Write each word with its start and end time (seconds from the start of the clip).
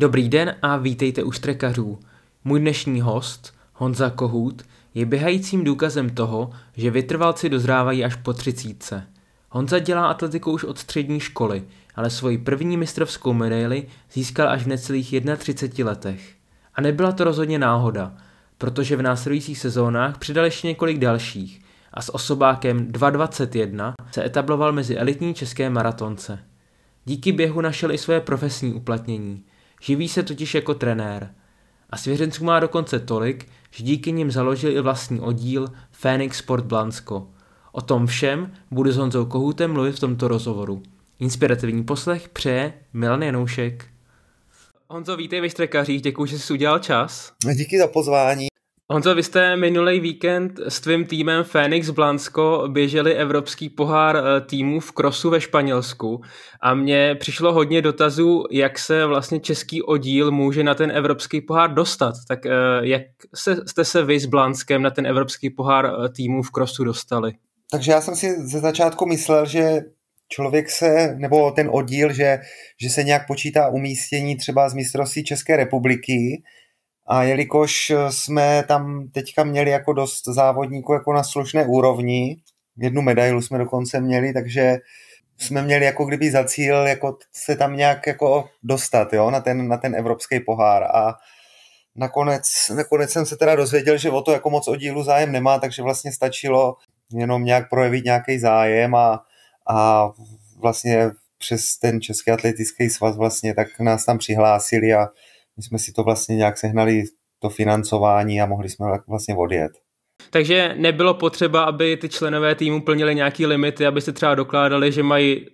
Dobrý 0.00 0.28
den 0.28 0.54
a 0.62 0.76
vítejte 0.76 1.22
u 1.22 1.32
Štrekařů. 1.32 1.98
Můj 2.44 2.60
dnešní 2.60 3.00
host, 3.00 3.54
Honza 3.74 4.10
Kohut, 4.10 4.62
je 4.94 5.06
běhajícím 5.06 5.64
důkazem 5.64 6.10
toho, 6.10 6.50
že 6.76 6.90
vytrvalci 6.90 7.48
dozrávají 7.48 8.04
až 8.04 8.14
po 8.16 8.32
třicítce. 8.32 9.06
Honza 9.50 9.78
dělá 9.78 10.06
atletiku 10.06 10.52
už 10.52 10.64
od 10.64 10.78
střední 10.78 11.20
školy, 11.20 11.62
ale 11.94 12.10
svoji 12.10 12.38
první 12.38 12.76
mistrovskou 12.76 13.32
medaili 13.32 13.86
získal 14.12 14.48
až 14.48 14.62
v 14.62 14.66
necelých 14.66 15.14
31 15.36 15.90
letech. 15.90 16.34
A 16.74 16.80
nebyla 16.80 17.12
to 17.12 17.24
rozhodně 17.24 17.58
náhoda, 17.58 18.14
protože 18.58 18.96
v 18.96 19.02
následujících 19.02 19.58
sezónách 19.58 20.18
přidal 20.18 20.44
ještě 20.44 20.66
několik 20.68 20.98
dalších 20.98 21.60
a 21.94 22.02
s 22.02 22.14
osobákem 22.14 22.92
2.21 22.92 23.92
se 24.12 24.24
etabloval 24.24 24.72
mezi 24.72 24.96
elitní 24.96 25.34
české 25.34 25.70
maratonce. 25.70 26.38
Díky 27.04 27.32
běhu 27.32 27.60
našel 27.60 27.92
i 27.92 27.98
své 27.98 28.20
profesní 28.20 28.74
uplatnění. 28.74 29.44
Živí 29.80 30.08
se 30.08 30.22
totiž 30.22 30.54
jako 30.54 30.74
trenér. 30.74 31.34
A 31.90 31.96
svěřenců 31.96 32.44
má 32.44 32.60
dokonce 32.60 32.98
tolik, 32.98 33.48
že 33.70 33.84
díky 33.84 34.12
nim 34.12 34.30
založil 34.30 34.70
i 34.70 34.80
vlastní 34.80 35.20
oddíl 35.20 35.68
Phoenix 35.90 36.38
Sport 36.38 36.64
Blansko. 36.64 37.28
O 37.72 37.80
tom 37.80 38.06
všem 38.06 38.52
budu 38.70 38.92
s 38.92 38.96
Honzou 38.96 39.24
Kohutem 39.24 39.72
mluvit 39.72 39.92
v 39.92 40.00
tomto 40.00 40.28
rozhovoru. 40.28 40.82
Inspirativní 41.18 41.84
poslech 41.84 42.28
přeje 42.28 42.72
Milan 42.92 43.22
Janoušek. 43.22 43.86
Honzo, 44.88 45.16
vítej 45.16 45.40
ve 45.40 45.50
Štrekařích, 45.50 46.02
děkuji, 46.02 46.26
že 46.26 46.38
jsi 46.38 46.52
udělal 46.52 46.78
čas. 46.78 47.32
Díky 47.54 47.78
za 47.78 47.86
pozvání. 47.86 48.49
Honzo, 48.92 49.14
vy 49.14 49.22
jste 49.22 49.56
minulý 49.56 50.00
víkend 50.00 50.52
s 50.68 50.80
tvým 50.80 51.04
týmem 51.04 51.44
Phoenix 51.44 51.90
Blansko 51.90 52.64
běželi 52.68 53.14
evropský 53.14 53.68
pohár 53.68 54.16
eh, 54.16 54.40
týmů 54.40 54.80
v 54.80 54.92
krosu 54.92 55.30
ve 55.30 55.40
Španělsku 55.40 56.20
a 56.60 56.74
mně 56.74 57.14
přišlo 57.14 57.52
hodně 57.52 57.82
dotazů, 57.82 58.44
jak 58.50 58.78
se 58.78 59.06
vlastně 59.06 59.40
český 59.40 59.82
oddíl 59.82 60.30
může 60.30 60.64
na 60.64 60.74
ten 60.74 60.90
evropský 60.90 61.40
pohár 61.40 61.74
dostat. 61.74 62.14
Tak 62.28 62.46
eh, 62.46 62.50
jak 62.82 63.02
se, 63.34 63.56
jste 63.66 63.84
se 63.84 64.04
vy 64.04 64.20
s 64.20 64.26
Blanskem 64.26 64.82
na 64.82 64.90
ten 64.90 65.06
evropský 65.06 65.50
pohár 65.50 65.86
eh, 65.86 66.08
týmů 66.08 66.42
v 66.42 66.50
krosu 66.50 66.84
dostali? 66.84 67.32
Takže 67.70 67.92
já 67.92 68.00
jsem 68.00 68.16
si 68.16 68.46
ze 68.46 68.58
začátku 68.58 69.06
myslel, 69.06 69.46
že 69.46 69.80
člověk 70.28 70.70
se, 70.70 71.14
nebo 71.18 71.50
ten 71.50 71.68
oddíl, 71.72 72.12
že, 72.12 72.38
že 72.82 72.90
se 72.90 73.04
nějak 73.04 73.26
počítá 73.26 73.68
umístění 73.68 74.36
třeba 74.36 74.68
z 74.68 74.74
mistrovství 74.74 75.24
České 75.24 75.56
republiky, 75.56 76.42
a 77.06 77.22
jelikož 77.22 77.92
jsme 78.10 78.64
tam 78.68 79.08
teďka 79.08 79.44
měli 79.44 79.70
jako 79.70 79.92
dost 79.92 80.24
závodníků 80.26 80.92
jako 80.92 81.12
na 81.12 81.22
slušné 81.22 81.66
úrovni, 81.66 82.36
jednu 82.76 83.02
medailu 83.02 83.42
jsme 83.42 83.58
dokonce 83.58 84.00
měli, 84.00 84.32
takže 84.32 84.78
jsme 85.38 85.62
měli 85.62 85.84
jako 85.84 86.04
kdyby 86.04 86.30
za 86.30 86.44
cíl 86.44 86.76
jako 86.86 87.18
se 87.32 87.56
tam 87.56 87.76
nějak 87.76 88.06
jako 88.06 88.48
dostat 88.62 89.12
jo, 89.12 89.30
na, 89.30 89.40
ten, 89.40 89.68
na 89.68 89.76
ten 89.76 89.94
evropský 89.94 90.40
pohár. 90.40 90.82
A 90.82 91.14
nakonec, 91.96 92.42
nakonec 92.76 93.10
jsem 93.10 93.26
se 93.26 93.36
teda 93.36 93.56
dozvěděl, 93.56 93.96
že 93.96 94.10
o 94.10 94.22
to 94.22 94.32
jako 94.32 94.50
moc 94.50 94.68
oddílu 94.68 95.02
zájem 95.02 95.32
nemá, 95.32 95.58
takže 95.58 95.82
vlastně 95.82 96.12
stačilo 96.12 96.76
jenom 97.12 97.44
nějak 97.44 97.70
projevit 97.70 98.04
nějaký 98.04 98.38
zájem 98.38 98.94
a, 98.94 99.24
a 99.68 100.08
vlastně 100.56 101.10
přes 101.38 101.78
ten 101.78 102.00
Český 102.00 102.30
atletický 102.30 102.90
svaz 102.90 103.16
vlastně 103.16 103.54
tak 103.54 103.80
nás 103.80 104.04
tam 104.04 104.18
přihlásili 104.18 104.94
a 104.94 105.08
my 105.60 105.64
jsme 105.64 105.78
si 105.78 105.92
to 105.92 106.02
vlastně 106.02 106.36
nějak 106.36 106.58
sehnali 106.58 107.02
to 107.38 107.48
financování 107.48 108.40
a 108.40 108.46
mohli 108.46 108.68
jsme 108.68 108.86
vlastně 109.08 109.36
odjet. 109.36 109.72
Takže 110.30 110.74
nebylo 110.78 111.14
potřeba, 111.14 111.64
aby 111.64 111.96
ty 111.96 112.08
členové 112.08 112.54
týmu 112.54 112.80
plnili 112.80 113.14
nějaký 113.14 113.46
limity, 113.46 113.86
aby 113.86 114.00
se 114.00 114.12
třeba 114.12 114.34
dokládali, 114.34 114.92
že 114.92 115.02
mají 115.02 115.46
eh, 115.46 115.50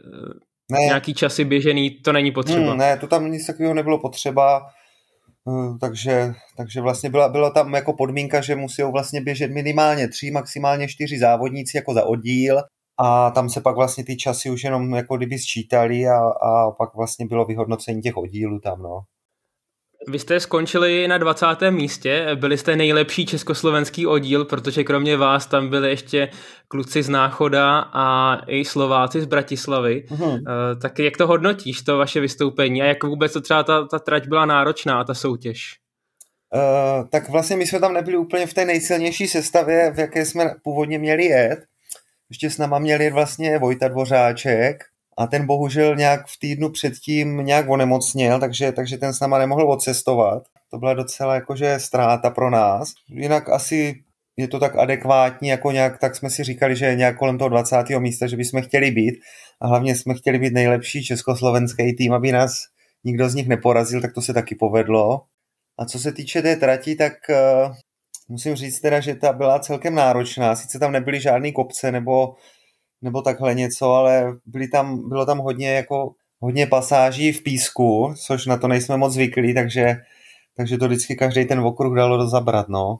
ne. 0.72 0.78
nějaký 0.78 1.14
časy 1.14 1.44
běžený, 1.44 1.90
to 1.90 2.12
není 2.12 2.32
potřeba. 2.32 2.70
Hmm, 2.70 2.78
ne, 2.78 2.96
to 2.96 3.06
tam 3.06 3.30
nic 3.30 3.46
takového 3.46 3.74
nebylo 3.74 3.98
potřeba, 3.98 4.60
eh, 5.48 5.78
takže, 5.80 6.32
takže 6.56 6.80
vlastně 6.80 7.10
byla, 7.10 7.28
byla 7.28 7.50
tam 7.50 7.74
jako 7.74 7.92
podmínka, 7.92 8.40
že 8.40 8.56
musí 8.56 8.82
vlastně 8.82 9.20
běžet 9.20 9.50
minimálně 9.50 10.08
tři, 10.08 10.30
maximálně 10.30 10.88
čtyři 10.88 11.18
závodníci 11.18 11.76
jako 11.76 11.94
za 11.94 12.04
oddíl 12.04 12.58
a 12.98 13.30
tam 13.30 13.48
se 13.48 13.60
pak 13.60 13.76
vlastně 13.76 14.04
ty 14.04 14.16
časy 14.16 14.50
už 14.50 14.64
jenom 14.64 14.94
jako 14.94 15.16
kdyby 15.16 15.38
sčítali 15.38 16.06
a, 16.06 16.18
a 16.18 16.70
pak 16.70 16.94
vlastně 16.94 17.26
bylo 17.26 17.44
vyhodnocení 17.44 18.02
těch 18.02 18.16
oddílů 18.16 18.60
tam, 18.60 18.82
no. 18.82 19.00
Vy 20.08 20.18
jste 20.18 20.40
skončili 20.40 21.08
na 21.08 21.18
20. 21.18 21.46
místě, 21.70 22.26
byli 22.34 22.58
jste 22.58 22.76
nejlepší 22.76 23.26
československý 23.26 24.06
oddíl, 24.06 24.44
protože 24.44 24.84
kromě 24.84 25.16
vás 25.16 25.46
tam 25.46 25.68
byli 25.68 25.88
ještě 25.88 26.28
kluci 26.68 27.02
z 27.02 27.08
Náchoda 27.08 27.78
a 27.92 28.36
i 28.46 28.64
Slováci 28.64 29.20
z 29.20 29.26
Bratislavy. 29.26 30.04
Uh-huh. 30.08 30.42
Tak 30.82 30.98
jak 30.98 31.16
to 31.16 31.26
hodnotíš, 31.26 31.82
to 31.82 31.98
vaše 31.98 32.20
vystoupení 32.20 32.82
a 32.82 32.84
jak 32.84 33.04
vůbec 33.04 33.32
to 33.32 33.40
třeba 33.40 33.62
ta, 33.62 33.86
ta 33.86 33.98
trať 33.98 34.28
byla 34.28 34.46
náročná, 34.46 35.04
ta 35.04 35.14
soutěž? 35.14 35.78
Uh, 36.54 37.08
tak 37.08 37.28
vlastně 37.28 37.56
my 37.56 37.66
jsme 37.66 37.80
tam 37.80 37.92
nebyli 37.92 38.16
úplně 38.16 38.46
v 38.46 38.54
té 38.54 38.64
nejsilnější 38.64 39.28
sestavě, 39.28 39.92
v 39.92 39.98
jaké 39.98 40.24
jsme 40.24 40.54
původně 40.62 40.98
měli 40.98 41.24
jet. 41.24 41.58
Ještě 42.30 42.50
s 42.50 42.58
náma 42.58 42.78
měli 42.78 43.10
vlastně 43.10 43.58
Vojta 43.58 43.88
Dvořáček, 43.88 44.84
a 45.18 45.26
ten 45.26 45.46
bohužel 45.46 45.96
nějak 45.96 46.26
v 46.26 46.38
týdnu 46.38 46.70
předtím 46.70 47.36
nějak 47.36 47.70
onemocněl, 47.70 48.40
takže, 48.40 48.72
takže 48.72 48.98
ten 48.98 49.14
s 49.14 49.20
náma 49.20 49.38
nemohl 49.38 49.70
odcestovat. 49.70 50.42
To 50.70 50.78
byla 50.78 50.94
docela 50.94 51.34
jakože 51.34 51.78
ztráta 51.78 52.30
pro 52.30 52.50
nás. 52.50 52.92
Jinak 53.08 53.48
asi 53.48 53.94
je 54.36 54.48
to 54.48 54.60
tak 54.60 54.76
adekvátní, 54.76 55.48
jako 55.48 55.70
nějak, 55.70 55.98
tak 55.98 56.16
jsme 56.16 56.30
si 56.30 56.44
říkali, 56.44 56.76
že 56.76 56.94
nějak 56.94 57.18
kolem 57.18 57.38
toho 57.38 57.48
20. 57.48 57.76
místa, 57.98 58.26
že 58.26 58.36
bychom 58.36 58.62
chtěli 58.62 58.90
být 58.90 59.14
a 59.60 59.66
hlavně 59.66 59.96
jsme 59.96 60.14
chtěli 60.14 60.38
být 60.38 60.52
nejlepší 60.52 61.04
československý 61.04 61.96
tým, 61.96 62.12
aby 62.12 62.32
nás 62.32 62.52
nikdo 63.04 63.28
z 63.28 63.34
nich 63.34 63.48
neporazil, 63.48 64.00
tak 64.00 64.12
to 64.12 64.22
se 64.22 64.34
taky 64.34 64.54
povedlo. 64.54 65.22
A 65.78 65.84
co 65.84 65.98
se 65.98 66.12
týče 66.12 66.42
té 66.42 66.56
trati, 66.56 66.96
tak 66.96 67.12
uh, 67.30 67.74
musím 68.28 68.54
říct 68.54 68.80
teda, 68.80 69.00
že 69.00 69.14
ta 69.14 69.32
byla 69.32 69.58
celkem 69.58 69.94
náročná. 69.94 70.56
Sice 70.56 70.78
tam 70.78 70.92
nebyly 70.92 71.20
žádný 71.20 71.52
kopce 71.52 71.92
nebo 71.92 72.34
nebo 73.02 73.22
takhle 73.22 73.54
něco, 73.54 73.92
ale 73.92 74.36
byly 74.46 74.68
tam, 74.68 75.08
bylo 75.08 75.26
tam 75.26 75.38
hodně 75.38 75.74
jako 75.74 76.14
hodně 76.40 76.66
pasáží 76.66 77.32
v 77.32 77.42
písku, 77.42 78.14
což 78.26 78.46
na 78.46 78.56
to 78.56 78.68
nejsme 78.68 78.96
moc 78.96 79.12
zvyklí, 79.12 79.54
takže, 79.54 79.96
takže 80.56 80.78
to 80.78 80.86
vždycky 80.86 81.16
každý 81.16 81.44
ten 81.44 81.60
okruh 81.60 81.96
dalo 81.96 82.28
zabrat, 82.28 82.68
no. 82.68 82.98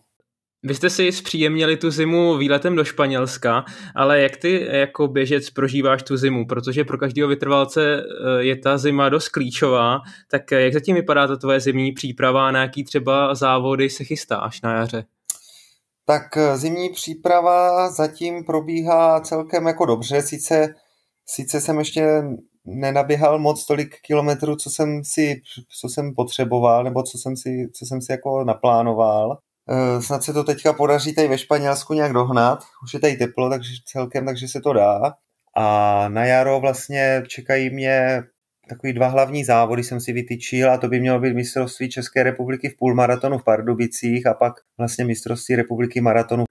Vy 0.62 0.74
jste 0.74 0.90
si 0.90 1.12
zpříjemnili 1.12 1.76
tu 1.76 1.90
zimu 1.90 2.36
výletem 2.36 2.76
do 2.76 2.84
Španělska, 2.84 3.64
ale 3.94 4.20
jak 4.20 4.36
ty 4.36 4.66
jako 4.70 5.08
běžec 5.08 5.50
prožíváš 5.50 6.02
tu 6.02 6.16
zimu? 6.16 6.46
Protože 6.46 6.84
pro 6.84 6.98
každého 6.98 7.28
vytrvalce 7.28 7.96
eh, 7.96 8.42
je 8.44 8.56
ta 8.56 8.78
zima 8.78 9.08
dost 9.08 9.28
klíčová, 9.28 10.00
tak 10.30 10.50
jak 10.50 10.72
zatím 10.72 10.94
vypadá 10.96 11.26
ta 11.26 11.36
tvoje 11.36 11.60
zimní 11.60 11.92
příprava, 11.92 12.50
na 12.50 12.60
jaký 12.60 12.84
třeba 12.84 13.34
závody 13.34 13.90
se 13.90 14.04
chystáš 14.04 14.60
na 14.60 14.74
jaře? 14.74 15.04
Tak 16.06 16.36
eh, 16.36 16.56
zimní 16.56 16.90
příprava 16.90 17.90
zatím 17.90 18.44
probíhá 18.44 19.20
celkem 19.20 19.66
jako 19.66 19.86
dobře, 19.86 20.22
sice, 20.22 20.74
sice 21.26 21.60
jsem 21.60 21.78
ještě 21.78 22.22
nenaběhal 22.64 23.38
moc 23.38 23.66
tolik 23.66 24.00
kilometrů, 24.00 24.56
co 24.56 24.70
jsem 24.70 25.04
si, 25.04 25.40
co 25.80 25.88
jsem 25.88 26.14
potřeboval, 26.14 26.84
nebo 26.84 27.02
co 27.02 27.18
jsem 27.18 27.36
si, 27.36 27.68
co 27.74 27.86
jsem 27.86 28.02
si 28.02 28.12
jako 28.12 28.44
naplánoval. 28.44 29.38
Eh, 29.70 30.02
snad 30.02 30.22
se 30.24 30.32
to 30.32 30.44
teďka 30.44 30.72
podaří 30.72 31.14
tady 31.14 31.28
ve 31.28 31.38
Španělsku 31.38 31.94
nějak 31.94 32.12
dohnat. 32.12 32.64
Už 32.84 32.94
je 32.94 33.00
tady 33.00 33.16
teplo, 33.16 33.50
takže 33.50 33.70
celkem, 33.86 34.26
takže 34.26 34.48
se 34.48 34.60
to 34.60 34.72
dá. 34.72 35.14
A 35.56 36.08
na 36.08 36.24
jaro 36.24 36.60
vlastně 36.60 37.22
čekají 37.28 37.70
mě 37.70 38.22
takový 38.68 38.92
dva 38.92 39.08
hlavní 39.08 39.44
závody 39.44 39.82
jsem 39.82 40.00
si 40.00 40.12
vytyčil 40.12 40.70
a 40.72 40.78
to 40.78 40.88
by 40.88 41.00
mělo 41.00 41.20
být 41.20 41.34
mistrovství 41.34 41.90
České 41.90 42.22
republiky 42.22 42.68
v 42.68 42.76
půlmaratonu 42.76 43.38
v 43.38 43.44
Pardubicích 43.44 44.26
a 44.26 44.34
pak 44.34 44.52
vlastně 44.78 45.04
mistrovství 45.04 45.56
republiky 45.56 46.00
maratonu. 46.00 46.44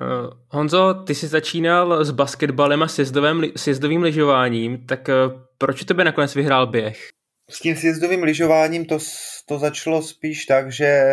Uh, 0.00 0.30
Honzo, 0.48 0.94
ty 0.94 1.14
jsi 1.14 1.26
začínal 1.26 2.04
s 2.04 2.10
basketbalem 2.10 2.82
a 2.82 2.88
sjezdovým, 2.88 3.52
sjezdovým 3.56 4.02
lyžováním, 4.02 4.86
tak 4.86 5.08
uh, 5.08 5.40
proč 5.58 5.84
tebe 5.84 6.04
nakonec 6.04 6.34
vyhrál 6.34 6.66
běh? 6.66 7.08
S 7.50 7.60
tím 7.60 7.76
sjezdovým 7.76 8.22
lyžováním 8.22 8.84
to, 8.84 8.98
to 9.46 9.58
začalo 9.58 10.02
spíš 10.02 10.46
tak, 10.46 10.72
že 10.72 11.04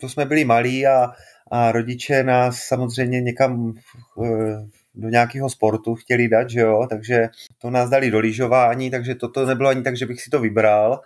to 0.00 0.08
jsme 0.08 0.24
byli 0.24 0.44
malí 0.44 0.86
a, 0.86 1.10
a 1.50 1.72
rodiče 1.72 2.22
nás 2.22 2.58
samozřejmě 2.58 3.20
někam 3.20 3.72
uh, 4.16 4.68
do 4.94 5.08
nějakého 5.08 5.50
sportu 5.50 5.94
chtěli 5.94 6.28
dát, 6.28 6.50
že 6.50 6.60
jo, 6.60 6.86
takže 6.90 7.28
to 7.62 7.70
nás 7.70 7.90
dali 7.90 8.10
do 8.10 8.18
lyžování, 8.18 8.90
takže 8.90 9.14
toto 9.14 9.46
nebylo 9.46 9.68
ani 9.68 9.82
tak, 9.82 9.96
že 9.96 10.06
bych 10.06 10.20
si 10.20 10.30
to 10.30 10.40
vybral. 10.40 11.00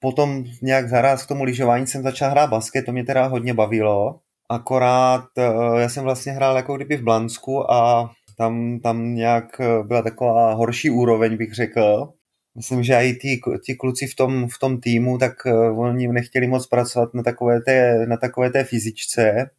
Potom 0.00 0.44
nějak 0.62 0.88
zaraz 0.88 1.24
k 1.24 1.28
tomu 1.28 1.44
lyžování 1.44 1.86
jsem 1.86 2.02
začal 2.02 2.30
hrát 2.30 2.50
basket, 2.50 2.86
to 2.86 2.92
mě 2.92 3.04
teda 3.04 3.26
hodně 3.26 3.54
bavilo. 3.54 4.20
Akorát 4.50 5.24
eh, 5.38 5.80
já 5.80 5.88
jsem 5.88 6.04
vlastně 6.04 6.32
hrál 6.32 6.56
jako 6.56 6.76
kdyby 6.76 6.96
v 6.96 7.02
Blansku 7.02 7.72
a 7.72 8.10
tam, 8.38 8.80
tam 8.80 9.14
nějak 9.14 9.60
eh, 9.60 9.82
byla 9.82 10.02
taková 10.02 10.54
horší 10.54 10.90
úroveň, 10.90 11.36
bych 11.36 11.54
řekl. 11.54 12.12
Myslím, 12.56 12.82
že 12.82 12.94
i 12.94 13.14
ti, 13.14 13.40
ti 13.66 13.74
kluci 13.74 14.06
v 14.06 14.16
tom, 14.16 14.48
v 14.48 14.58
tom 14.58 14.80
týmu, 14.80 15.18
tak 15.18 15.32
eh, 15.46 15.70
oni 15.70 16.08
nechtěli 16.08 16.46
moc 16.46 16.66
pracovat 16.66 17.14
na 17.14 17.22
takové 17.22 17.60
té, 17.60 18.06
na 18.06 18.16
takové 18.16 18.50
té 18.50 18.64
fyzičce, 18.64 19.50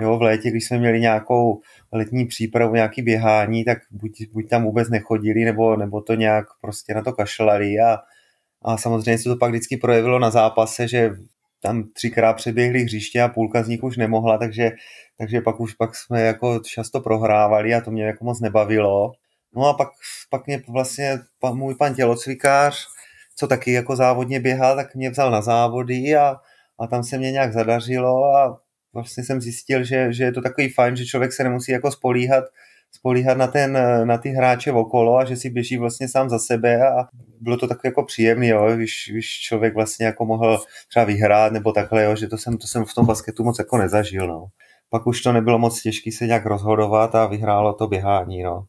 Jo, 0.00 0.18
v 0.18 0.22
létě, 0.22 0.50
když 0.50 0.66
jsme 0.66 0.78
měli 0.78 1.00
nějakou 1.00 1.60
letní 1.92 2.26
přípravu, 2.26 2.74
nějaký 2.74 3.02
běhání, 3.02 3.64
tak 3.64 3.78
buď, 3.90 4.12
buď 4.32 4.48
tam 4.48 4.64
vůbec 4.64 4.88
nechodili, 4.88 5.44
nebo, 5.44 5.76
nebo 5.76 6.02
to 6.02 6.14
nějak 6.14 6.46
prostě 6.60 6.94
na 6.94 7.02
to 7.02 7.12
kašlali 7.12 7.74
a, 7.80 7.98
A 8.62 8.76
samozřejmě 8.76 9.18
se 9.18 9.28
to 9.28 9.36
pak 9.36 9.50
vždycky 9.50 9.76
projevilo 9.76 10.18
na 10.18 10.30
zápase, 10.30 10.88
že 10.88 11.10
tam 11.62 11.84
třikrát 11.92 12.32
přeběhli 12.32 12.82
hřiště 12.82 13.22
a 13.22 13.28
půlka 13.28 13.62
z 13.62 13.68
nich 13.68 13.82
už 13.82 13.96
nemohla, 13.96 14.38
takže, 14.38 14.70
takže 15.18 15.40
pak 15.40 15.60
už 15.60 15.74
pak 15.74 15.96
jsme 15.96 16.22
jako 16.22 16.58
často 16.58 17.00
prohrávali 17.00 17.74
a 17.74 17.80
to 17.80 17.90
mě 17.90 18.04
jako 18.04 18.24
moc 18.24 18.40
nebavilo. 18.40 19.12
No 19.56 19.66
a 19.66 19.74
pak, 19.74 19.88
pak 20.30 20.46
mě 20.46 20.62
vlastně 20.68 21.18
můj 21.52 21.74
pan 21.74 21.94
tělocvikář, 21.94 22.86
co 23.36 23.46
taky 23.46 23.72
jako 23.72 23.96
závodně 23.96 24.40
běhal, 24.40 24.76
tak 24.76 24.94
mě 24.94 25.10
vzal 25.10 25.30
na 25.30 25.42
závody 25.42 26.16
a, 26.16 26.36
a 26.80 26.86
tam 26.86 27.04
se 27.04 27.18
mě 27.18 27.32
nějak 27.32 27.52
zadařilo 27.52 28.36
a 28.36 28.60
vlastně 28.96 29.24
jsem 29.24 29.40
zjistil, 29.40 29.84
že, 29.84 30.12
že 30.12 30.24
je 30.24 30.32
to 30.32 30.40
takový 30.40 30.68
fajn, 30.68 30.96
že 30.96 31.04
člověk 31.04 31.32
se 31.32 31.44
nemusí 31.44 31.72
jako 31.72 31.90
spolíhat 31.90 32.44
spolíhat 32.96 33.38
na, 33.38 33.46
ten, 33.46 33.78
na 34.04 34.18
ty 34.18 34.28
hráče 34.28 34.72
okolo 34.72 35.18
a 35.18 35.24
že 35.24 35.36
si 35.36 35.50
běží 35.50 35.76
vlastně 35.76 36.08
sám 36.08 36.30
za 36.30 36.38
sebe 36.38 36.88
a 36.88 37.08
bylo 37.40 37.56
to 37.56 37.68
tak 37.68 37.78
jako 37.84 38.04
příjemný, 38.04 38.48
jo, 38.48 38.76
když, 38.76 39.08
když 39.12 39.26
člověk 39.26 39.74
vlastně 39.74 40.06
jako 40.06 40.24
mohl 40.24 40.58
třeba 40.88 41.04
vyhrát 41.04 41.52
nebo 41.52 41.72
takhle, 41.72 42.04
jo, 42.04 42.16
že 42.16 42.26
to 42.26 42.38
jsem, 42.38 42.58
to 42.58 42.66
jsem 42.66 42.84
v 42.84 42.94
tom 42.94 43.06
basketu 43.06 43.44
moc 43.44 43.58
jako 43.58 43.78
nezažil, 43.78 44.26
no. 44.26 44.46
Pak 44.90 45.06
už 45.06 45.22
to 45.22 45.32
nebylo 45.32 45.58
moc 45.58 45.82
těžké 45.82 46.12
se 46.12 46.26
nějak 46.26 46.46
rozhodovat 46.46 47.14
a 47.14 47.26
vyhrálo 47.26 47.74
to 47.74 47.86
běhání, 47.86 48.42
no. 48.42 48.64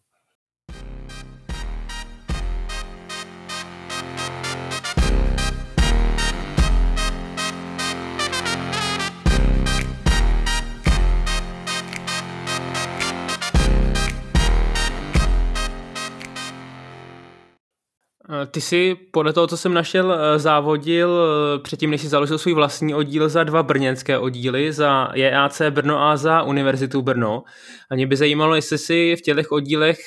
Ty 18.51 18.61
jsi 18.61 18.95
podle 19.11 19.33
toho, 19.33 19.47
co 19.47 19.57
jsem 19.57 19.73
našel, 19.73 20.13
eh, 20.13 20.39
závodil 20.39 21.19
eh, 21.55 21.59
předtím, 21.59 21.89
než 21.89 22.01
jsi 22.01 22.07
založil 22.07 22.37
svůj 22.37 22.53
vlastní 22.53 22.95
oddíl 22.95 23.29
za 23.29 23.43
dva 23.43 23.63
brněnské 23.63 24.17
oddíly, 24.17 24.73
za 24.73 25.09
JAC 25.13 25.61
Brno 25.69 26.01
a 26.01 26.17
za 26.17 26.41
Univerzitu 26.41 27.01
Brno. 27.01 27.43
A 27.91 27.95
mě 27.95 28.07
by 28.07 28.15
zajímalo, 28.15 28.55
jestli 28.55 28.77
jsi 28.77 29.15
v 29.15 29.21
těch 29.21 29.51
oddílech 29.51 29.97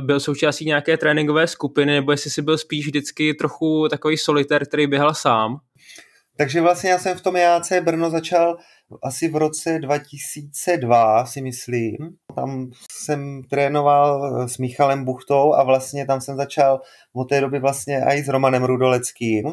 byl 0.00 0.20
součástí 0.20 0.64
nějaké 0.64 0.96
tréninkové 0.96 1.46
skupiny, 1.46 1.94
nebo 1.94 2.10
jestli 2.10 2.30
jsi 2.30 2.42
byl 2.42 2.58
spíš 2.58 2.86
vždycky 2.86 3.34
trochu 3.34 3.88
takový 3.90 4.16
solitér, 4.16 4.66
který 4.66 4.86
běhal 4.86 5.14
sám. 5.14 5.58
Takže 6.36 6.60
vlastně 6.60 6.90
já 6.90 6.98
jsem 6.98 7.18
v 7.18 7.20
tom 7.20 7.36
JAC 7.36 7.72
Brno 7.80 8.10
začal 8.10 8.56
asi 9.02 9.28
v 9.28 9.36
roce 9.36 9.78
2002, 9.78 11.26
si 11.26 11.42
myslím. 11.42 11.96
Tam 12.34 12.70
jsem 12.92 13.42
trénoval 13.50 14.48
s 14.48 14.58
Michalem 14.58 15.04
Buchtou 15.04 15.54
a 15.54 15.64
vlastně 15.64 16.06
tam 16.06 16.20
jsem 16.20 16.36
začal 16.36 16.80
od 17.12 17.24
té 17.24 17.40
doby 17.40 17.58
vlastně 17.58 18.04
i 18.06 18.22
s 18.22 18.28
Romanem 18.28 18.64
Rudoleckým. 18.64 19.52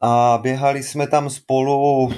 A 0.00 0.38
běhali 0.42 0.82
jsme 0.82 1.06
tam 1.06 1.30
spolu, 1.30 2.10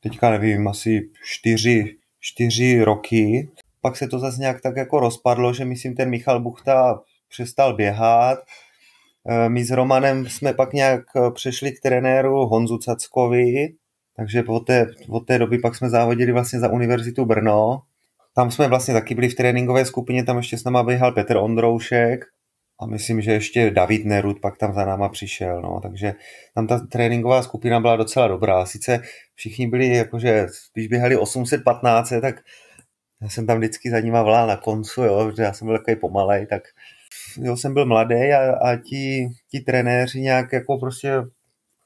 teďka 0.00 0.30
nevím, 0.30 0.68
asi 0.68 1.00
čtyři, 1.24 1.96
čtyři 2.20 2.82
roky. 2.82 3.50
Pak 3.80 3.96
se 3.96 4.08
to 4.08 4.18
zase 4.18 4.40
nějak 4.40 4.60
tak 4.60 4.76
jako 4.76 5.00
rozpadlo, 5.00 5.54
že 5.54 5.64
myslím 5.64 5.94
ten 5.94 6.10
Michal 6.10 6.40
Buchta 6.40 7.00
přestal 7.28 7.76
běhat. 7.76 8.38
E, 9.28 9.48
my 9.48 9.64
s 9.64 9.70
Romanem 9.70 10.26
jsme 10.26 10.54
pak 10.54 10.72
nějak 10.72 11.02
přešli 11.34 11.72
k 11.72 11.80
trenéru 11.80 12.46
Honzu 12.46 12.78
Cackovi, 12.78 13.74
takže 14.16 14.44
od 14.48 14.66
té, 14.66 14.86
od 15.08 15.26
té 15.26 15.38
doby 15.38 15.58
pak 15.58 15.74
jsme 15.74 15.90
závodili 15.90 16.32
vlastně 16.32 16.60
za 16.60 16.68
Univerzitu 16.68 17.24
Brno. 17.24 17.82
Tam 18.34 18.50
jsme 18.50 18.68
vlastně 18.68 18.94
taky 18.94 19.14
byli 19.14 19.28
v 19.28 19.34
tréninkové 19.34 19.84
skupině, 19.84 20.24
tam 20.24 20.36
ještě 20.36 20.58
s 20.58 20.64
náma 20.64 20.82
běhal 20.82 21.12
Petr 21.12 21.36
Ondroušek 21.36 22.24
a 22.80 22.86
myslím, 22.86 23.20
že 23.20 23.32
ještě 23.32 23.70
David 23.70 24.04
Nerud 24.04 24.40
pak 24.40 24.58
tam 24.58 24.74
za 24.74 24.84
náma 24.84 25.08
přišel, 25.08 25.62
no, 25.62 25.80
takže 25.82 26.14
tam 26.54 26.66
ta 26.66 26.78
tréninková 26.78 27.42
skupina 27.42 27.80
byla 27.80 27.96
docela 27.96 28.28
dobrá. 28.28 28.66
Sice 28.66 29.00
všichni 29.34 29.66
byli 29.66 29.88
jakože, 29.88 30.46
když 30.74 30.86
běhali 30.86 31.16
815, 31.16 32.12
tak 32.20 32.34
já 33.22 33.28
jsem 33.28 33.46
tam 33.46 33.58
vždycky 33.58 33.90
za 33.90 34.00
nima 34.00 34.46
na 34.46 34.56
koncu, 34.56 35.02
jo, 35.02 35.26
protože 35.26 35.42
já 35.42 35.52
jsem 35.52 35.66
byl 35.66 35.78
takový 35.78 35.96
pomalej, 35.96 36.46
tak 36.46 36.62
jo, 37.40 37.56
jsem 37.56 37.74
byl 37.74 37.86
mladý 37.86 38.14
a, 38.14 38.52
a 38.52 38.76
ti, 38.76 39.28
ti 39.50 39.60
trenéři 39.60 40.20
nějak 40.20 40.52
jako 40.52 40.78
prostě 40.78 41.12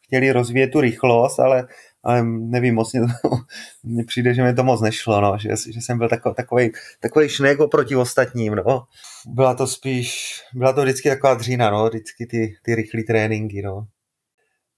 chtěli 0.06 0.32
rozvíjet 0.32 0.68
tu 0.68 0.80
rychlost, 0.80 1.40
ale 1.40 1.66
ale 2.06 2.22
nevím, 2.22 2.74
moc 2.74 2.92
mně 3.82 4.04
přijde, 4.04 4.34
že 4.34 4.42
mi 4.42 4.54
to 4.54 4.64
moc 4.64 4.80
nešlo, 4.80 5.20
no, 5.20 5.38
že, 5.38 5.48
že 5.72 5.80
jsem 5.80 5.98
byl 5.98 6.08
takový, 6.08 6.34
takový, 6.34 6.72
takový 7.00 7.28
šnek 7.28 7.60
oproti 7.60 7.96
ostatním, 7.96 8.54
no. 8.54 8.84
Byla 9.26 9.54
to 9.54 9.66
spíš, 9.66 10.40
byla 10.54 10.72
to 10.72 10.82
vždycky 10.82 11.08
taková 11.08 11.34
dřína, 11.34 11.70
no, 11.70 11.88
vždycky 11.88 12.26
ty, 12.26 12.56
ty 12.62 12.74
rychlé 12.74 13.02
tréninky, 13.02 13.62
no. 13.62 13.86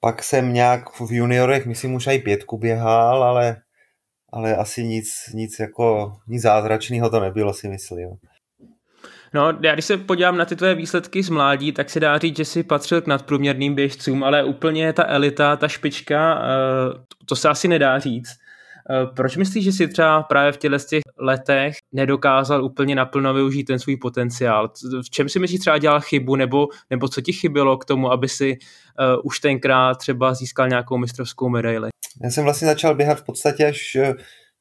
Pak 0.01 0.23
jsem 0.23 0.53
nějak 0.53 1.01
v 1.01 1.13
juniorech, 1.13 1.67
myslím, 1.67 1.95
už 1.95 2.07
i 2.07 2.19
pětku 2.19 2.59
běhal, 2.59 3.25
ale, 3.25 3.57
ale 4.33 4.57
asi 4.57 4.85
nic, 4.85 5.09
nic 5.35 5.59
jako, 5.59 6.17
nic 6.29 6.43
zázračného 6.43 7.11
to 7.11 7.21
nebylo, 7.21 7.55
si 7.55 7.69
myslím. 7.69 8.09
No, 9.35 9.53
já 9.63 9.73
když 9.73 9.85
se 9.85 9.97
podívám 9.97 10.37
na 10.37 10.45
ty 10.45 10.57
tvoje 10.57 10.75
výsledky 10.75 11.23
z 11.23 11.29
mládí, 11.29 11.73
tak 11.73 11.91
se 11.91 12.01
dá 12.01 12.19
říct, 12.19 12.37
že 12.37 12.45
jsi 12.45 12.63
patřil 12.63 13.01
k 13.01 13.07
nadprůměrným 13.07 13.75
běžcům, 13.75 14.25
ale 14.25 14.45
úplně 14.45 14.93
ta 14.93 15.05
elita, 15.07 15.57
ta 15.57 15.69
špička, 15.69 16.43
eh, 16.43 17.05
to 17.27 17.37
se 17.37 17.49
asi 17.49 17.69
nedá 17.69 17.99
říct. 17.99 18.31
Eh, 18.91 19.07
proč 19.17 19.37
myslíš, 19.37 19.65
že 19.65 19.73
si 19.73 19.89
třeba 19.89 20.23
právě 20.23 20.53
v 20.53 20.57
těchto 20.57 20.79
těch 20.79 21.03
letech 21.19 21.77
nedokázal 21.93 22.65
úplně 22.65 22.95
naplno 22.95 23.35
využít 23.35 23.65
ten 23.65 23.79
svůj 23.79 23.97
potenciál? 23.97 24.73
V 25.05 25.11
čem 25.11 25.29
si 25.29 25.39
myslíš 25.39 25.61
třeba 25.61 25.79
dělal 25.79 26.01
chybu, 26.01 26.37
nebo, 26.37 26.69
nebo 26.91 27.09
co 27.09 27.21
ti 27.21 27.33
chybělo 27.33 27.77
k 27.77 27.85
tomu, 27.85 28.13
aby 28.13 28.29
si 28.29 28.53
uh, 28.53 29.21
už 29.25 29.41
tenkrát 29.41 29.99
třeba 29.99 30.35
získal 30.35 30.69
nějakou 30.69 30.97
mistrovskou 30.97 31.49
medaili? 31.49 31.89
Já 32.25 32.31
jsem 32.31 32.45
vlastně 32.45 32.69
začal 32.69 32.95
běhat 32.95 33.21
v 33.21 33.25
podstatě 33.25 33.67
až 33.67 33.97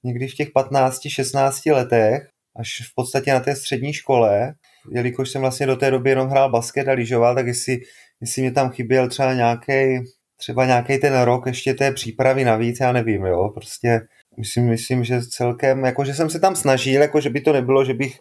někdy 0.03 0.27
v 0.27 0.35
těch 0.35 0.49
15-16 0.49 1.73
letech 1.73 2.27
až 2.59 2.81
v 2.92 2.95
podstatě 2.95 3.33
na 3.33 3.39
té 3.39 3.56
střední 3.56 3.93
škole, 3.93 4.53
jelikož 4.91 5.29
jsem 5.29 5.41
vlastně 5.41 5.65
do 5.65 5.75
té 5.75 5.91
doby 5.91 6.10
jenom 6.10 6.29
hrál 6.29 6.51
basket 6.51 6.88
a 6.88 6.91
lyžoval, 6.91 7.36
tak 7.36 7.48
jestli, 7.48 7.79
jestli 8.22 8.41
mě 8.41 8.51
tam 8.51 8.70
chyběl 8.70 9.10
třeba 9.10 9.34
nějaký 9.34 10.00
třeba 10.38 10.65
nějaký 10.65 10.98
ten 10.98 11.22
rok 11.22 11.46
ještě 11.46 11.74
té 11.74 11.91
přípravy 11.91 12.43
navíc, 12.43 12.79
já 12.79 12.91
nevím, 12.91 13.25
jo, 13.25 13.50
prostě 13.50 14.01
myslím, 14.38 14.65
myslím, 14.70 15.03
že 15.03 15.22
celkem, 15.22 15.86
jako 15.86 16.05
že 16.05 16.13
jsem 16.13 16.29
se 16.29 16.39
tam 16.39 16.55
snažil, 16.55 17.01
jako 17.01 17.22
že 17.22 17.29
by 17.29 17.41
to 17.41 17.53
nebylo, 17.53 17.86
že 17.86 17.93
bych, 17.93 18.20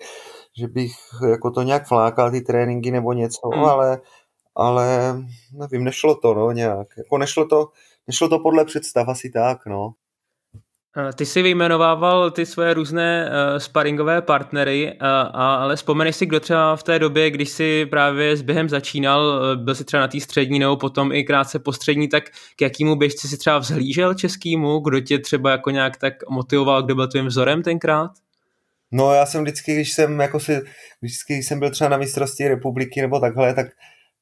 že 0.58 0.68
bych 0.68 0.92
jako 1.30 1.50
to 1.50 1.62
nějak 1.62 1.86
flákal 1.86 2.30
ty 2.30 2.40
tréninky 2.40 2.90
nebo 2.90 3.12
něco, 3.12 3.48
hmm. 3.48 3.64
ale, 3.64 4.00
ale 4.54 5.16
nevím, 5.52 5.84
nešlo 5.84 6.14
to, 6.14 6.34
no, 6.34 6.52
nějak, 6.52 6.88
jako 6.98 7.18
nešlo 7.18 7.46
to, 7.46 7.68
nešlo 8.06 8.28
to 8.28 8.38
podle 8.38 8.64
představ 8.64 9.08
asi 9.08 9.30
tak, 9.30 9.66
no. 9.66 9.92
Ty 11.14 11.26
jsi 11.26 11.42
vyjmenovával 11.42 12.30
ty 12.30 12.46
své 12.46 12.74
různé 12.74 13.30
uh, 13.30 13.58
sparingové 13.58 14.22
partnery, 14.22 14.92
uh, 14.92 15.08
a, 15.08 15.54
ale 15.54 15.76
vzpomeneš 15.76 16.16
si, 16.16 16.26
kdo 16.26 16.40
třeba 16.40 16.76
v 16.76 16.82
té 16.82 16.98
době, 16.98 17.30
když 17.30 17.48
jsi 17.48 17.86
právě 17.86 18.36
s 18.36 18.42
během 18.42 18.68
začínal, 18.68 19.26
uh, 19.26 19.64
byl 19.64 19.74
si 19.74 19.84
třeba 19.84 20.00
na 20.00 20.08
té 20.08 20.20
střední 20.20 20.58
nebo 20.58 20.76
potom 20.76 21.12
i 21.12 21.24
krátce 21.24 21.58
po 21.58 21.72
střední, 21.72 22.08
tak 22.08 22.24
k 22.56 22.62
jakému 22.62 22.96
běžci 22.96 23.28
si 23.28 23.38
třeba 23.38 23.58
vzhlížel 23.58 24.14
českýmu, 24.14 24.78
kdo 24.78 25.00
tě 25.00 25.18
třeba 25.18 25.50
jako 25.50 25.70
nějak 25.70 25.96
tak 25.96 26.14
motivoval, 26.30 26.82
kdo 26.82 26.94
byl 26.94 27.08
tvým 27.08 27.26
vzorem 27.26 27.62
tenkrát? 27.62 28.10
No 28.92 29.14
já 29.14 29.26
jsem 29.26 29.42
vždycky, 29.42 29.74
když 29.74 29.92
jsem 29.92 30.20
jako 30.20 30.40
si, 30.40 30.60
vždycky, 31.02 31.34
když 31.34 31.46
jsem 31.46 31.58
byl 31.58 31.70
třeba 31.70 31.90
na 31.90 31.96
mistrovství 31.96 32.48
republiky 32.48 33.00
nebo 33.00 33.20
takhle, 33.20 33.54
tak, 33.54 33.66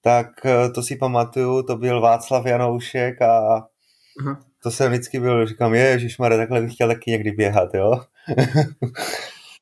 tak 0.02 0.26
to 0.74 0.82
si 0.82 0.96
pamatuju, 0.96 1.62
to 1.62 1.76
byl 1.76 2.00
Václav 2.00 2.46
Janoušek 2.46 3.22
a 3.22 3.60
uh-huh 4.22 4.36
to 4.64 4.70
jsem 4.70 4.92
vždycky 4.92 5.20
byl, 5.20 5.46
říkám, 5.46 5.74
je, 5.74 5.98
Mare, 6.18 6.36
takhle 6.36 6.60
bych 6.60 6.74
chtěl 6.74 6.88
taky 6.88 7.10
někdy 7.10 7.32
běhat, 7.32 7.74
jo. 7.74 8.00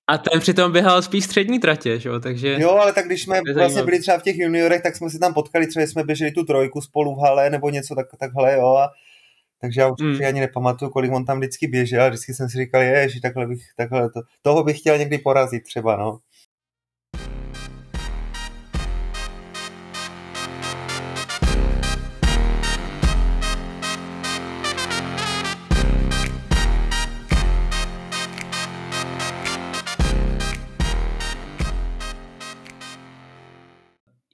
A 0.06 0.18
ten 0.18 0.40
přitom 0.40 0.72
běhal 0.72 1.02
spíš 1.02 1.24
střední 1.24 1.58
tratě, 1.58 1.98
že 1.98 2.08
jo, 2.08 2.20
takže... 2.20 2.56
Jo, 2.60 2.70
ale 2.70 2.92
tak 2.92 3.06
když 3.06 3.22
jsme 3.22 3.40
vlastně 3.54 3.82
byli 3.82 4.00
třeba 4.00 4.18
v 4.18 4.22
těch 4.22 4.38
juniorech, 4.38 4.82
tak 4.82 4.96
jsme 4.96 5.10
si 5.10 5.18
tam 5.18 5.34
potkali, 5.34 5.66
třeba 5.66 5.86
jsme 5.86 6.04
běželi 6.04 6.30
tu 6.30 6.44
trojku 6.44 6.80
spolu 6.80 7.14
v 7.14 7.18
hale, 7.18 7.50
nebo 7.50 7.70
něco 7.70 7.94
tak, 7.94 8.06
takhle, 8.18 8.54
jo, 8.54 8.74
a 8.74 8.90
takže 9.60 9.80
já 9.80 9.88
už 9.88 10.00
mm. 10.00 10.26
ani 10.26 10.40
nepamatuju, 10.40 10.90
kolik 10.90 11.12
on 11.12 11.24
tam 11.24 11.38
vždycky 11.38 11.66
běžel, 11.66 12.08
vždycky 12.08 12.34
jsem 12.34 12.48
si 12.48 12.58
říkal, 12.58 12.82
je, 12.82 13.08
že 13.08 13.20
takhle 13.20 13.46
bych, 13.46 13.62
takhle 13.76 14.10
to, 14.10 14.20
toho 14.42 14.64
bych 14.64 14.78
chtěl 14.78 14.98
někdy 14.98 15.18
porazit 15.18 15.62
třeba, 15.62 15.96
no. 15.96 16.18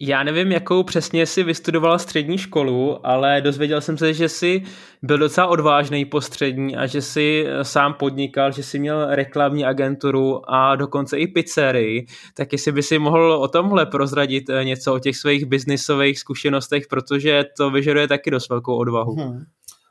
Já 0.00 0.22
nevím, 0.22 0.52
jakou 0.52 0.82
přesně 0.82 1.26
si 1.26 1.42
vystudovala 1.42 1.98
střední 1.98 2.38
školu, 2.38 3.06
ale 3.06 3.40
dozvěděl 3.40 3.80
jsem 3.80 3.98
se, 3.98 4.14
že 4.14 4.28
jsi 4.28 4.62
byl 5.02 5.18
docela 5.18 5.46
odvážný 5.46 6.04
po 6.04 6.20
střední 6.20 6.76
a 6.76 6.86
že 6.86 7.02
jsi 7.02 7.44
sám 7.62 7.94
podnikal, 7.94 8.52
že 8.52 8.62
jsi 8.62 8.78
měl 8.78 9.06
reklamní 9.14 9.64
agenturu 9.64 10.50
a 10.50 10.76
dokonce 10.76 11.18
i 11.18 11.26
pizzerii. 11.26 12.06
Tak 12.34 12.52
jestli 12.52 12.72
by 12.72 12.82
si 12.82 12.98
mohl 12.98 13.32
o 13.32 13.48
tomhle 13.48 13.86
prozradit 13.86 14.50
eh, 14.50 14.64
něco 14.64 14.94
o 14.94 14.98
těch 14.98 15.16
svých 15.16 15.46
biznisových 15.46 16.18
zkušenostech, 16.18 16.86
protože 16.90 17.44
to 17.56 17.70
vyžaduje 17.70 18.08
taky 18.08 18.30
dost 18.30 18.48
velkou 18.48 18.76
odvahu. 18.76 19.14
Hmm. 19.14 19.40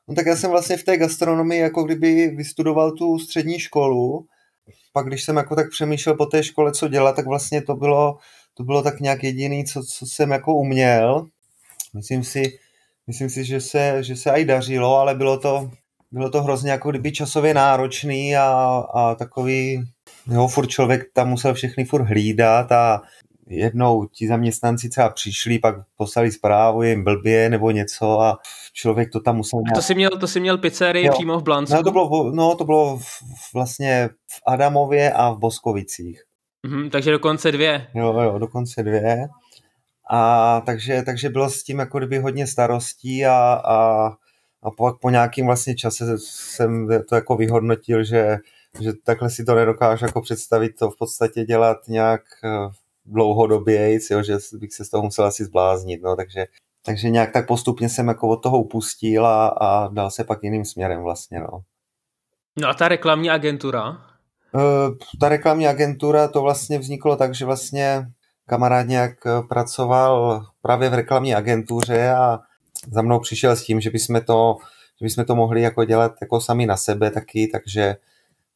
No 0.08 0.16
tak 0.16 0.26
já 0.26 0.36
jsem 0.36 0.52
vlastně 0.52 0.78
v 0.78 0.84
té 0.84 0.98
gastronomii 0.98 1.62
jako 1.62 1.84
kdyby 1.84 2.28
vystudoval 2.28 2.92
tu 2.92 3.20
střední 3.20 3.60
školu. 3.60 4.26
Pak 4.94 5.08
když 5.08 5.24
jsem 5.24 5.36
jako 5.36 5.56
tak 5.56 5.70
přemýšlel 5.70 6.16
po 6.16 6.26
té 6.26 6.44
škole, 6.44 6.72
co 6.72 6.88
dělat, 6.88 7.16
tak 7.16 7.26
vlastně 7.26 7.62
to 7.62 7.76
bylo 7.76 8.18
to 8.58 8.64
bylo 8.64 8.84
tak 8.84 9.00
nějak 9.00 9.24
jediný, 9.24 9.66
co, 9.66 9.84
co 9.84 10.06
jsem 10.06 10.32
jako 10.32 10.56
uměl. 10.56 11.26
Myslím 11.94 12.24
si, 12.24 12.60
myslím 13.08 13.30
si 13.30 13.46
že, 13.46 13.62
se, 13.62 14.04
že 14.04 14.16
se 14.16 14.32
aj 14.32 14.46
dařilo, 14.46 14.98
ale 14.98 15.16
bylo 15.16 15.40
to, 15.40 15.72
bylo 16.12 16.30
to 16.30 16.44
hrozně 16.44 16.72
jako 16.72 16.90
kdyby 16.90 17.12
časově 17.12 17.54
náročný 17.54 18.36
a, 18.36 18.84
a 18.94 19.16
takový, 19.16 19.84
jo, 20.32 20.48
furt 20.48 20.68
člověk 20.68 21.02
tam 21.14 21.30
musel 21.30 21.54
všechny 21.54 21.86
furt 21.86 22.04
hlídat 22.04 22.72
a 22.72 23.02
jednou 23.50 24.06
ti 24.06 24.28
zaměstnanci 24.28 24.90
třeba 24.90 25.10
přišli, 25.10 25.60
pak 25.60 25.76
poslali 25.98 26.32
zprávu, 26.32 26.84
jim 26.84 27.04
blbě 27.04 27.50
nebo 27.50 27.72
něco 27.72 28.22
a 28.22 28.38
člověk 28.74 29.12
to 29.12 29.20
tam 29.20 29.36
musel... 29.36 29.60
A 29.72 29.76
to 29.76 29.82
jsi 29.82 29.96
měl, 29.96 30.10
to 30.10 30.28
jsi 30.28 30.40
měl 30.40 30.58
pizzerii 30.58 31.06
jo. 31.06 31.14
přímo 31.14 31.40
v 31.40 31.44
Blansku? 31.44 31.76
No 31.76 31.84
to 31.84 31.92
bylo, 31.92 32.32
no, 32.32 32.56
to 32.56 32.66
bylo 32.66 32.98
v, 32.98 33.04
vlastně 33.54 34.10
v 34.32 34.42
Adamově 34.48 35.12
a 35.12 35.30
v 35.30 35.40
Boskovicích. 35.40 36.27
Mm-hmm, 36.68 36.90
takže 36.90 37.12
dokonce 37.12 37.52
dvě. 37.52 37.88
Jo, 37.94 38.20
jo, 38.22 38.40
dokonce 38.40 38.84
dvě. 38.84 39.28
A 40.10 40.62
takže, 40.66 41.04
takže 41.06 41.30
bylo 41.30 41.50
s 41.50 41.64
tím 41.64 41.80
jako 41.80 41.98
kdyby 41.98 42.18
hodně 42.18 42.48
starostí 42.48 43.26
a, 43.26 43.62
a, 43.66 44.08
a 44.64 44.72
po, 44.78 44.94
po 45.02 45.10
nějakým 45.10 45.46
vlastně 45.46 45.76
čase 45.76 46.18
jsem 46.18 46.90
to 47.10 47.16
jako 47.16 47.36
vyhodnotil, 47.36 48.04
že, 48.04 48.38
že 48.80 48.94
takhle 49.04 49.30
si 49.30 49.46
to 49.46 49.56
nedokážu 49.56 50.06
jako 50.06 50.22
představit 50.22 50.70
to 50.80 50.92
v 50.92 50.98
podstatě 50.98 51.44
dělat 51.44 51.78
nějak 51.88 52.22
eh, 52.44 52.70
dlouhodobě, 53.06 54.00
jo, 54.12 54.24
že 54.24 54.38
bych 54.54 54.74
se 54.74 54.86
z 54.86 54.90
toho 54.90 55.04
musel 55.04 55.26
asi 55.26 55.46
zbláznit, 55.46 56.02
no, 56.04 56.16
takže, 56.16 56.46
takže 56.86 57.10
nějak 57.10 57.32
tak 57.32 57.48
postupně 57.48 57.90
jsem 57.90 58.08
jako 58.08 58.28
od 58.28 58.44
toho 58.44 58.60
upustil 58.60 59.26
a, 59.26 59.48
a 59.48 59.88
dal 59.88 60.12
se 60.12 60.24
pak 60.24 60.44
jiným 60.44 60.66
směrem 60.66 61.02
vlastně, 61.02 61.40
no. 61.40 61.62
No 62.60 62.68
a 62.70 62.74
ta 62.74 62.88
reklamní 62.88 63.30
agentura? 63.30 64.02
Eh, 64.58 64.92
ta 65.20 65.30
reklamní 65.30 65.68
agentura, 65.68 66.28
to 66.28 66.42
vlastně 66.42 66.80
vzniklo 66.80 67.16
tak, 67.16 67.36
že 67.36 67.46
vlastně 67.46 68.08
kamarád 68.46 68.88
nějak 68.88 69.26
eh, 69.26 69.42
pracoval 69.50 70.46
právě 70.62 70.90
v 70.90 70.94
reklamní 70.94 71.36
agentuře 71.36 72.10
a 72.10 72.40
za 72.92 73.02
mnou 73.02 73.20
přišel 73.20 73.56
s 73.56 73.64
tím, 73.64 73.82
že 73.82 73.90
bychom 73.90 74.22
to, 74.22 74.58
že 75.00 75.06
bychom 75.06 75.26
to 75.26 75.36
mohli 75.36 75.62
jako 75.62 75.84
dělat 75.84 76.16
jako 76.22 76.42
sami 76.42 76.66
na 76.66 76.78
sebe 76.78 77.12
taky, 77.12 77.50
takže, 77.52 77.96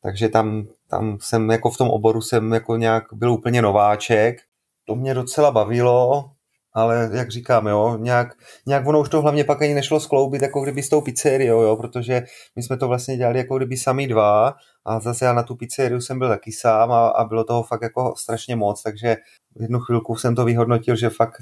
takže 0.04 0.30
tam, 0.30 0.68
tam 0.88 1.18
jsem 1.22 1.50
jako 1.50 1.70
v 1.72 1.78
tom 1.78 1.90
oboru 1.90 2.22
jsem 2.22 2.54
jako 2.54 2.78
nějak 2.78 3.04
byl 3.14 3.34
úplně 3.34 3.62
nováček. 3.62 4.42
To 4.86 4.96
mě 4.96 5.14
docela 5.14 5.52
bavilo, 5.52 6.32
ale 6.74 7.10
jak 7.14 7.32
říkám, 7.32 7.68
jo, 7.68 7.98
nějak, 8.02 8.28
nějak 8.66 8.88
ono 8.88 9.00
už 9.00 9.10
to 9.10 9.22
hlavně 9.22 9.44
pak 9.44 9.62
ani 9.62 9.74
nešlo 9.74 10.00
skloubit 10.00 10.42
jako 10.42 10.62
kdyby 10.62 10.84
s 10.84 10.90
tou 10.90 11.02
pizzeriou, 11.02 11.62
jo, 11.62 11.76
protože 11.76 12.24
my 12.56 12.64
jsme 12.64 12.78
to 12.78 12.88
vlastně 12.88 13.18
dělali 13.18 13.38
jako 13.38 13.58
kdyby 13.58 13.78
sami 13.78 14.08
dva 14.08 14.54
a 14.86 15.00
zase 15.00 15.26
já 15.26 15.34
na 15.34 15.44
tu 15.44 15.56
pizzeriu 15.56 16.02
jsem 16.02 16.20
byl 16.20 16.30
taky 16.30 16.52
sám 16.52 16.92
a, 16.92 17.08
a 17.08 17.26
bylo 17.26 17.44
toho 17.44 17.64
fakt 17.64 17.82
jako 17.82 18.14
strašně 18.18 18.56
moc, 18.56 18.84
takže 18.84 19.18
jednu 19.60 19.80
chvilku 19.80 20.16
jsem 20.16 20.36
to 20.36 20.46
vyhodnotil, 20.46 20.96
že 20.96 21.10
fakt 21.10 21.42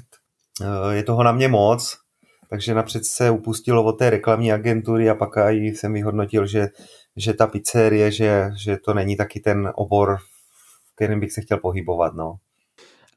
uh, 0.60 0.90
je 0.90 1.02
toho 1.02 1.22
na 1.22 1.32
mě 1.32 1.48
moc, 1.48 1.96
takže 2.50 2.74
napřed 2.74 3.04
se 3.04 3.30
upustilo 3.30 3.84
od 3.84 3.92
té 3.92 4.10
reklamní 4.10 4.52
agentury 4.52 5.10
a 5.10 5.14
pak 5.14 5.36
i 5.50 5.66
jsem 5.66 5.92
vyhodnotil, 5.92 6.46
že, 6.46 6.68
že 7.16 7.34
ta 7.34 7.46
pizzerie, 7.46 8.12
že, 8.12 8.50
že 8.64 8.76
to 8.76 8.94
není 8.94 9.16
taky 9.16 9.40
ten 9.40 9.72
obor, 9.74 10.16
v 10.92 10.94
kterém 10.94 11.20
bych 11.20 11.32
se 11.32 11.40
chtěl 11.40 11.58
pohybovat, 11.58 12.14
no. 12.14 12.36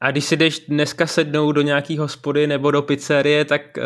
A 0.04 0.10
když 0.10 0.24
si 0.24 0.36
jdeš 0.36 0.60
dneska 0.60 1.06
sednout 1.06 1.52
do 1.52 1.62
nějaký 1.62 1.98
hospody 1.98 2.46
nebo 2.46 2.70
do 2.70 2.82
pizzerie, 2.82 3.44
tak 3.44 3.60
uh, 3.76 3.84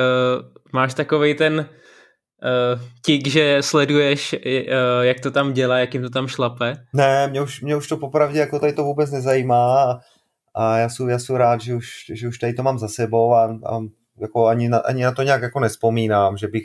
máš 0.73 0.95
takový 0.95 1.35
ten 1.35 1.59
uh, 1.59 2.81
tik, 3.05 3.29
že 3.29 3.63
sleduješ, 3.63 4.33
uh, 4.33 4.41
jak 5.01 5.21
to 5.21 5.31
tam 5.31 5.53
dělá, 5.53 5.79
jak 5.79 5.95
jim 5.95 6.03
to 6.03 6.11
tam 6.11 6.27
šlape? 6.27 6.73
Ne, 6.93 7.29
mě 7.29 7.43
už, 7.43 7.61
mě 7.61 7.77
už 7.77 7.89
to 7.89 7.97
popravdě 7.97 8.39
jako 8.39 8.59
tady 8.59 8.73
to 8.73 8.85
vůbec 8.85 9.11
nezajímá 9.11 9.83
a, 9.83 9.99
a 10.55 10.79
já, 10.79 10.89
jsem, 10.89 11.09
já 11.09 11.19
jsem 11.19 11.37
rád, 11.37 11.61
že 11.61 11.75
už, 11.75 11.89
že 12.13 12.29
už 12.29 12.39
tady 12.39 12.55
to 12.55 12.63
mám 12.63 12.79
za 12.79 12.89
sebou 12.89 13.35
a, 13.35 13.59
a 13.67 13.81
jako 14.21 14.47
ani, 14.47 14.69
na, 14.69 14.79
ani 14.79 15.03
na 15.03 15.13
to 15.13 15.23
nějak 15.23 15.43
jako 15.43 15.61
nespomínám, 15.61 16.37
že 16.37 16.49
bych, 16.49 16.65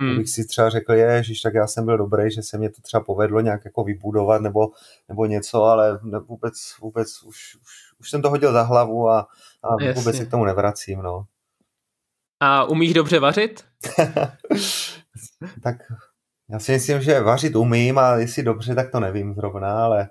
hmm. 0.00 0.16
bych 0.16 0.28
si 0.28 0.46
třeba 0.46 0.68
řekl, 0.68 0.92
ježiš, 0.92 1.40
tak 1.40 1.54
já 1.54 1.66
jsem 1.66 1.84
byl 1.84 1.98
dobrý, 1.98 2.30
že 2.30 2.42
se 2.42 2.58
mě 2.58 2.70
to 2.70 2.82
třeba 2.82 3.04
povedlo 3.04 3.40
nějak 3.40 3.64
jako 3.64 3.84
vybudovat 3.84 4.42
nebo, 4.42 4.70
nebo 5.08 5.26
něco, 5.26 5.62
ale 5.62 5.98
vůbec, 6.28 6.54
vůbec 6.80 7.22
už, 7.22 7.36
už, 7.54 7.91
už 8.02 8.10
jsem 8.10 8.22
to 8.22 8.30
hodil 8.30 8.52
za 8.52 8.62
hlavu 8.62 9.08
a, 9.08 9.20
a 9.62 9.82
Jasně. 9.84 9.92
vůbec 9.92 10.16
se 10.16 10.24
k 10.24 10.30
tomu 10.30 10.44
nevracím, 10.44 11.02
no. 11.02 11.24
A 12.40 12.64
umíš 12.64 12.94
dobře 12.94 13.18
vařit? 13.18 13.64
tak 15.62 15.76
já 16.50 16.58
si 16.58 16.72
myslím, 16.72 17.02
že 17.02 17.20
vařit 17.20 17.56
umím 17.56 17.98
a 17.98 18.16
jestli 18.16 18.42
dobře, 18.42 18.74
tak 18.74 18.90
to 18.90 19.00
nevím 19.00 19.34
zrovna, 19.34 19.84
ale, 19.84 20.08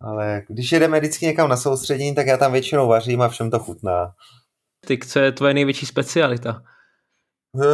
ale 0.00 0.42
když 0.48 0.72
jedeme 0.72 1.00
vždycky 1.00 1.26
někam 1.26 1.48
na 1.48 1.56
soustředění, 1.56 2.14
tak 2.14 2.26
já 2.26 2.36
tam 2.36 2.52
většinou 2.52 2.88
vařím 2.88 3.22
a 3.22 3.28
všem 3.28 3.50
to 3.50 3.58
chutná. 3.58 4.14
Ty, 4.86 4.98
co 4.98 5.18
je 5.18 5.32
tvoje 5.32 5.54
největší 5.54 5.86
specialita? 5.86 6.62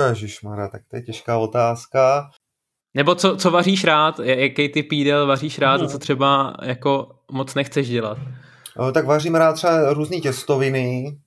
Ježišmarja, 0.09 0.69
tak 0.69 0.83
to 0.91 0.97
je 0.97 1.03
těžká 1.03 1.39
otázka. 1.39 2.31
Nebo 2.95 3.15
co, 3.15 3.37
co 3.37 3.51
vaříš 3.51 3.85
rád? 3.85 4.19
Jaký 4.19 4.69
ty 4.69 4.83
pídel 4.83 5.27
vaříš 5.27 5.59
rád 5.59 5.77
no. 5.77 5.85
a 5.85 5.89
co 5.89 5.99
třeba 5.99 6.55
jako 6.63 7.19
moc 7.33 7.55
nechceš 7.55 7.89
dělat? 7.89 8.19
No, 8.79 8.93
tak 8.93 9.07
vařím 9.07 9.35
rád 9.35 9.53
třeba 9.53 9.93
různé 9.93 10.17
těstoviny, 10.17 11.19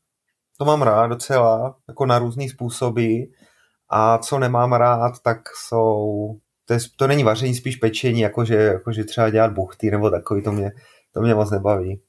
to 0.58 0.66
mám 0.66 0.82
rád 0.82 1.08
docela, 1.08 1.76
jako 1.88 2.06
na 2.06 2.20
různé 2.20 2.50
způsoby. 2.50 3.18
A 3.90 4.18
co 4.18 4.40
nemám 4.40 4.74
rád, 4.74 5.14
tak 5.24 5.38
jsou, 5.68 5.96
to, 6.66 6.74
je, 6.74 6.80
to 6.96 7.08
není 7.08 7.24
vaření, 7.24 7.56
spíš 7.56 7.76
pečení, 7.76 8.22
jakože, 8.22 8.56
jakože 8.56 9.04
třeba 9.04 9.30
dělat 9.30 9.54
buchty 9.54 9.92
nebo 9.92 10.10
takový, 10.10 10.44
to 10.44 10.52
mě, 10.52 10.72
to 11.14 11.22
mě 11.22 11.36
moc 11.36 11.52
nebaví. 11.52 12.02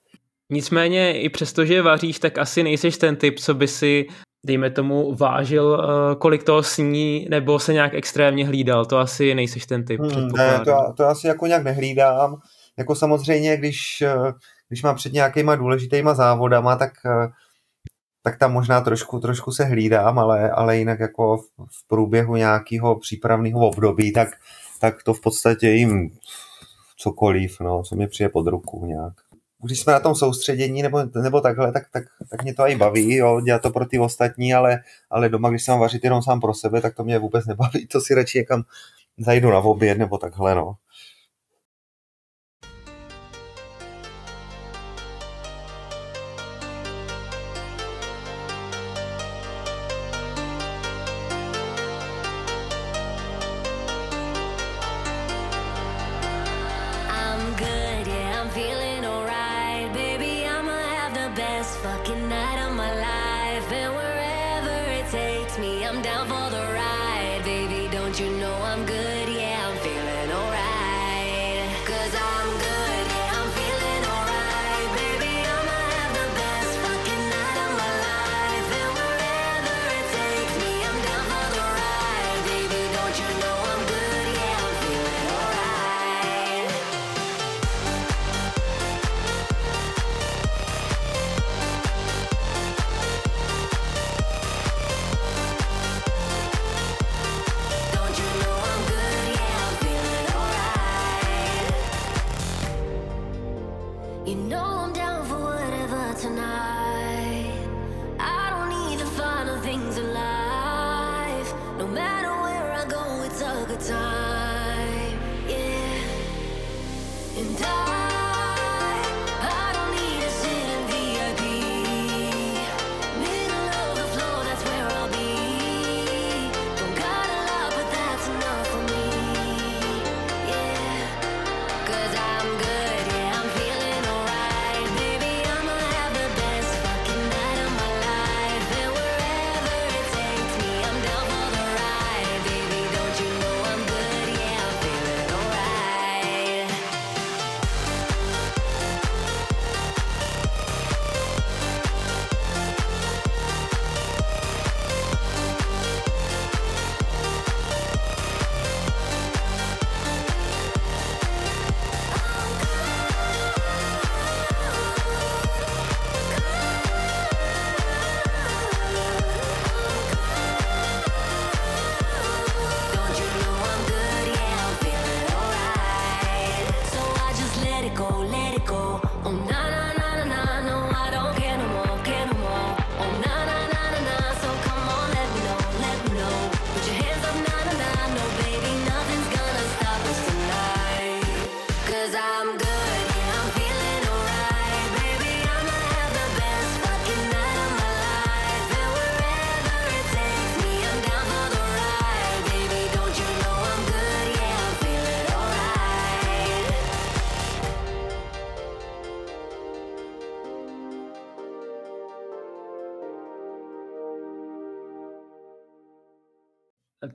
Nicméně 0.51 1.21
i 1.21 1.29
přesto, 1.29 1.65
že 1.65 1.83
vaříš, 1.83 2.19
tak 2.19 2.39
asi 2.39 2.63
nejseš 2.63 2.99
ten 2.99 3.17
typ, 3.17 3.39
co 3.39 3.55
by 3.55 3.69
si 3.69 4.07
dejme 4.47 4.71
tomu, 4.71 5.15
vážil, 5.15 5.85
eh, 5.85 6.17
kolik 6.17 6.45
toho 6.45 6.63
sní, 6.63 7.27
nebo 7.31 7.59
se 7.59 7.73
nějak 7.73 7.95
extrémně 7.95 8.47
hlídal. 8.47 8.85
To 8.85 8.99
asi 8.99 9.35
nejseš 9.35 9.67
ten 9.67 9.85
typ, 9.85 10.01
hmm, 10.01 10.29
Ne, 10.29 10.61
to, 10.65 10.93
to 10.97 11.05
asi 11.05 11.27
jako 11.27 11.47
nějak 11.47 11.63
nehlídám. 11.63 12.37
Jako 12.79 12.95
samozřejmě, 12.95 13.57
když, 13.57 14.03
eh, 14.03 14.33
když 14.69 14.83
mám 14.83 14.97
před 14.97 15.13
nějakýma 15.13 15.57
důležitýma 15.57 16.15
závodama, 16.15 16.77
tak, 16.77 16.93
eh, 17.07 17.29
tak 18.23 18.39
tam 18.39 18.53
možná 18.53 18.81
trošku, 18.81 19.21
trošku 19.21 19.53
se 19.53 19.65
hlídám, 19.65 20.19
ale, 20.19 20.51
ale 20.51 20.79
jinak 20.79 21.01
jako 21.01 21.37
v 21.71 21.89
průběhu 21.89 22.37
nějakého 22.37 22.99
přípravného 22.99 23.61
období, 23.61 24.13
tak, 24.13 24.29
tak 24.81 25.03
to 25.03 25.15
v 25.15 25.21
podstatě 25.21 25.69
jim 25.69 26.11
cokoliv, 26.97 27.61
no, 27.61 27.83
co 27.83 27.97
mi 27.97 28.09
přijde 28.09 28.29
pod 28.29 28.47
ruku 28.47 28.87
nějak 28.87 29.15
když 29.67 29.81
jsme 29.81 29.93
na 29.93 30.01
tom 30.01 30.15
soustředění 30.15 30.83
nebo, 30.83 31.03
nebo 31.23 31.41
takhle, 31.41 31.73
tak, 31.73 31.83
tak, 31.93 32.05
tak 32.31 32.43
mě 32.43 32.55
to 32.55 32.69
i 32.69 32.77
baví, 32.77 33.15
jo, 33.15 33.41
dělat 33.41 33.63
to 33.63 33.71
pro 33.71 33.87
ty 33.87 33.99
ostatní, 33.99 34.55
ale, 34.55 34.81
ale 35.11 35.29
doma, 35.29 35.51
když 35.51 35.65
se 35.65 35.71
mám 35.71 35.81
vařit 35.81 36.05
jenom 36.05 36.23
sám 36.23 36.41
pro 36.41 36.55
sebe, 36.55 36.81
tak 36.81 36.95
to 36.95 37.05
mě 37.05 37.19
vůbec 37.19 37.47
nebaví, 37.47 37.87
to 37.87 38.01
si 38.01 38.15
radši 38.15 38.39
někam 38.39 38.63
zajdu 39.19 39.51
na 39.51 39.59
oběd 39.59 39.99
nebo 39.99 40.19
takhle, 40.19 40.55
no. 40.55 40.75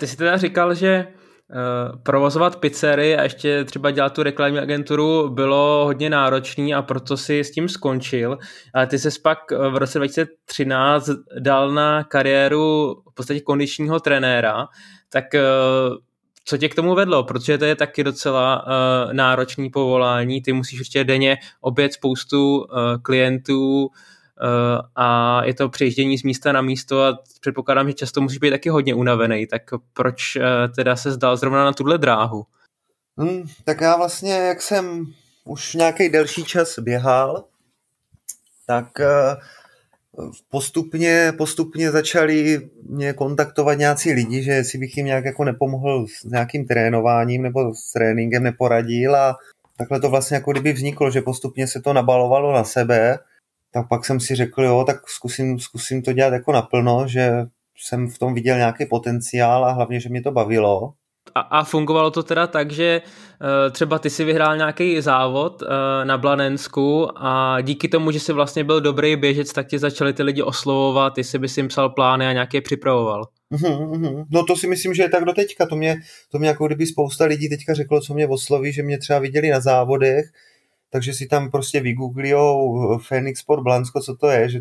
Ty 0.01 0.07
jsi 0.07 0.17
teda 0.17 0.37
říkal, 0.37 0.73
že 0.73 1.07
uh, 1.07 2.01
provozovat 2.03 2.55
pizzery 2.55 3.17
a 3.17 3.23
ještě 3.23 3.63
třeba 3.63 3.91
dělat 3.91 4.13
tu 4.13 4.23
reklamní 4.23 4.59
agenturu 4.59 5.29
bylo 5.29 5.85
hodně 5.85 6.09
náročný 6.09 6.73
a 6.73 6.81
proto 6.81 7.17
si 7.17 7.39
s 7.39 7.51
tím 7.51 7.69
skončil. 7.69 8.37
Ale 8.73 8.87
ty 8.87 8.99
se 8.99 9.09
pak 9.23 9.37
v 9.51 9.77
roce 9.77 9.99
2013 9.99 11.09
dal 11.39 11.71
na 11.71 12.03
kariéru 12.03 12.95
v 13.11 13.13
podstatě 13.13 13.39
kondičního 13.39 13.99
trenéra. 13.99 14.67
Tak 15.09 15.25
uh, 15.33 15.97
co 16.45 16.57
tě 16.57 16.69
k 16.69 16.75
tomu 16.75 16.95
vedlo? 16.95 17.23
Protože 17.23 17.57
to 17.57 17.65
je 17.65 17.75
taky 17.75 18.03
docela 18.03 18.65
náročný 19.11 19.69
povolání. 19.69 20.41
Ty 20.41 20.53
musíš 20.53 20.79
ještě 20.79 21.03
denně 21.03 21.37
obět 21.61 21.93
spoustu 21.93 22.65
klientů, 23.01 23.89
Eh, 23.89 24.20
a 24.95 25.41
je 25.45 25.54
to 25.54 25.69
přejíždění 25.69 26.17
z 26.17 26.23
místa 26.23 26.51
na 26.51 26.62
místo 26.62 27.04
a 27.04 27.19
předpokládám, 27.39 27.88
že 27.88 27.93
často 27.93 28.21
musíš 28.21 28.38
být 28.38 28.49
taky 28.49 28.69
hodně 28.69 28.95
unavený, 28.95 29.47
tak 29.47 29.62
proč 29.93 30.36
eh, 30.36 30.67
teda 30.75 30.95
se 30.95 31.12
zdal 31.12 31.38
zrovna 31.38 31.65
na 31.65 31.73
tuhle 31.73 31.97
dráhu? 31.97 32.45
Hmm, 33.17 33.43
tak 33.63 33.82
já 33.82 33.97
vlastně, 33.97 34.34
jak 34.34 34.62
jsem 34.62 35.06
už 35.45 35.73
nějaký 35.73 36.10
delší 36.10 36.43
čas 36.43 36.80
běhal, 36.80 37.43
tak 38.67 38.99
eh, 38.99 39.36
postupně, 40.49 41.34
postupně 41.38 41.91
začali 41.91 42.69
mě 42.89 43.13
kontaktovat 43.13 43.77
nějací 43.77 44.13
lidi, 44.13 44.43
že 44.43 44.51
jestli 44.51 44.80
bych 44.80 44.97
jim 44.97 45.06
nějak 45.06 45.25
jako 45.25 45.43
nepomohl 45.43 46.08
s 46.08 46.23
nějakým 46.23 46.65
trénováním 46.67 47.41
nebo 47.41 47.73
s 47.73 47.91
tréninkem 47.91 48.43
neporadil 48.43 49.15
a 49.15 49.38
takhle 49.77 49.99
to 49.99 50.10
vlastně 50.10 50.36
jako 50.36 50.51
kdyby 50.51 50.73
vzniklo, 50.73 51.12
že 51.12 51.21
postupně 51.21 51.67
se 51.67 51.82
to 51.82 51.93
nabalovalo 51.93 52.54
na 52.54 52.63
sebe 52.63 53.19
tak 53.73 53.88
pak 53.88 54.05
jsem 54.05 54.19
si 54.19 54.36
řekl, 54.36 54.63
jo, 54.63 54.84
tak 54.88 55.10
zkusím, 55.10 55.60
zkusím 55.60 56.01
to 56.01 56.13
dělat 56.13 56.34
jako 56.34 56.51
naplno, 56.51 57.07
že 57.07 57.31
jsem 57.77 58.10
v 58.10 58.19
tom 58.19 58.34
viděl 58.34 58.57
nějaký 58.57 58.86
potenciál 58.86 59.65
a 59.65 59.71
hlavně, 59.71 59.99
že 59.99 60.10
mě 60.10 60.21
to 60.21 60.31
bavilo. 60.31 60.93
A, 61.36 61.39
a 61.39 61.63
fungovalo 61.63 62.12
to 62.12 62.23
teda 62.23 62.47
tak, 62.47 62.71
že 62.71 63.01
uh, 63.01 63.71
třeba 63.71 63.99
ty 63.99 64.10
si 64.10 64.23
vyhrál 64.23 64.57
nějaký 64.57 65.01
závod 65.01 65.62
uh, 65.62 65.67
na 66.03 66.17
Blanensku 66.17 67.07
a 67.15 67.62
díky 67.62 67.88
tomu, 67.88 68.12
že 68.12 68.19
jsi 68.19 68.34
vlastně 68.34 68.63
byl 68.63 68.81
dobrý 68.81 69.15
běžec, 69.15 69.53
tak 69.53 69.67
tě 69.67 69.79
začali 69.79 70.13
ty 70.13 70.23
lidi 70.23 70.43
oslovovat, 70.43 71.13
ty 71.13 71.23
si 71.23 71.39
bys 71.39 71.57
jim 71.57 71.67
psal 71.67 71.89
plány 71.89 72.27
a 72.27 72.34
nějaké 72.34 72.62
připravoval. 72.62 73.23
Uhum, 73.51 74.25
No 74.29 74.43
to 74.43 74.55
si 74.55 74.67
myslím, 74.67 74.93
že 74.93 75.03
je 75.03 75.10
tak 75.10 75.25
do 75.25 75.34
teďka. 75.34 75.65
To 75.65 75.75
mě, 75.75 76.01
to 76.31 76.39
mě 76.39 76.47
jako 76.47 76.67
kdyby 76.67 76.86
spousta 76.86 77.25
lidí 77.25 77.49
teďka 77.49 77.73
řeklo, 77.73 78.01
co 78.01 78.13
mě 78.13 78.27
osloví, 78.27 78.73
že 78.73 78.84
mě 78.84 78.97
třeba 78.97 79.19
viděli 79.19 79.49
na 79.49 79.60
závodech 79.60 80.25
takže 80.91 81.13
si 81.13 81.27
tam 81.27 81.51
prostě 81.51 81.80
vygooglijou 81.80 82.99
Phoenix 82.99 83.39
Sport 83.39 83.63
Blansko, 83.63 84.01
co 84.01 84.15
to 84.15 84.30
je, 84.30 84.49
že, 84.49 84.60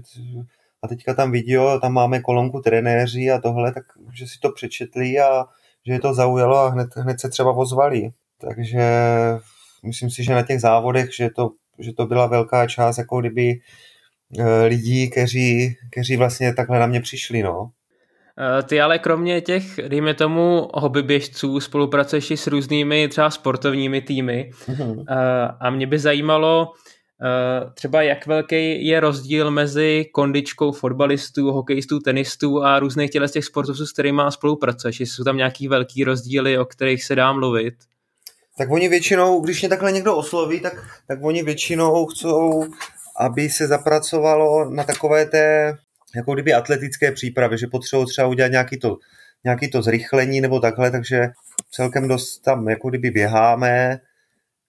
a 0.82 0.88
teďka 0.88 1.14
tam 1.14 1.32
video, 1.32 1.80
tam 1.80 1.92
máme 1.92 2.20
kolonku 2.20 2.60
trenéři 2.60 3.30
a 3.30 3.40
tohle, 3.40 3.72
tak 3.72 3.84
že 4.12 4.26
si 4.26 4.38
to 4.38 4.52
přečetli 4.52 5.18
a 5.18 5.44
že 5.86 5.92
je 5.92 6.00
to 6.00 6.14
zaujalo 6.14 6.56
a 6.56 6.68
hned, 6.68 6.96
hned 6.96 7.20
se 7.20 7.28
třeba 7.28 7.52
ozvali. 7.52 8.10
Takže 8.38 8.82
myslím 9.82 10.10
si, 10.10 10.24
že 10.24 10.34
na 10.34 10.42
těch 10.42 10.60
závodech, 10.60 11.14
že 11.14 11.30
to, 11.30 11.50
že 11.78 11.92
to 11.92 12.06
byla 12.06 12.26
velká 12.26 12.66
část 12.66 12.98
jako 12.98 13.20
kdyby 13.20 13.60
eh, 14.38 14.64
lidí, 14.64 15.10
kteří, 15.10 15.76
kteří 15.90 16.16
vlastně 16.16 16.54
takhle 16.54 16.78
na 16.78 16.86
mě 16.86 17.00
přišli, 17.00 17.42
no. 17.42 17.70
Eh, 18.40 18.62
ty 18.62 18.80
ale 18.80 18.98
kromě 18.98 19.40
těch, 19.40 19.64
dejme 19.88 20.14
tomu, 20.14 20.68
hobbyběžců 20.74 21.60
spolupracuješ 21.60 22.30
i 22.30 22.36
s 22.36 22.46
různými 22.46 23.08
třeba 23.08 23.30
sportovními 23.30 24.00
týmy 24.00 24.50
mm-hmm. 24.66 25.04
a 25.60 25.70
mě 25.70 25.86
by 25.86 25.98
zajímalo 25.98 26.72
eh, 27.22 27.70
třeba 27.74 28.02
jak 28.02 28.26
velký 28.26 28.86
je 28.86 29.00
rozdíl 29.00 29.50
mezi 29.50 30.06
kondičkou 30.12 30.72
fotbalistů, 30.72 31.52
hokejistů, 31.52 31.98
tenistů 31.98 32.62
a 32.62 32.78
různých 32.78 33.10
těle 33.10 33.28
z 33.28 33.32
těch 33.32 33.44
sportovců, 33.44 33.86
s 33.86 33.92
kterými 33.92 34.22
spolupracuješ. 34.30 35.00
Jsou 35.00 35.24
tam 35.24 35.36
nějaký 35.36 35.68
velký 35.68 36.04
rozdíly, 36.04 36.58
o 36.58 36.64
kterých 36.64 37.04
se 37.04 37.14
dá 37.14 37.32
mluvit? 37.32 37.74
Tak 38.58 38.70
oni 38.70 38.88
většinou, 38.88 39.40
když 39.40 39.62
mě 39.62 39.68
takhle 39.68 39.92
někdo 39.92 40.16
osloví, 40.16 40.60
tak, 40.60 41.00
tak 41.08 41.18
oni 41.22 41.42
většinou 41.42 42.06
chcou, 42.06 42.64
aby 43.16 43.48
se 43.48 43.66
zapracovalo 43.66 44.70
na 44.70 44.84
takové 44.84 45.26
té 45.26 45.76
jako 46.16 46.34
kdyby 46.34 46.54
atletické 46.54 47.12
přípravy, 47.12 47.58
že 47.58 47.66
potřebují 47.66 48.06
třeba 48.06 48.28
udělat 48.28 48.48
nějaký 48.48 48.78
to, 48.78 48.96
nějaký 49.44 49.70
to 49.70 49.82
zrychlení 49.82 50.40
nebo 50.40 50.60
takhle, 50.60 50.90
takže 50.90 51.28
celkem 51.70 52.08
dost 52.08 52.38
tam 52.38 52.68
jako 52.68 52.88
kdyby 52.88 53.10
běháme, 53.10 54.00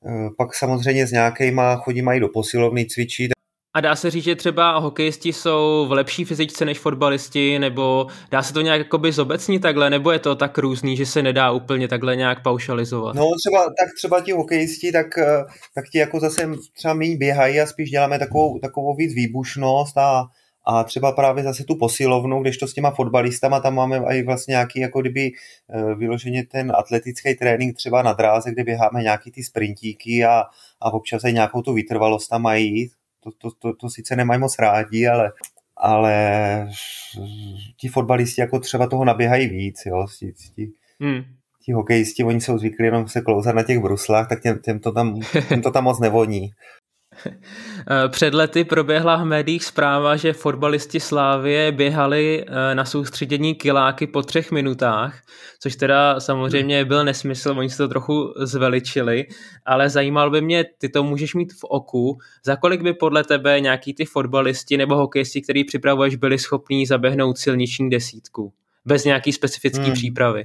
eh, 0.06 0.30
pak 0.38 0.56
samozřejmě 0.56 1.08
s 1.08 1.12
nějakýma 1.12 1.76
chodí 1.76 2.02
mají 2.02 2.20
do 2.20 2.30
posilovny 2.30 2.86
cvičit. 2.86 3.32
A 3.74 3.82
dá 3.82 3.96
se 3.96 4.12
říct, 4.12 4.24
že 4.24 4.36
třeba 4.36 4.78
hokejisti 4.78 5.34
jsou 5.34 5.86
v 5.90 5.92
lepší 5.92 6.26
fyzičce 6.26 6.66
než 6.66 6.80
fotbalisti, 6.80 7.60
nebo 7.60 8.08
dá 8.32 8.44
se 8.44 8.54
to 8.54 8.62
nějak 8.62 8.80
jakoby 8.80 9.12
zobecnit 9.12 9.62
takhle, 9.62 9.90
nebo 9.90 10.12
je 10.12 10.20
to 10.20 10.36
tak 10.36 10.58
různý, 10.58 10.98
že 10.98 11.06
se 11.06 11.24
nedá 11.24 11.52
úplně 11.52 11.88
takhle 11.88 12.16
nějak 12.16 12.44
paušalizovat? 12.44 13.16
No 13.16 13.30
třeba, 13.46 13.64
tak 13.64 13.90
třeba 13.98 14.22
ti 14.22 14.32
hokejisti, 14.32 14.92
tak, 14.92 15.18
eh, 15.18 15.44
tak 15.76 15.86
ti 15.92 15.98
jako 15.98 16.20
zase 16.20 16.50
třeba 16.78 16.94
méně 16.94 17.18
běhají 17.18 17.60
a 17.60 17.66
spíš 17.66 17.90
děláme 17.90 18.20
takovou, 18.20 18.60
takovou 18.60 18.96
víc 18.96 19.16
výbušnost 19.16 19.98
a 19.98 20.24
a 20.66 20.84
třeba 20.84 21.12
právě 21.12 21.44
zase 21.44 21.64
tu 21.64 21.76
posilovnu, 21.76 22.42
když 22.42 22.58
to 22.58 22.68
s 22.68 22.74
těma 22.74 22.92
fotbalistama, 22.92 23.60
tam 23.60 23.76
máme 23.76 23.98
i 23.98 24.24
vlastně 24.24 24.52
nějaký 24.52 24.80
jako 24.80 25.02
kdyby 25.02 25.32
eh, 25.70 25.96
vyloženě 25.96 26.44
ten 26.44 26.72
atletický 26.76 27.36
trénink 27.36 27.78
třeba 27.78 28.02
na 28.02 28.14
dráze, 28.14 28.52
kde 28.52 28.64
běháme 28.64 29.04
nějaký 29.04 29.32
ty 29.32 29.44
sprintíky 29.44 30.26
a, 30.26 30.44
a 30.82 30.94
občas 30.94 31.24
i 31.24 31.34
nějakou 31.34 31.62
tu 31.62 31.74
vytrvalost 31.74 32.30
tam 32.30 32.42
mají. 32.42 32.90
To, 33.24 33.30
to, 33.38 33.52
to, 33.60 33.74
to 33.74 33.90
sice 33.90 34.16
nemají 34.16 34.40
moc 34.40 34.60
rádi, 34.60 35.08
ale, 35.08 35.32
ale 35.78 36.68
ti 37.78 37.88
fotbalisti 37.88 38.42
jako 38.42 38.60
třeba 38.60 38.88
toho 38.88 39.06
naběhají 39.06 39.48
víc, 39.48 39.86
jo, 39.86 40.06
ti, 40.20 40.34
ti, 40.56 40.72
hmm. 41.00 41.24
ti 41.66 41.72
hokejisti, 41.72 42.24
oni 42.24 42.42
jsou 42.42 42.58
zvyklí 42.58 42.86
jenom 42.86 43.08
se 43.08 43.22
klouzat 43.22 43.56
na 43.56 43.64
těch 43.64 43.80
bruslách, 43.80 44.30
tak 44.30 44.42
těm, 44.42 44.60
těm, 44.60 44.80
to 44.80 44.92
tam, 44.92 45.20
těm 45.50 45.62
to 45.62 45.72
tam 45.72 45.84
moc 45.84 46.00
nevoní. 46.00 46.52
Eh, 47.90 48.10
před 48.10 48.34
lety 48.34 48.64
proběhla 48.64 49.16
v 49.16 49.26
médiích 49.26 49.64
zpráva, 49.64 50.16
že 50.16 50.34
fotbalisti 50.34 51.00
Slávie 51.00 51.72
běhali 51.72 52.46
eh, 52.48 52.76
na 52.76 52.86
soustředění 52.86 53.56
kiláky 53.56 54.08
po 54.08 54.22
třech 54.22 54.52
minutách, 54.52 55.22
což 55.60 55.76
teda 55.76 56.20
samozřejmě 56.20 56.86
byl 56.86 57.06
nesmysl, 57.06 57.56
oni 57.58 57.70
se 57.70 57.78
to 57.78 57.88
trochu 57.88 58.34
zveličili, 58.38 59.26
ale 59.66 59.90
zajímal 59.90 60.32
by 60.32 60.42
mě, 60.42 60.66
ty 60.78 60.90
to 60.90 61.04
můžeš 61.04 61.36
mít 61.36 61.54
v 61.54 61.64
oku, 61.64 62.18
za 62.46 62.56
kolik 62.56 62.82
by 62.82 62.94
podle 62.94 63.24
tebe 63.24 63.60
nějaký 63.60 63.94
ty 63.94 64.06
fotbalisti 64.06 64.78
nebo 64.78 64.96
hokejisti, 64.96 65.42
který 65.42 65.64
připravuješ, 65.64 66.16
byli 66.16 66.40
schopní 66.40 66.86
zaběhnout 66.86 67.38
silniční 67.38 67.90
desítku, 67.90 68.54
bez 68.86 69.06
nějaký 69.06 69.34
specifický 69.34 69.86
hmm. 69.86 69.94
přípravy? 69.94 70.44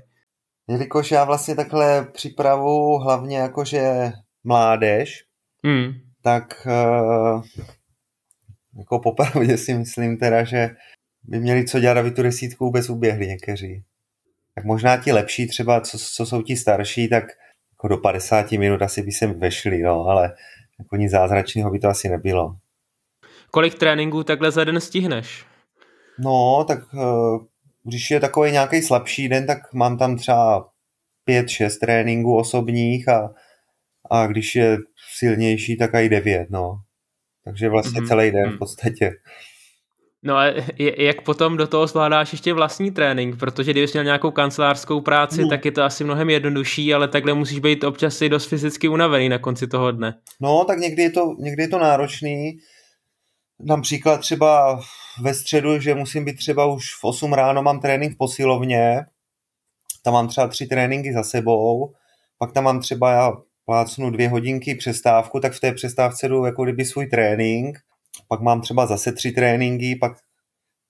Jelikož 0.69 1.11
já 1.11 1.25
vlastně 1.25 1.57
takhle 1.57 2.07
připravu 2.13 2.99
hlavně 2.99 3.39
jakože 3.39 4.13
mládež, 4.45 5.25
hmm 5.65 6.06
tak 6.27 6.67
uh, 6.67 7.43
jako 8.79 8.99
popravdě 8.99 9.59
si 9.59 9.75
myslím 9.75 10.19
teda, 10.19 10.45
že 10.45 10.71
by 11.23 11.41
měli 11.41 11.65
co 11.65 11.81
dělat, 11.81 11.97
aby 11.97 12.11
tu 12.11 12.23
desítku 12.23 12.65
vůbec 12.65 12.91
uběhli 12.91 13.27
někteří. 13.27 13.83
Tak 14.55 14.65
možná 14.65 14.97
ti 14.97 15.13
lepší 15.13 15.47
třeba, 15.47 15.81
co, 15.81 15.99
co 15.99 16.27
jsou 16.27 16.43
ti 16.43 16.57
starší, 16.57 17.09
tak 17.09 17.25
jako 17.73 17.89
do 17.89 17.99
50 17.99 18.53
minut 18.53 18.83
asi 18.83 19.03
by 19.03 19.13
se 19.13 19.27
vešli, 19.27 19.83
no, 19.83 20.05
ale 20.07 20.35
jako 20.79 20.97
nic 20.97 21.11
zázračného 21.11 21.71
by 21.71 21.79
to 21.79 21.89
asi 21.89 22.09
nebylo. 22.09 22.57
Kolik 23.51 23.75
tréninků 23.75 24.25
takhle 24.25 24.51
za 24.51 24.65
den 24.65 24.81
stihneš? 24.81 25.47
No, 26.19 26.65
tak 26.69 26.95
uh, 26.95 27.45
když 27.85 28.11
je 28.11 28.21
takový 28.21 28.53
nějaký 28.53 28.83
slabší 28.83 29.29
den, 29.29 29.47
tak 29.47 29.73
mám 29.73 29.99
tam 29.99 30.17
třeba 30.17 30.69
5-6 31.29 31.79
tréninků 31.81 32.37
osobních 32.37 33.09
a 33.09 33.35
a 34.11 34.27
když 34.27 34.57
je 34.57 34.79
silnější, 35.19 35.77
tak 35.77 35.91
i 35.95 36.09
devět, 36.09 36.51
no. 36.51 36.77
Takže 37.45 37.69
vlastně 37.69 38.01
mm-hmm. 38.01 38.09
celý 38.09 38.31
den 38.31 38.47
v 38.47 38.51
mhm. 38.51 38.59
podstatě. 38.59 39.13
No 40.23 40.37
a 40.37 40.45
jak 40.99 41.23
potom 41.23 41.57
do 41.57 41.67
toho 41.67 41.87
zvládáš 41.87 42.33
ještě 42.33 42.53
vlastní 42.53 42.91
trénink, 42.91 43.39
protože 43.39 43.71
když 43.71 43.93
měl 43.93 44.05
nějakou 44.05 44.31
kancelářskou 44.31 45.01
práci, 45.01 45.43
mm. 45.43 45.49
tak 45.49 45.65
je 45.65 45.73
to 45.73 45.83
asi 45.83 46.05
mnohem 46.05 46.31
jednodušší, 46.31 46.95
ale 46.95 47.09
takhle 47.09 47.35
musíš 47.35 47.59
být 47.59 47.85
občas 47.85 48.23
i 48.23 48.29
dost 48.29 48.47
fyzicky 48.47 48.89
unavený 48.89 49.29
na 49.29 49.39
konci 49.39 49.67
toho 49.67 49.93
dne. 49.93 50.15
No, 50.41 50.65
tak 50.65 50.79
někdy 50.79 51.03
je 51.03 51.11
to, 51.11 51.35
někdy 51.39 51.63
je 51.63 51.69
to 51.69 51.79
náročný. 51.79 52.59
Například 53.61 54.19
třeba 54.19 54.81
ve 55.23 55.35
středu, 55.35 55.81
že 55.81 55.95
musím 55.95 56.25
být 56.25 56.37
třeba 56.37 56.67
už 56.67 56.95
v 57.01 57.05
8 57.05 57.33
ráno, 57.33 57.63
mám 57.63 57.81
trénink 57.81 58.15
v 58.15 58.19
posilovně, 58.19 59.05
tam 60.05 60.15
mám 60.15 60.29
třeba 60.29 60.49
tři 60.49 60.67
tréninky 60.67 61.13
za 61.13 61.23
sebou, 61.23 61.93
pak 62.39 62.53
tam 62.53 62.65
mám 62.65 62.81
třeba 62.81 63.43
plácnu 63.67 64.11
dvě 64.11 64.29
hodinky 64.29 64.75
přestávku, 64.75 65.41
tak 65.41 65.53
v 65.53 65.61
té 65.61 65.73
přestávce 65.73 66.29
jdu 66.29 66.45
jako 66.45 66.65
kdyby 66.65 66.85
svůj 66.85 67.07
trénink, 67.07 67.79
pak 68.29 68.41
mám 68.41 68.61
třeba 68.61 68.87
zase 68.87 69.13
tři 69.13 69.33
tréninky, 69.33 69.97
pak, 69.97 70.13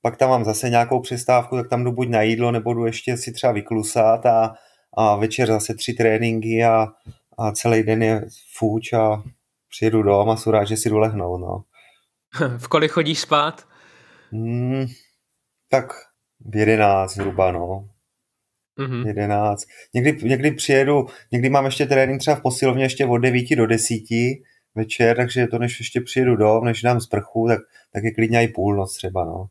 pak 0.02 0.16
tam 0.16 0.30
mám 0.30 0.44
zase 0.44 0.70
nějakou 0.70 1.00
přestávku, 1.00 1.56
tak 1.56 1.68
tam 1.68 1.84
jdu 1.84 1.92
buď 1.92 2.08
na 2.08 2.22
jídlo, 2.22 2.50
nebo 2.50 2.74
jdu 2.74 2.86
ještě 2.86 3.16
si 3.16 3.32
třeba 3.32 3.52
vyklusat 3.52 4.26
a, 4.26 4.54
a 4.96 5.16
večer 5.16 5.48
zase 5.48 5.74
tři 5.74 5.92
tréninky 5.92 6.64
a, 6.64 6.86
a 7.38 7.52
celý 7.52 7.82
den 7.82 8.02
je 8.02 8.26
fuč 8.58 8.92
a 8.92 9.22
přijedu 9.68 10.02
doma 10.02 10.32
a 10.32 10.36
jsou 10.36 10.50
rád, 10.50 10.64
že 10.64 10.76
si 10.76 10.90
jdu 10.90 10.98
lehnout, 10.98 11.40
no. 11.40 11.64
V 12.58 12.68
kolik 12.68 12.90
chodíš 12.90 13.18
spát? 13.18 13.68
Hmm, 14.32 14.86
tak 15.70 15.92
v 16.40 16.56
jedenáct 16.56 17.14
zhruba, 17.14 17.52
no 17.52 17.88
mm-hmm. 18.78 19.06
11. 19.06 19.64
Někdy, 19.94 20.28
někdy 20.28 20.50
přijedu, 20.50 21.06
někdy 21.32 21.50
mám 21.50 21.64
ještě 21.64 21.86
trénink 21.86 22.20
třeba 22.20 22.36
v 22.36 22.42
posilovně 22.42 22.84
ještě 22.84 23.06
od 23.06 23.18
9 23.18 23.56
do 23.56 23.66
10 23.66 23.98
večer, 24.74 25.16
takže 25.16 25.46
to 25.46 25.58
než 25.58 25.80
ještě 25.80 26.00
přijedu 26.00 26.36
dom, 26.36 26.64
než 26.64 26.82
dám 26.82 27.00
sprchu, 27.00 27.46
tak, 27.48 27.60
tak 27.92 28.04
je 28.04 28.14
klidně 28.14 28.42
i 28.42 28.48
půlnoc 28.48 28.96
třeba, 28.96 29.24
no. 29.24 29.46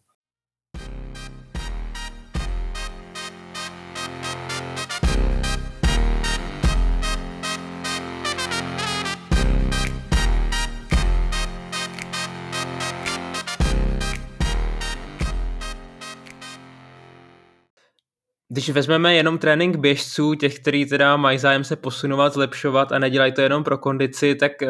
Když 18.55 18.69
vezmeme 18.69 19.15
jenom 19.15 19.37
trénink 19.37 19.75
běžců, 19.75 20.33
těch, 20.35 20.59
kteří 20.59 20.85
teda 20.85 21.17
mají 21.17 21.37
zájem 21.37 21.63
se 21.63 21.75
posunovat, 21.75 22.33
zlepšovat 22.33 22.91
a 22.91 22.99
nedělají 22.99 23.33
to 23.33 23.41
jenom 23.41 23.63
pro 23.63 23.77
kondici, 23.77 24.35
tak 24.35 24.51
uh, 24.61 24.67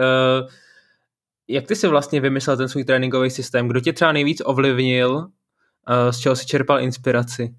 jak 1.48 1.68
ty 1.68 1.76
si 1.76 1.88
vlastně 1.88 2.22
vymyslel 2.22 2.58
ten 2.58 2.70
svůj 2.70 2.84
tréninkový 2.84 3.30
systém? 3.30 3.68
Kdo 3.68 3.80
tě 3.80 3.94
třeba 3.94 4.12
nejvíc 4.12 4.42
ovlivnil? 4.46 5.16
Uh, 5.16 5.26
z 6.12 6.20
čeho 6.20 6.36
si 6.36 6.46
čerpal 6.46 6.80
inspiraci? 6.80 7.56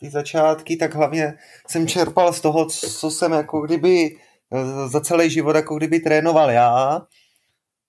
Ty 0.00 0.10
začátky, 0.10 0.76
tak 0.76 0.94
hlavně 0.94 1.34
jsem 1.68 1.86
čerpal 1.86 2.32
z 2.32 2.40
toho, 2.40 2.66
co 2.66 3.10
jsem 3.10 3.32
jako 3.32 3.60
kdyby 3.60 4.16
eh, 4.52 4.88
za 4.88 5.00
celý 5.00 5.30
život 5.30 5.56
jako 5.56 5.76
kdyby 5.76 6.00
trénoval 6.00 6.50
já, 6.50 7.00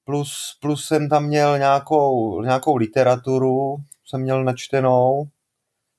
plus, 0.06 0.58
plus 0.62 0.86
jsem 0.86 1.10
tam 1.10 1.26
měl 1.26 1.58
nějakou, 1.58 2.42
nějakou 2.42 2.76
literaturu, 2.76 3.76
jsem 4.06 4.22
měl 4.22 4.44
načtenou, 4.44 5.28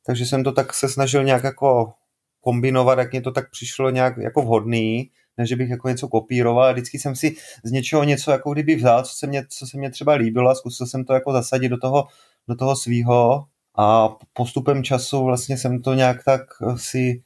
takže 0.06 0.26
jsem 0.26 0.44
to 0.44 0.52
tak 0.52 0.74
se 0.74 0.88
snažil 0.88 1.24
nějak 1.24 1.44
jako 1.44 1.92
kombinovat, 2.40 2.98
jak 2.98 3.12
mě 3.12 3.20
to 3.20 3.30
tak 3.30 3.50
přišlo 3.50 3.90
nějak 3.90 4.16
jako 4.16 4.42
vhodný, 4.42 5.10
než 5.38 5.52
bych 5.52 5.70
jako 5.70 5.88
něco 5.88 6.08
kopíroval. 6.08 6.72
Vždycky 6.72 6.98
jsem 6.98 7.16
si 7.16 7.36
z 7.64 7.70
něčeho 7.70 8.04
něco 8.04 8.30
jako 8.30 8.52
kdyby 8.52 8.74
vzal, 8.74 9.02
co 9.04 9.14
se 9.14 9.26
mě, 9.26 9.46
co 9.48 9.66
se 9.66 9.78
mě 9.78 9.90
třeba 9.90 10.12
líbilo 10.12 10.50
a 10.50 10.54
zkusil 10.54 10.86
jsem 10.86 11.04
to 11.04 11.14
jako 11.14 11.32
zasadit 11.32 11.68
do 11.68 11.78
toho, 11.78 12.06
do 12.48 12.54
toho 12.54 12.76
svýho 12.76 13.44
a 13.78 14.08
postupem 14.32 14.84
času 14.84 15.24
vlastně 15.24 15.58
jsem 15.58 15.82
to 15.82 15.94
nějak 15.94 16.24
tak 16.24 16.40
si 16.76 17.22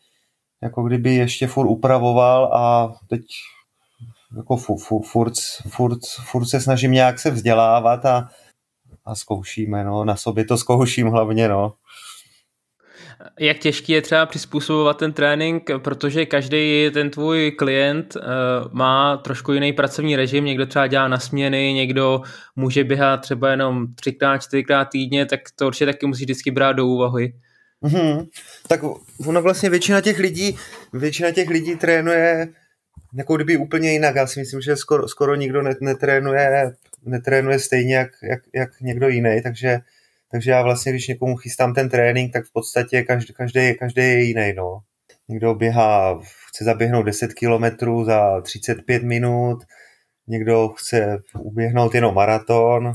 jako 0.63 0.83
kdyby 0.83 1.15
ještě 1.15 1.47
furt 1.47 1.69
upravoval 1.69 2.55
a 2.55 2.95
teď 3.09 3.23
jako 4.37 4.57
furt, 4.57 4.79
furt, 4.79 5.05
furt, 5.05 5.35
furt, 5.69 5.99
furt 6.07 6.47
se 6.47 6.61
snažím 6.61 6.93
nějak 6.93 7.19
se 7.19 7.31
vzdělávat 7.31 8.05
a, 8.07 8.29
a 9.05 9.15
zkoušíme, 9.15 9.85
no, 9.85 10.05
na 10.05 10.17
sobě 10.17 10.45
to 10.45 10.57
zkouším 10.57 11.09
hlavně, 11.09 11.49
no 11.49 11.75
jak 13.41 13.59
těžký 13.59 13.93
je 13.93 14.03
třeba 14.03 14.27
přizpůsobovat 14.27 14.99
ten 14.99 15.13
trénink, 15.13 15.71
protože 15.79 16.27
každý 16.27 16.91
ten 16.95 17.11
tvůj 17.11 17.51
klient 17.51 18.17
uh, 18.17 18.23
má 18.73 19.17
trošku 19.17 19.53
jiný 19.53 19.73
pracovní 19.73 20.17
režim, 20.17 20.45
někdo 20.45 20.67
třeba 20.67 20.87
dělá 20.87 21.09
na 21.09 21.19
směny, 21.19 21.73
někdo 21.73 22.21
může 22.57 22.85
běhat 22.85 23.21
třeba 23.21 23.51
jenom 23.51 23.95
třikrát, 23.95 24.39
čtyřikrát 24.39 24.85
týdně, 24.85 25.27
tak 25.27 25.41
to 25.55 25.67
určitě 25.67 25.87
taky 25.87 26.07
musí 26.07 26.25
vždycky 26.25 26.51
brát 26.51 26.73
do 26.73 26.87
úvahy. 26.87 27.33
Mm-hmm. 27.83 28.27
Tak 28.69 28.81
ono 29.27 29.43
vlastně 29.43 29.71
většina 29.71 30.01
těch 30.01 30.19
lidí, 30.19 30.59
většina 30.93 31.31
těch 31.31 31.49
lidí 31.49 31.77
trénuje 31.77 32.49
jako 33.15 33.37
kdyby 33.37 33.57
úplně 33.57 33.93
jinak. 33.93 34.17
Já 34.17 34.27
si 34.27 34.41
myslím, 34.41 34.61
že 34.61 34.77
skoro, 34.77 35.09
skoro 35.09 35.35
nikdo 35.35 35.63
netrénuje, 35.81 36.73
netrénuje 37.05 37.59
stejně 37.59 37.97
jak, 37.97 38.11
jak, 38.23 38.41
jak 38.55 38.81
někdo 38.81 39.09
jiný, 39.09 39.43
takže 39.43 39.79
takže 40.31 40.51
já 40.51 40.63
vlastně, 40.63 40.93
když 40.93 41.09
někomu 41.09 41.37
chystám 41.37 41.75
ten 41.75 41.89
trénink, 41.89 42.33
tak 42.33 42.45
v 42.45 42.53
podstatě 42.53 43.03
každý, 43.03 43.35
každý, 43.35 43.75
každý 43.79 44.01
je 44.01 44.23
jiný. 44.23 44.53
No. 44.57 44.79
Někdo 45.29 45.55
běhá, 45.55 46.21
chce 46.49 46.65
zaběhnout 46.65 47.07
10 47.07 47.31
km 47.35 48.05
za 48.05 48.41
35 48.41 49.03
minut, 49.03 49.59
někdo 50.29 50.69
chce 50.69 51.19
uběhnout 51.39 51.95
jenom 51.95 52.15
maraton, 52.15 52.93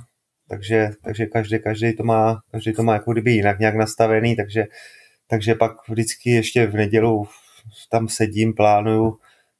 takže, 0.49 0.89
takže 1.03 1.25
každý, 1.25 1.59
každý, 1.59 1.95
to 1.95 2.03
má, 2.03 2.41
každý 2.51 2.73
to 2.73 2.83
má 2.83 2.93
jako 2.93 3.11
kdyby 3.11 3.31
jinak 3.31 3.59
nějak 3.59 3.75
nastavený, 3.75 4.35
takže, 4.35 4.63
takže 5.27 5.55
pak 5.55 5.71
vždycky 5.89 6.29
ještě 6.29 6.67
v 6.67 6.73
nedělu 6.73 7.27
tam 7.89 8.07
sedím, 8.07 8.53
plánuju, 8.53 9.17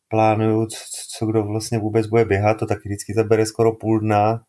plánuju, 0.07 0.65
co, 0.65 0.77
co 1.17 1.25
kdo 1.25 1.43
vlastně 1.43 1.79
vůbec 1.79 2.07
bude 2.07 2.25
běhat, 2.25 2.57
to 2.57 2.65
taky 2.65 2.89
vždycky 2.89 3.13
zabere 3.13 3.45
skoro 3.45 3.71
půl 3.71 3.99
dna. 3.99 4.43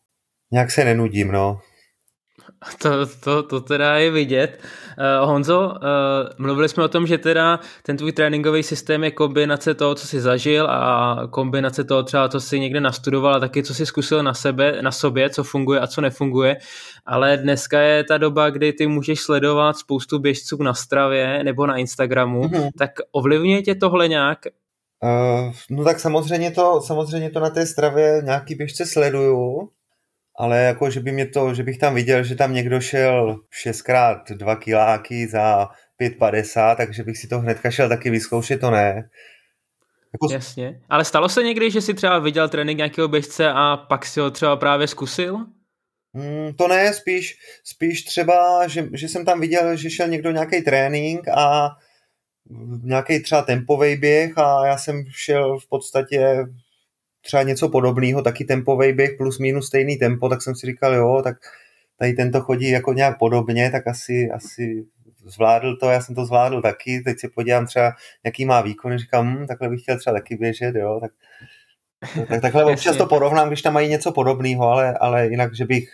Nějak 0.51 0.71
se 0.71 0.85
nenudím, 0.85 1.31
no. 1.31 1.59
To, 2.81 2.89
to, 3.23 3.43
to 3.43 3.61
teda 3.61 3.97
je 3.97 4.11
vidět. 4.11 4.59
Uh, 5.21 5.29
Honzo, 5.29 5.65
uh, 5.65 5.75
mluvili 6.37 6.69
jsme 6.69 6.83
o 6.83 6.87
tom, 6.87 7.07
že 7.07 7.17
teda 7.17 7.59
ten 7.83 7.97
tvůj 7.97 8.11
tréninkový 8.11 8.63
systém 8.63 9.03
je 9.03 9.11
kombinace 9.11 9.73
toho, 9.73 9.95
co 9.95 10.07
jsi 10.07 10.21
zažil 10.21 10.67
a 10.69 11.15
kombinace 11.29 11.83
toho 11.83 12.03
třeba, 12.03 12.29
co 12.29 12.39
jsi 12.39 12.59
někde 12.59 12.81
nastudoval 12.81 13.35
a 13.35 13.39
taky, 13.39 13.63
co 13.63 13.73
jsi 13.73 13.85
zkusil 13.85 14.23
na 14.23 14.33
sebe, 14.33 14.81
na 14.81 14.91
sobě, 14.91 15.29
co 15.29 15.43
funguje 15.43 15.79
a 15.79 15.87
co 15.87 16.01
nefunguje. 16.01 16.57
Ale 17.05 17.37
dneska 17.37 17.81
je 17.81 18.03
ta 18.03 18.17
doba, 18.17 18.49
kdy 18.49 18.73
ty 18.73 18.87
můžeš 18.87 19.21
sledovat 19.21 19.77
spoustu 19.77 20.19
běžců 20.19 20.63
na 20.63 20.73
Stravě 20.73 21.43
nebo 21.43 21.67
na 21.67 21.77
Instagramu, 21.77 22.41
mm-hmm. 22.41 22.69
tak 22.77 22.91
ovlivňuje 23.11 23.61
tě 23.61 23.75
tohle 23.75 24.07
nějak? 24.07 24.39
Uh, 25.03 25.53
no 25.69 25.83
tak 25.83 25.99
samozřejmě 25.99 26.51
to, 26.51 26.81
samozřejmě 26.81 27.29
to 27.29 27.39
na 27.39 27.49
té 27.49 27.65
Stravě 27.65 28.21
nějaký 28.25 28.55
běžce 28.55 28.85
sleduju, 28.85 29.69
ale 30.39 30.63
jako, 30.63 30.89
že 30.89 30.99
by 30.99 31.11
mě 31.11 31.25
to, 31.25 31.53
že 31.53 31.63
bych 31.63 31.77
tam 31.77 31.95
viděl, 31.95 32.23
že 32.23 32.35
tam 32.35 32.53
někdo 32.53 32.81
šel 32.81 33.37
6x 33.65 34.37
2 34.37 34.55
kiláky 34.55 35.27
za 35.27 35.69
5,50, 36.01 36.75
takže 36.75 37.03
bych 37.03 37.17
si 37.17 37.27
to 37.27 37.39
hnedka 37.39 37.71
šel 37.71 37.89
taky 37.89 38.09
vyzkoušet, 38.09 38.61
to 38.61 38.71
ne. 38.71 39.09
Jako... 40.13 40.33
Jasně. 40.33 40.81
Ale 40.89 41.05
stalo 41.05 41.29
se 41.29 41.43
někdy, 41.43 41.71
že 41.71 41.81
si 41.81 41.93
třeba 41.93 42.19
viděl 42.19 42.49
trénink 42.49 42.77
nějakého 42.77 43.07
běžce 43.07 43.49
a 43.49 43.77
pak 43.77 44.05
si 44.05 44.19
ho 44.19 44.31
třeba 44.31 44.55
právě 44.55 44.87
zkusil? 44.87 45.37
Mm, 46.13 46.53
to 46.53 46.67
ne, 46.67 46.93
spíš, 46.93 47.37
spíš 47.63 48.03
třeba, 48.03 48.67
že, 48.67 48.89
že 48.93 49.07
jsem 49.07 49.25
tam 49.25 49.39
viděl, 49.41 49.75
že 49.75 49.89
šel 49.89 50.07
někdo 50.07 50.31
nějaký 50.31 50.61
trénink 50.61 51.27
a 51.27 51.69
nějaký 52.83 53.23
třeba 53.23 53.41
tempový 53.41 53.95
běh 53.95 54.37
a 54.37 54.67
já 54.67 54.77
jsem 54.77 55.03
šel 55.09 55.59
v 55.59 55.69
podstatě 55.69 56.45
třeba 57.23 57.43
něco 57.43 57.69
podobného, 57.69 58.21
taky 58.21 58.45
tempový 58.45 58.93
běh 58.93 59.11
plus 59.17 59.39
minus 59.39 59.67
stejný 59.67 59.97
tempo, 59.97 60.29
tak 60.29 60.41
jsem 60.41 60.55
si 60.55 60.67
říkal, 60.67 60.93
jo, 60.93 61.21
tak 61.23 61.37
tady 61.99 62.13
tento 62.13 62.41
chodí 62.41 62.69
jako 62.69 62.93
nějak 62.93 63.19
podobně, 63.19 63.71
tak 63.71 63.87
asi, 63.87 64.31
asi 64.31 64.85
zvládl 65.25 65.77
to, 65.77 65.89
já 65.89 66.01
jsem 66.01 66.15
to 66.15 66.25
zvládl 66.25 66.61
taky, 66.61 67.01
teď 67.01 67.19
si 67.19 67.29
podívám 67.29 67.65
třeba, 67.65 67.93
jaký 68.25 68.45
má 68.45 68.61
výkon, 68.61 68.97
říkám, 68.97 69.27
hm, 69.27 69.47
takhle 69.47 69.69
bych 69.69 69.81
chtěl 69.81 69.99
třeba 69.99 70.13
taky 70.13 70.35
běžet, 70.35 70.75
jo, 70.75 70.99
tak, 71.01 71.11
tak 72.27 72.41
takhle 72.41 72.65
občas 72.73 72.97
to 72.97 73.05
porovnám, 73.05 73.47
když 73.47 73.61
tam 73.61 73.73
mají 73.73 73.89
něco 73.89 74.11
podobného, 74.11 74.67
ale, 74.67 74.93
ale 74.93 75.27
jinak, 75.27 75.55
že 75.55 75.65
bych, 75.65 75.89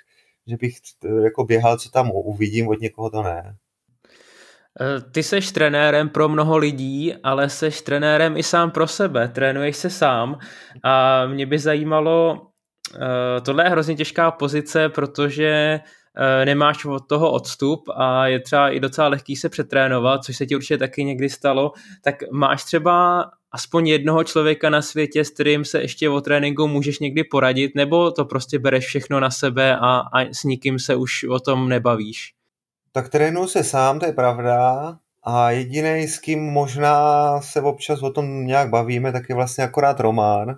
že 0.48 0.58
bych 0.58 0.76
jako 1.24 1.44
běhal, 1.44 1.78
co 1.78 1.90
tam 1.90 2.12
uvidím, 2.12 2.68
od 2.68 2.82
někoho 2.82 3.10
to 3.10 3.24
ne. 3.24 3.56
Eh, 4.82 5.02
ty 5.12 5.24
seš 5.24 5.52
trenérem 5.52 6.10
pro 6.10 6.30
mnoho 6.30 6.58
lidí, 6.58 7.14
ale 7.24 7.50
seš 7.50 7.82
trenérem 7.82 8.38
i 8.38 8.44
sám 8.44 8.72
pro 8.72 8.88
sebe. 8.88 9.28
Trénuješ 9.28 9.76
se 9.76 9.90
sám 9.90 10.40
a 10.84 11.26
mě 11.26 11.46
by 11.46 11.60
zajímalo, 11.60 12.42
eh, 12.96 13.42
tohle 13.42 13.66
je 13.66 13.70
hrozně 13.70 13.96
těžká 13.96 14.32
pozice, 14.32 14.90
protože 14.90 15.80
eh, 16.18 16.46
nemáš 16.46 16.86
od 16.86 17.08
toho 17.08 17.32
odstup 17.32 17.90
a 17.96 18.28
je 18.28 18.40
třeba 18.40 18.70
i 18.70 18.80
docela 18.80 19.08
lehký 19.08 19.36
se 19.36 19.50
přetrénovat, 19.50 20.24
což 20.24 20.38
se 20.38 20.46
ti 20.46 20.56
určitě 20.56 20.78
taky 20.78 21.04
někdy 21.04 21.30
stalo, 21.30 21.72
tak 22.04 22.16
máš 22.32 22.64
třeba 22.64 23.26
aspoň 23.52 23.88
jednoho 23.88 24.24
člověka 24.24 24.70
na 24.70 24.82
světě, 24.82 25.26
s 25.26 25.30
kterým 25.30 25.66
se 25.66 25.82
ještě 25.82 26.10
o 26.10 26.22
tréninku 26.22 26.68
můžeš 26.68 27.00
někdy 27.00 27.24
poradit, 27.24 27.72
nebo 27.76 28.12
to 28.12 28.26
prostě 28.26 28.60
bereš 28.60 28.86
všechno 28.86 29.20
na 29.20 29.30
sebe 29.30 29.76
a, 29.76 30.00
a 30.14 30.34
s 30.34 30.44
nikým 30.44 30.80
se 30.80 30.96
už 30.96 31.24
o 31.24 31.40
tom 31.40 31.70
nebavíš? 31.70 32.39
Tak 32.92 33.10
trénuju 33.10 33.48
se 33.48 33.64
sám, 33.64 34.00
to 34.00 34.06
je 34.06 34.14
pravda. 34.14 34.96
A 35.24 35.52
jediný, 35.52 36.08
s 36.08 36.20
kým 36.20 36.44
možná 36.44 37.42
se 37.42 37.62
občas 37.62 38.02
o 38.02 38.12
tom 38.12 38.46
nějak 38.46 38.70
bavíme, 38.70 39.12
tak 39.12 39.30
je 39.30 39.36
vlastně 39.36 39.64
akorát 39.64 40.00
Román. 40.00 40.56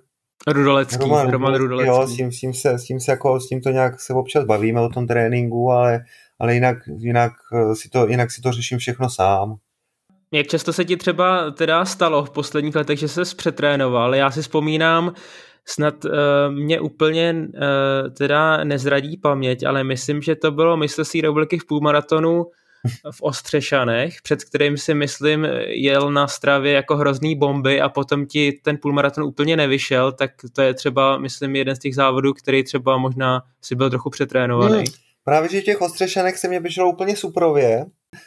Rudolecký, 0.48 0.98
Roman, 0.98 1.30
Roman 1.30 1.56
Rudolecký. 1.56 1.88
Jo, 1.88 2.08
s 2.08 2.16
tím, 2.16 2.32
s 2.32 2.40
tím, 2.40 2.54
se, 2.54 2.80
s 2.80 2.84
tím 2.84 3.00
se 3.00 3.12
jako, 3.12 3.40
s 3.40 3.48
tím 3.48 3.62
to 3.62 3.70
nějak 3.70 4.02
se 4.02 4.14
občas 4.14 4.46
bavíme 4.46 4.82
o 4.82 4.90
tom 4.90 5.08
tréninku, 5.08 5.72
ale, 5.72 6.00
ale 6.40 6.54
jinak, 6.54 6.78
jinak, 6.98 7.32
eh, 7.54 7.76
si 7.76 7.90
to, 7.90 8.08
jinak 8.08 8.32
si 8.32 8.42
to 8.42 8.52
řeším 8.52 8.78
všechno 8.78 9.10
sám. 9.10 9.56
Jak 10.34 10.48
často 10.48 10.74
se 10.74 10.86
ti 10.86 10.98
třeba 10.98 11.52
teda 11.52 11.86
stalo 11.86 12.26
v 12.26 12.30
posledních 12.30 12.76
letech, 12.76 13.00
že 13.00 13.08
se 13.08 13.22
přetrénoval? 13.36 14.16
Já 14.16 14.32
si 14.32 14.42
vzpomínám, 14.42 15.14
snad 15.66 16.06
uh, 16.06 16.12
mě 16.50 16.80
úplně 16.80 17.34
uh, 17.34 18.14
teda 18.14 18.64
nezradí 18.64 19.18
paměť, 19.18 19.64
ale 19.64 19.84
myslím, 19.84 20.22
že 20.22 20.36
to 20.36 20.52
bylo 20.52 20.78
mistrovství 20.78 21.22
republiky 21.22 21.58
v 21.58 21.66
půlmaratonu 21.66 22.46
v 23.12 23.22
Ostřešanech, 23.22 24.22
před 24.24 24.44
kterým 24.44 24.78
si 24.78 24.94
myslím 24.94 25.48
jel 25.68 26.12
na 26.12 26.28
stravě 26.28 26.72
jako 26.72 26.98
hrozný 26.98 27.36
bomby 27.36 27.82
a 27.82 27.90
potom 27.90 28.26
ti 28.26 28.60
ten 28.64 28.78
půlmaraton 28.78 29.24
úplně 29.24 29.58
nevyšel, 29.58 30.12
tak 30.12 30.32
to 30.54 30.62
je 30.62 30.74
třeba, 30.74 31.18
myslím, 31.18 31.56
jeden 31.56 31.76
z 31.76 31.80
těch 31.80 31.96
závodů, 31.96 32.34
který 32.34 32.64
třeba 32.64 32.98
možná 32.98 33.42
si 33.62 33.76
byl 33.76 33.90
trochu 33.90 34.10
přetrénovaný. 34.10 34.78
Hmm. 34.78 34.86
Právě, 35.24 35.50
že 35.50 35.62
těch 35.62 35.82
Ostřešanek 35.82 36.38
se 36.38 36.48
mě 36.48 36.60
běželo 36.60 36.92
úplně 36.92 37.16
suprově. 37.16 37.86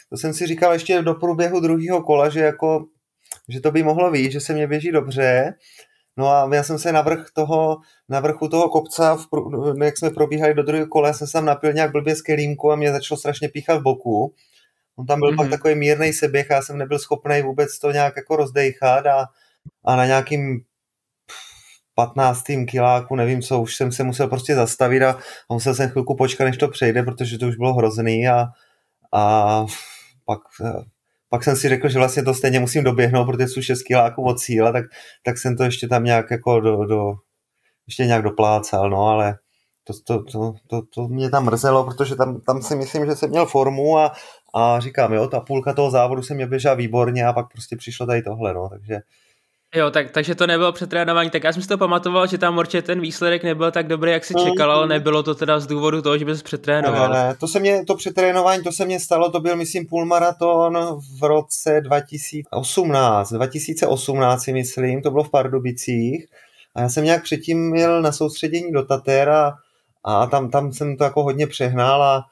To 0.09 0.17
jsem 0.17 0.33
si 0.33 0.47
říkal 0.47 0.73
ještě 0.73 1.01
do 1.01 1.13
průběhu 1.13 1.59
druhého 1.59 2.03
kola, 2.03 2.29
že 2.29 2.39
jako 2.39 2.85
že 3.49 3.61
to 3.61 3.71
by 3.71 3.83
mohlo 3.83 4.11
být, 4.11 4.31
že 4.31 4.39
se 4.39 4.53
mě 4.53 4.67
běží 4.67 4.91
dobře 4.91 5.53
No 6.17 6.29
a 6.29 6.49
já 6.53 6.63
jsem 6.63 6.79
se 6.79 6.91
na 6.91 7.01
vrch 7.01 7.31
toho, 7.33 7.77
na 8.09 8.19
vrchu 8.19 8.47
toho 8.47 8.69
kopca, 8.69 9.15
v, 9.15 9.27
jak 9.83 9.97
jsme 9.97 10.09
probíhali 10.09 10.53
do 10.53 10.63
druhého 10.63 10.87
kola, 10.87 11.13
jsem 11.13 11.27
se 11.27 11.33
tam 11.33 11.45
napil 11.45 11.73
nějak 11.73 11.91
blbě 11.91 12.15
z 12.15 12.21
kelímku 12.21 12.71
a 12.71 12.75
mě 12.75 12.91
začalo 12.91 13.17
strašně 13.17 13.49
píchat 13.49 13.79
v 13.79 13.83
boku. 13.83 14.33
On 14.95 15.05
tam 15.05 15.19
byl 15.19 15.31
mm-hmm. 15.31 15.37
pak 15.37 15.45
mhm. 15.45 15.51
takový 15.51 15.75
mírný 15.75 16.13
seběh 16.13 16.51
a 16.51 16.53
já 16.53 16.61
jsem 16.61 16.77
nebyl 16.77 16.99
schopný 16.99 17.41
vůbec 17.41 17.79
to 17.79 17.91
nějak 17.91 18.13
jako 18.15 18.35
rozdejchat 18.35 19.05
a, 19.05 19.25
a 19.85 19.95
na 19.95 20.05
nějakým 20.05 20.61
15. 21.95 22.43
kiláku, 22.69 23.15
nevím 23.15 23.41
co, 23.41 23.61
už 23.61 23.75
jsem 23.75 23.91
se 23.91 24.03
musel 24.03 24.27
prostě 24.27 24.55
zastavit 24.55 25.03
a, 25.03 25.09
a 25.49 25.53
musel 25.53 25.75
jsem 25.75 25.89
chvilku 25.89 26.15
počkat, 26.15 26.45
než 26.45 26.57
to 26.57 26.67
přejde, 26.67 27.03
protože 27.03 27.37
to 27.37 27.47
už 27.47 27.55
bylo 27.55 27.73
hrozný 27.73 28.27
a, 28.27 28.45
a 29.13 29.65
pak 30.25 30.39
pak 31.29 31.43
jsem 31.43 31.55
si 31.55 31.69
řekl, 31.69 31.89
že 31.89 31.99
vlastně 31.99 32.23
to 32.23 32.33
stejně 32.33 32.59
musím 32.59 32.83
doběhnout, 32.83 33.27
protože 33.27 33.47
jsou 33.47 33.61
6 33.61 33.81
kiláků 33.83 34.23
od 34.23 34.39
cíle, 34.39 34.73
tak, 34.73 34.85
tak 35.23 35.37
jsem 35.37 35.57
to 35.57 35.63
ještě 35.63 35.87
tam 35.87 36.03
nějak 36.03 36.31
jako 36.31 36.59
do, 36.59 36.85
do 36.85 37.13
ještě 37.87 38.05
nějak 38.05 38.23
doplácal, 38.23 38.89
no, 38.89 39.07
ale 39.07 39.37
to, 39.83 39.93
to, 40.07 40.23
to, 40.23 40.53
to, 40.67 40.81
to 40.95 41.07
mě 41.07 41.29
tam 41.29 41.45
mrzelo, 41.45 41.83
protože 41.83 42.15
tam, 42.15 42.41
tam 42.41 42.61
si 42.61 42.75
myslím, 42.75 43.05
že 43.05 43.15
jsem 43.15 43.29
měl 43.29 43.45
formu 43.45 43.97
a, 43.97 44.11
a 44.55 44.79
říkám, 44.79 45.13
jo, 45.13 45.27
ta 45.27 45.39
půlka 45.39 45.73
toho 45.73 45.91
závodu 45.91 46.21
se 46.21 46.33
mě 46.33 46.47
běžela 46.47 46.75
výborně 46.75 47.27
a 47.27 47.33
pak 47.33 47.45
prostě 47.51 47.75
přišlo 47.75 48.05
tady 48.05 48.21
tohle, 48.21 48.53
no, 48.53 48.69
takže 48.69 48.99
Jo, 49.75 49.91
tak, 49.91 50.11
takže 50.11 50.35
to 50.35 50.47
nebylo 50.47 50.71
přetrénování, 50.71 51.29
tak 51.29 51.43
já 51.43 51.53
jsem 51.53 51.61
si 51.61 51.67
to 51.67 51.77
pamatoval, 51.77 52.27
že 52.27 52.37
tam 52.37 52.57
určitě 52.57 52.81
ten 52.81 53.01
výsledek 53.01 53.43
nebyl 53.43 53.71
tak 53.71 53.87
dobrý, 53.87 54.11
jak 54.11 54.25
si 54.25 54.33
čekal, 54.33 54.71
ale 54.71 54.87
nebylo 54.87 55.23
to 55.23 55.35
teda 55.35 55.59
z 55.59 55.67
důvodu 55.67 56.01
toho, 56.01 56.17
že 56.17 56.25
bys 56.25 56.43
přetrénoval. 56.43 57.09
Ne, 57.09 57.23
ne, 57.23 57.35
to 57.39 57.47
se 57.47 57.59
mě, 57.59 57.85
to 57.85 57.95
přetrénování, 57.95 58.63
to 58.63 58.71
se 58.71 58.85
mě 58.85 58.99
stalo, 58.99 59.31
to 59.31 59.39
byl, 59.39 59.55
myslím, 59.55 59.87
půlmaraton 59.87 60.99
v 61.19 61.23
roce 61.23 61.81
2018, 61.81 63.33
2018 63.33 64.43
si 64.43 64.53
myslím, 64.53 65.01
to 65.01 65.11
bylo 65.11 65.23
v 65.23 65.29
Pardubicích. 65.29 66.25
A 66.75 66.81
já 66.81 66.89
jsem 66.89 67.03
nějak 67.03 67.23
předtím 67.23 67.71
měl 67.71 68.01
na 68.01 68.11
soustředění 68.11 68.71
do 68.71 68.85
Tater 68.85 69.29
a, 69.29 69.53
a 70.03 70.25
tam, 70.25 70.49
tam 70.49 70.73
jsem 70.73 70.97
to 70.97 71.03
jako 71.03 71.23
hodně 71.23 71.47
přehnal 71.47 72.03
a 72.03 72.25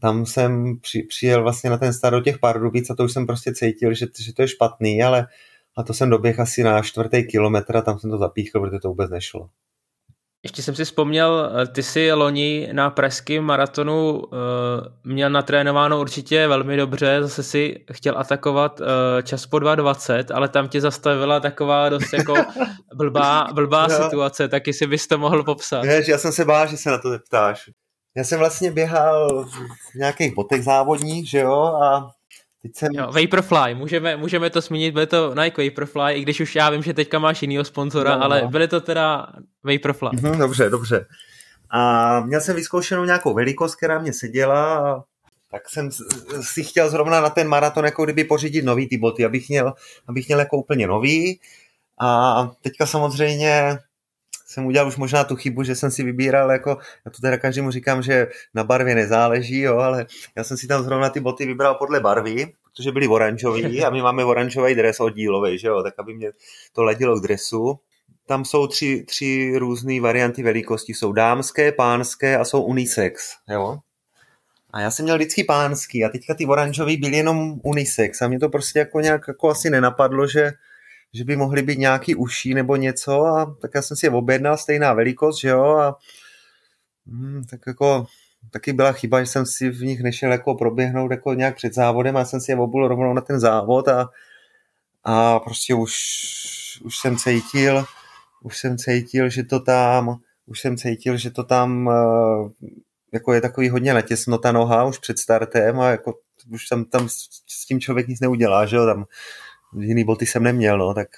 tam 0.00 0.26
jsem 0.26 0.78
při, 0.80 1.02
přijel 1.02 1.42
vlastně 1.42 1.70
na 1.70 1.78
ten 1.78 1.92
start 1.92 2.14
do 2.14 2.20
těch 2.20 2.38
Pardubic 2.38 2.90
a 2.90 2.94
to 2.94 3.04
už 3.04 3.12
jsem 3.12 3.26
prostě 3.26 3.54
cítil, 3.54 3.94
že, 3.94 4.06
že 4.20 4.32
to 4.32 4.42
je 4.42 4.48
špatný, 4.48 5.02
ale 5.02 5.26
a 5.76 5.82
to 5.82 5.94
jsem 5.94 6.10
doběh 6.10 6.40
asi 6.40 6.62
na 6.62 6.82
čtvrtý 6.82 7.24
kilometr 7.24 7.76
a 7.76 7.82
tam 7.82 7.98
jsem 7.98 8.10
to 8.10 8.18
zapíchl, 8.18 8.60
protože 8.60 8.78
to 8.78 8.88
vůbec 8.88 9.10
nešlo. 9.10 9.48
Ještě 10.44 10.62
jsem 10.62 10.74
si 10.74 10.84
vzpomněl, 10.84 11.50
ty 11.74 11.82
si 11.82 12.12
loni 12.12 12.68
na 12.72 12.90
pražském 12.90 13.44
maratonu 13.44 14.20
uh, 14.20 14.30
měl 15.04 15.30
natrénováno 15.30 16.00
určitě 16.00 16.48
velmi 16.48 16.76
dobře, 16.76 17.18
zase 17.22 17.42
si 17.42 17.84
chtěl 17.92 18.18
atakovat 18.18 18.80
uh, 18.80 18.86
čas 19.22 19.46
po 19.46 19.56
2.20, 19.56 20.24
ale 20.34 20.48
tam 20.48 20.68
tě 20.68 20.80
zastavila 20.80 21.40
taková 21.40 21.88
dost 21.88 22.12
jako 22.12 22.34
blbá, 22.94 23.48
blbá 23.52 23.88
situace, 23.88 24.48
tak 24.48 24.66
jestli 24.66 24.86
bys 24.86 25.06
to 25.06 25.18
mohl 25.18 25.44
popsat. 25.44 25.84
Jež, 25.84 26.08
já 26.08 26.18
jsem 26.18 26.32
se 26.32 26.44
bál, 26.44 26.66
že 26.66 26.76
se 26.76 26.90
na 26.90 26.98
to 26.98 27.10
zeptáš. 27.10 27.70
Já 28.16 28.24
jsem 28.24 28.38
vlastně 28.38 28.70
běhal 28.70 29.44
v 29.92 29.94
nějakých 29.94 30.34
botech 30.34 30.64
závodních, 30.64 31.30
že 31.30 31.38
jo, 31.38 31.62
a 31.62 32.10
Teď 32.62 32.76
jsem... 32.76 32.88
Jo, 32.92 33.12
Vaporfly, 33.12 33.74
můžeme, 33.74 34.16
můžeme 34.16 34.50
to 34.50 34.60
zmínit, 34.60 34.92
bude 34.92 35.06
to 35.06 35.34
Nike 35.34 35.64
Vaporfly, 35.64 36.14
i 36.14 36.22
když 36.22 36.40
už 36.40 36.56
já 36.56 36.70
vím, 36.70 36.82
že 36.82 36.94
teďka 36.94 37.18
máš 37.18 37.42
jinýho 37.42 37.64
sponzora, 37.64 38.16
no, 38.16 38.24
ale 38.24 38.42
byly 38.50 38.68
to 38.68 38.80
teda 38.80 39.26
Vaporfly. 39.64 40.10
Mhm, 40.12 40.38
dobře, 40.38 40.70
dobře. 40.70 41.06
A 41.70 42.20
měl 42.20 42.40
jsem 42.40 42.56
vyzkoušenou 42.56 43.04
nějakou 43.04 43.34
velikost, 43.34 43.74
která 43.74 43.98
mě 43.98 44.12
seděla 44.12 45.04
tak 45.52 45.68
jsem 45.68 45.90
si 46.40 46.64
chtěl 46.64 46.90
zrovna 46.90 47.20
na 47.20 47.30
ten 47.30 47.48
maraton 47.48 47.84
jako 47.84 48.04
kdyby 48.04 48.24
pořídit 48.24 48.64
nový 48.64 48.88
ty 48.88 48.98
boty, 48.98 49.24
abych 49.24 49.48
měl, 49.48 49.74
abych 50.08 50.28
měl 50.28 50.38
jako 50.38 50.56
úplně 50.56 50.86
nový. 50.86 51.40
A 52.00 52.50
teďka 52.60 52.86
samozřejmě 52.86 53.78
jsem 54.52 54.66
udělal 54.66 54.88
už 54.88 54.96
možná 54.96 55.24
tu 55.24 55.36
chybu, 55.36 55.62
že 55.62 55.74
jsem 55.74 55.90
si 55.90 56.02
vybíral, 56.02 56.50
jako, 56.52 56.70
já 57.06 57.10
to 57.10 57.20
teda 57.20 57.36
každému 57.38 57.70
říkám, 57.70 58.02
že 58.02 58.26
na 58.54 58.64
barvě 58.64 58.94
nezáleží, 58.94 59.60
jo, 59.60 59.76
ale 59.78 60.06
já 60.36 60.44
jsem 60.44 60.56
si 60.56 60.66
tam 60.66 60.82
zrovna 60.82 61.10
ty 61.10 61.20
boty 61.20 61.46
vybral 61.46 61.74
podle 61.74 62.00
barvy, 62.00 62.52
protože 62.62 62.92
byly 62.92 63.08
oranžový 63.08 63.84
a 63.84 63.90
my 63.90 64.02
máme 64.02 64.24
oranžový 64.24 64.74
dres 64.74 65.00
oddílový, 65.00 65.58
že 65.58 65.68
jo, 65.68 65.82
tak 65.82 65.94
aby 65.98 66.14
mě 66.14 66.32
to 66.72 66.84
ledilo 66.84 67.20
k 67.20 67.22
dresu. 67.22 67.78
Tam 68.26 68.44
jsou 68.44 68.66
tři, 68.66 69.04
tři 69.08 69.52
různé 69.58 70.00
varianty 70.00 70.42
velikosti, 70.42 70.94
jsou 70.94 71.12
dámské, 71.12 71.72
pánské 71.72 72.38
a 72.38 72.44
jsou 72.44 72.62
unisex, 72.62 73.36
jo. 73.50 73.78
A 74.70 74.80
já 74.80 74.90
jsem 74.90 75.04
měl 75.04 75.16
vždycky 75.16 75.44
pánský 75.44 76.04
a 76.04 76.08
teďka 76.08 76.34
ty 76.34 76.46
oranžový 76.46 76.96
byly 76.96 77.16
jenom 77.16 77.60
unisex 77.64 78.22
a 78.22 78.28
mě 78.28 78.38
to 78.38 78.48
prostě 78.48 78.78
jako 78.78 79.00
nějak 79.00 79.24
jako 79.28 79.50
asi 79.50 79.70
nenapadlo, 79.70 80.26
že, 80.26 80.52
že 81.14 81.24
by 81.24 81.36
mohly 81.36 81.62
být 81.62 81.78
nějaký 81.78 82.14
uší 82.14 82.54
nebo 82.54 82.76
něco 82.76 83.24
a 83.26 83.56
tak 83.60 83.70
já 83.74 83.82
jsem 83.82 83.96
si 83.96 84.06
je 84.06 84.10
objednal, 84.10 84.56
stejná 84.56 84.92
velikost, 84.92 85.40
že 85.40 85.48
jo, 85.48 85.64
a 85.64 85.98
hmm, 87.06 87.44
tak 87.50 87.60
jako 87.66 88.06
taky 88.50 88.72
byla 88.72 88.92
chyba, 88.92 89.20
že 89.20 89.26
jsem 89.26 89.46
si 89.46 89.70
v 89.70 89.80
nich 89.82 90.00
nešel 90.00 90.32
jako 90.32 90.54
proběhnout 90.54 91.10
jako 91.10 91.34
nějak 91.34 91.56
před 91.56 91.74
závodem 91.74 92.16
a 92.16 92.24
jsem 92.24 92.40
si 92.40 92.52
je 92.52 92.56
obul 92.56 92.88
rovnou 92.88 93.12
na 93.12 93.20
ten 93.20 93.40
závod 93.40 93.88
a, 93.88 94.10
a 95.04 95.38
prostě 95.40 95.74
už, 95.74 95.94
už 96.84 96.98
jsem 96.98 97.16
cítil, 97.16 97.84
už 98.42 98.58
jsem 98.58 98.78
cítil, 98.78 99.28
že 99.28 99.42
to 99.42 99.60
tam, 99.60 100.20
už 100.46 100.60
jsem 100.60 100.76
cítil, 100.76 101.16
že 101.16 101.30
to 101.30 101.44
tam 101.44 101.90
eh, 101.90 102.68
jako 103.12 103.32
je 103.32 103.40
takový 103.40 103.68
hodně 103.68 103.94
natěsno 103.94 104.38
ta 104.38 104.52
noha 104.52 104.84
už 104.84 104.98
před 104.98 105.18
startem 105.18 105.80
a 105.80 105.90
jako 105.90 106.14
už 106.50 106.66
tam, 106.66 106.84
tam 106.84 107.08
s 107.08 107.66
tím 107.68 107.80
člověk 107.80 108.08
nic 108.08 108.20
neudělá, 108.20 108.66
že 108.66 108.76
jo, 108.76 108.86
tam 108.86 109.04
jiný 109.78 110.04
boty 110.04 110.26
jsem 110.26 110.42
neměl, 110.42 110.78
no, 110.78 110.94
tak 110.94 111.08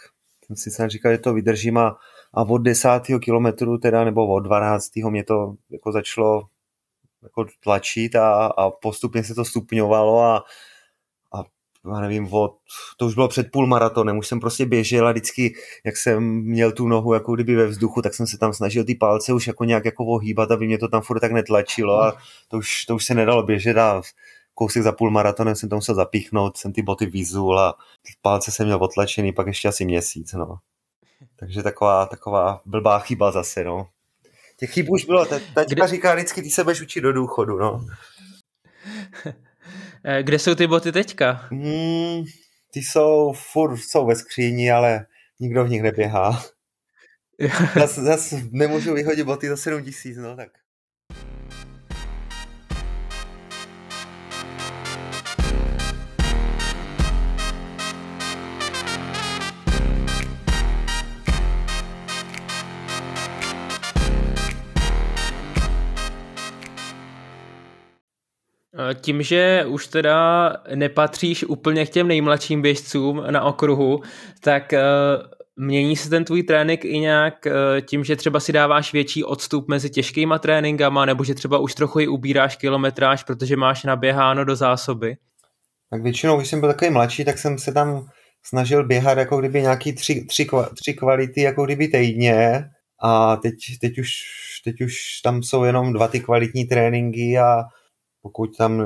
jsem 0.47 0.57
si 0.57 0.71
sám 0.71 0.88
říkal, 0.88 1.12
že 1.12 1.19
to 1.19 1.35
vydržím 1.35 1.79
a, 1.79 1.97
a 2.35 2.43
od 2.43 2.59
desátého 2.59 3.21
kilometru 3.21 3.79
teda, 3.79 4.05
nebo 4.05 4.27
od 4.27 4.40
dvanáctého 4.40 5.11
mě 5.11 5.25
to 5.25 5.55
jako 5.71 5.93
začalo 5.93 6.43
jako 7.23 7.47
tlačit 7.61 8.17
a, 8.17 8.47
a 8.47 8.71
postupně 8.71 9.25
se 9.25 9.35
to 9.35 9.45
stupňovalo 9.45 10.21
a, 10.21 10.45
a 11.35 11.45
já 11.95 12.01
nevím, 12.01 12.33
od, 12.33 12.57
to 12.97 13.07
už 13.07 13.14
bylo 13.14 13.29
před 13.29 13.51
půl 13.51 13.67
maratonem, 13.67 14.19
už 14.19 14.27
jsem 14.27 14.40
prostě 14.40 14.67
běžel 14.67 15.09
a 15.09 15.11
vždycky, 15.11 15.55
jak 15.85 15.97
jsem 15.97 16.25
měl 16.25 16.73
tu 16.73 16.88
nohu 16.88 17.14
jako 17.14 17.35
kdyby 17.35 17.57
ve 17.57 17.67
vzduchu, 17.67 18.03
tak 18.03 18.14
jsem 18.14 18.27
se 18.27 18.38
tam 18.38 18.53
snažil 18.53 18.85
ty 18.85 18.95
palce 18.95 19.33
už 19.33 19.47
jako 19.47 19.64
nějak 19.64 19.85
jako 19.85 20.05
ohýbat, 20.05 20.51
aby 20.51 20.67
mě 20.67 20.79
to 20.79 20.88
tam 20.88 21.03
furt 21.03 21.21
tak 21.21 21.33
netlačilo 21.33 22.03
a 22.03 22.17
to 22.49 22.59
už, 22.59 22.85
to 22.85 22.95
už 22.95 23.05
se 23.05 23.14
nedalo 23.14 23.43
běžet 23.43 23.77
a 23.77 24.03
kousek 24.55 24.83
za 24.83 24.93
půl 24.93 25.11
maratonem 25.11 25.55
jsem 25.55 25.69
to 25.69 25.77
musel 25.77 25.95
zapíchnout, 25.95 26.57
jsem 26.57 26.73
ty 26.73 26.83
boty 26.83 27.07
vyzul 27.07 27.61
a 27.61 27.73
ty 28.03 28.12
palce 28.23 28.51
jsem 28.51 28.67
měl 28.67 28.85
otlačený 28.85 29.33
pak 29.33 29.47
ještě 29.47 29.69
asi 29.69 29.85
měsíc, 29.85 30.33
no. 30.33 30.59
Takže 31.37 31.62
taková, 31.62 32.07
taková 32.07 32.61
blbá 32.64 32.99
chyba 32.99 33.31
zase, 33.31 33.64
no. 33.64 33.88
Těch 34.57 34.71
chyb 34.71 34.87
už 34.90 35.05
bylo, 35.05 35.27
taťka 35.27 35.64
Kde... 35.64 35.88
říká 35.88 36.14
vždycky, 36.14 36.43
ty 36.43 36.51
se 36.51 36.64
budeš 36.64 36.81
učit 36.81 37.01
do 37.01 37.12
důchodu, 37.12 37.59
no. 37.59 37.87
Eh, 40.07 40.23
kde 40.23 40.38
jsou 40.38 40.55
ty 40.55 40.67
boty 40.67 40.93
teďka? 40.93 41.31
Hmm, 41.31 42.25
ty 42.71 42.83
jsou 42.83 43.33
furt 43.53 43.79
jsou 43.79 44.07
ve 44.07 44.17
skříni, 44.17 44.71
ale 44.71 45.07
nikdo 45.40 45.64
v 45.64 45.69
nich 45.69 45.83
neběhá. 45.83 46.45
zase, 47.75 48.03
zase 48.03 48.43
nemůžu 48.51 48.95
vyhodit 48.95 49.27
boty 49.27 49.49
za 49.49 49.57
7 49.57 49.85
tisíc, 49.85 50.17
no 50.17 50.37
tak. 50.37 50.49
Tím, 68.95 69.23
že 69.23 69.65
už 69.69 69.87
teda 69.87 70.53
nepatříš 70.75 71.45
úplně 71.45 71.87
k 71.87 71.91
těm 71.91 72.09
nejmladším 72.09 72.63
běžcům 72.63 73.25
na 73.31 73.43
okruhu, 73.43 74.01
tak 74.41 74.73
eh, 74.73 74.83
mění 75.57 75.97
se 75.97 76.11
ten 76.11 76.25
tvůj 76.25 76.43
trénink 76.43 76.85
i 76.85 76.99
nějak 76.99 77.47
eh, 77.47 77.53
tím, 77.83 78.05
že 78.05 78.17
třeba 78.17 78.41
si 78.41 78.53
dáváš 78.53 78.93
větší 78.93 79.25
odstup 79.25 79.69
mezi 79.69 79.91
těžkýma 79.91 80.39
tréninkama, 80.39 81.05
nebo 81.05 81.25
že 81.25 81.35
třeba 81.35 81.59
už 81.59 81.75
trochu 81.75 82.01
i 82.01 82.09
ubíráš 82.09 82.57
kilometráž, 82.57 83.25
protože 83.25 83.57
máš 83.57 83.85
naběháno 83.85 84.45
do 84.45 84.57
zásoby? 84.57 85.17
Tak 85.91 86.03
většinou, 86.03 86.37
když 86.37 86.49
jsem 86.49 86.61
byl 86.61 86.69
takový 86.69 86.91
mladší, 86.91 87.25
tak 87.25 87.39
jsem 87.39 87.59
se 87.59 87.73
tam 87.73 88.07
snažil 88.47 88.87
běhat 88.87 89.19
jako 89.19 89.39
kdyby 89.39 89.63
nějaký 89.63 89.93
tři, 89.93 90.27
tři, 90.29 90.47
tři 90.83 90.95
kvality 90.95 91.43
jako 91.43 91.65
kdyby 91.65 91.89
týdně 91.89 92.65
a 93.03 93.37
teď, 93.37 93.55
teď, 93.81 93.99
už, 93.99 94.11
teď 94.65 94.81
už 94.81 94.95
tam 95.25 95.43
jsou 95.43 95.65
jenom 95.65 95.93
dva 95.93 96.09
ty 96.09 96.21
kvalitní 96.21 96.65
tréninky 96.65 97.39
a 97.39 97.65
pokud 98.25 98.57
tam, 98.57 98.83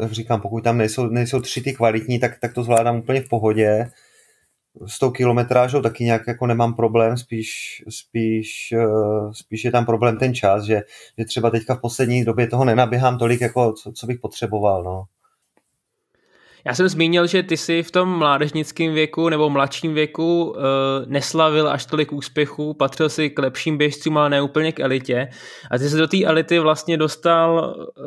jak 0.00 0.12
říkám, 0.12 0.40
pokud 0.40 0.64
tam 0.64 0.78
nejsou, 0.78 1.06
nejsou 1.06 1.40
tři 1.40 1.60
ty 1.60 1.72
kvalitní, 1.72 2.18
tak, 2.18 2.38
tak 2.40 2.54
to 2.54 2.62
zvládám 2.62 2.98
úplně 2.98 3.20
v 3.20 3.28
pohodě. 3.28 3.90
S 4.86 4.98
tou 4.98 5.10
kilometrážou 5.10 5.82
taky 5.82 6.04
nějak 6.04 6.22
jako 6.26 6.46
nemám 6.46 6.74
problém, 6.74 7.16
spíš, 7.16 7.50
spíš, 7.88 8.72
eh, 8.72 9.32
spíš 9.32 9.64
je 9.64 9.70
tam 9.70 9.86
problém 9.86 10.18
ten 10.18 10.34
čas, 10.34 10.64
že, 10.64 10.82
že 11.18 11.24
třeba 11.24 11.50
teďka 11.50 11.74
v 11.74 11.80
poslední 11.80 12.24
době 12.24 12.46
toho 12.46 12.64
nenaběhám 12.64 13.18
tolik, 13.18 13.40
jako 13.40 13.72
co, 13.72 13.92
co 13.92 14.06
bych 14.06 14.18
potřeboval. 14.20 14.84
No. 14.84 15.04
Já 16.66 16.74
jsem 16.74 16.88
zmínil, 16.88 17.26
že 17.26 17.42
ty 17.42 17.56
si 17.56 17.82
v 17.82 17.90
tom 17.90 18.08
mládežnickém 18.08 18.94
věku 18.94 19.28
nebo 19.28 19.50
mladším 19.50 19.94
věku 19.94 20.44
uh, 20.44 20.56
neslavil 21.06 21.68
až 21.68 21.86
tolik 21.86 22.12
úspěchů, 22.12 22.74
patřil 22.74 23.08
si 23.08 23.30
k 23.30 23.38
lepším 23.38 23.78
běžcům, 23.78 24.18
ale 24.18 24.30
ne 24.30 24.42
úplně 24.42 24.72
k 24.72 24.80
elitě. 24.80 25.28
A 25.70 25.78
ty 25.78 25.88
se 25.88 25.96
do 25.96 26.08
té 26.08 26.24
elity 26.24 26.58
vlastně 26.58 26.96
dostal 26.96 27.76
uh, 27.76 28.04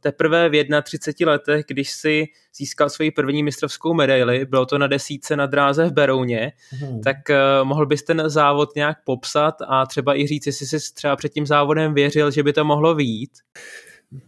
teprve 0.00 0.48
v 0.48 0.82
31 0.82 1.32
letech, 1.32 1.64
když 1.68 1.90
si 1.90 2.24
získal 2.56 2.90
svoji 2.90 3.10
první 3.10 3.42
mistrovskou 3.42 3.94
medaili, 3.94 4.44
bylo 4.44 4.66
to 4.66 4.78
na 4.78 4.86
desíce 4.86 5.36
na 5.36 5.46
dráze 5.46 5.84
v 5.84 5.92
Berouně, 5.92 6.52
hmm. 6.70 7.00
tak 7.00 7.16
uh, 7.30 7.68
mohl 7.68 7.86
bys 7.86 8.02
ten 8.02 8.22
závod 8.26 8.76
nějak 8.76 8.98
popsat 9.04 9.54
a 9.68 9.86
třeba 9.86 10.18
i 10.18 10.26
říct, 10.26 10.46
jestli 10.46 10.66
jsi 10.66 10.94
třeba 10.94 11.16
před 11.16 11.32
tím 11.32 11.46
závodem 11.46 11.94
věřil, 11.94 12.30
že 12.30 12.42
by 12.42 12.52
to 12.52 12.64
mohlo 12.64 12.94
výjít? 12.94 13.30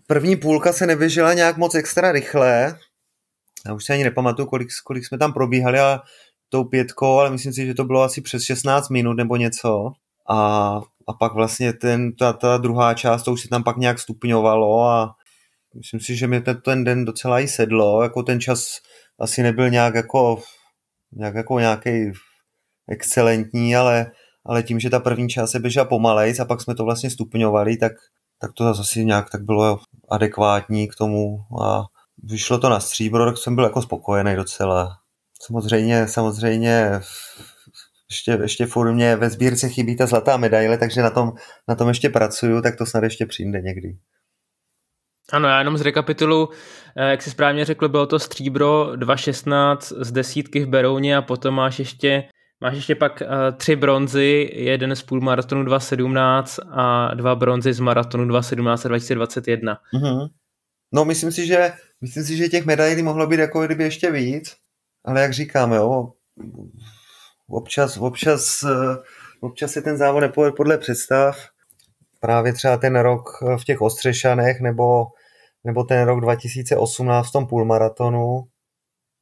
První 0.07 0.37
půlka 0.37 0.73
se 0.73 0.87
nevěřila 0.87 1.35
nějak 1.35 1.57
moc 1.57 1.75
extra 1.75 2.13
rychle, 2.13 2.77
já 3.69 3.75
už 3.75 3.85
se 3.85 3.93
ani 3.93 4.05
nepamatuju, 4.05 4.49
kolik, 4.49 4.69
kolik 4.85 5.07
jsme 5.07 5.19
tam 5.19 5.33
probíhali 5.33 5.81
a 5.81 6.01
tou 6.49 6.65
pětkou, 6.65 7.19
ale 7.19 7.31
myslím 7.31 7.53
si, 7.53 7.67
že 7.67 7.75
to 7.75 7.85
bylo 7.85 8.03
asi 8.03 8.21
přes 8.21 8.43
16 8.43 8.89
minut 8.89 9.15
nebo 9.15 9.37
něco. 9.37 9.93
A, 10.31 10.37
a 11.09 11.13
pak 11.19 11.35
vlastně 11.35 11.73
ten, 11.73 12.13
ta, 12.13 12.33
ta 12.33 12.57
druhá 12.57 12.95
část, 12.95 13.23
to 13.23 13.33
už 13.33 13.41
se 13.41 13.49
tam 13.49 13.65
pak 13.65 13.77
nějak 13.77 13.99
stupňovalo 13.99 14.85
a 14.85 15.15
myslím 15.77 16.01
si, 16.01 16.17
že 16.17 16.27
mi 16.27 16.41
ten, 16.41 16.61
ten 16.61 16.85
den 16.85 17.05
docela 17.05 17.41
i 17.41 17.49
sedlo, 17.49 18.03
jako 18.03 18.23
ten 18.23 18.41
čas 18.41 18.79
asi 19.21 19.43
nebyl 19.43 19.71
nějak 19.71 19.95
jako, 19.95 20.43
nějak 21.13 21.35
jako 21.35 21.59
nějaký 21.59 22.13
excelentní, 22.89 23.77
ale, 23.77 24.07
ale 24.47 24.63
tím, 24.63 24.81
že 24.81 24.91
ta 24.91 25.01
první 25.01 25.29
část 25.29 25.51
se 25.51 25.59
běžela 25.59 25.85
pomalejc 25.85 26.41
a 26.41 26.45
pak 26.45 26.61
jsme 26.61 26.75
to 26.75 26.85
vlastně 26.85 27.11
stupňovali, 27.11 27.77
tak, 27.77 27.93
tak 28.41 28.53
to 28.53 28.75
zase 28.75 29.05
nějak 29.05 29.31
tak 29.31 29.43
bylo 29.43 29.79
adekvátní 30.11 30.89
k 30.89 30.95
tomu 30.95 31.39
a 31.63 31.85
vyšlo 32.25 32.59
to 32.59 32.69
na 32.69 32.81
stříbro, 32.81 33.25
tak 33.25 33.39
jsem 33.39 33.55
byl 33.55 33.65
jako 33.65 33.83
spokojený 33.83 34.37
docela. 34.37 34.99
Samozřejmě, 35.43 36.09
samozřejmě 36.09 37.01
ještě, 38.11 38.39
ještě 38.43 38.67
furt 38.67 38.93
mě 38.93 39.17
ve 39.17 39.31
sbírce 39.31 39.69
chybí 39.69 39.97
ta 39.97 40.07
zlatá 40.07 40.37
medaile, 40.37 40.79
takže 40.79 41.03
na 41.03 41.11
tom, 41.11 41.33
na 41.69 41.75
tom 41.75 41.89
ještě 41.89 42.09
pracuju, 42.09 42.63
tak 42.63 42.77
to 42.77 42.87
snad 42.87 43.05
ještě 43.05 43.27
přijde 43.27 43.61
někdy. 43.61 43.99
Ano, 45.33 45.49
já 45.49 45.59
jenom 45.59 45.79
z 45.79 45.81
rekapitulu, 45.81 46.49
eh, 46.97 47.11
jak 47.11 47.23
jsi 47.23 47.31
správně 47.31 47.65
řekl, 47.65 47.89
bylo 47.89 48.07
to 48.07 48.19
stříbro 48.19 48.93
2.16 48.97 49.93
z 50.01 50.13
desítky 50.13 50.61
v 50.61 50.69
Berouně 50.69 51.17
a 51.17 51.23
potom 51.23 51.55
máš 51.55 51.79
ještě, 51.79 52.29
máš 52.61 52.75
ještě 52.75 52.95
pak 52.95 53.23
uh, 53.23 53.57
tři 53.57 53.77
bronzy, 53.77 54.51
jeden 54.55 54.97
z 54.97 55.03
půlmaratonu 55.03 55.65
2.17 55.65 56.69
a 56.71 57.15
dva 57.15 57.35
bronzy 57.35 57.73
z 57.73 57.81
maratonu 57.81 58.25
2.17 58.25 58.87
a 58.87 58.89
2021. 58.89 59.79
Mm-hmm. 59.95 60.29
No 60.95 61.05
myslím 61.05 61.33
si, 61.33 61.47
že 61.47 61.73
myslím 62.01 62.25
si, 62.25 62.37
že 62.37 62.49
těch 62.49 62.67
medailí 62.67 63.03
mohlo 63.03 63.27
být 63.27 63.41
jako 63.41 63.67
kdyby 63.67 63.85
ještě 63.85 64.11
víc, 64.11 64.57
ale 65.05 65.23
jak 65.23 65.33
říkáme, 65.33 65.77
jo, 65.77 66.13
občas, 67.49 67.97
občas, 67.97 68.65
občas 69.41 69.73
se 69.73 69.83
ten 69.83 69.97
závod 69.97 70.21
nepovede 70.21 70.53
podle 70.53 70.79
představ. 70.79 71.39
Právě 72.21 72.53
třeba 72.53 72.77
ten 72.77 72.97
rok 72.99 73.29
v 73.61 73.65
těch 73.65 73.81
Ostřešanech 73.81 74.61
nebo, 74.61 75.07
nebo 75.65 75.85
ten 75.85 76.05
rok 76.05 76.21
2018 76.21 77.29
v 77.29 77.33
tom 77.33 77.47
půlmaratonu. 77.47 78.49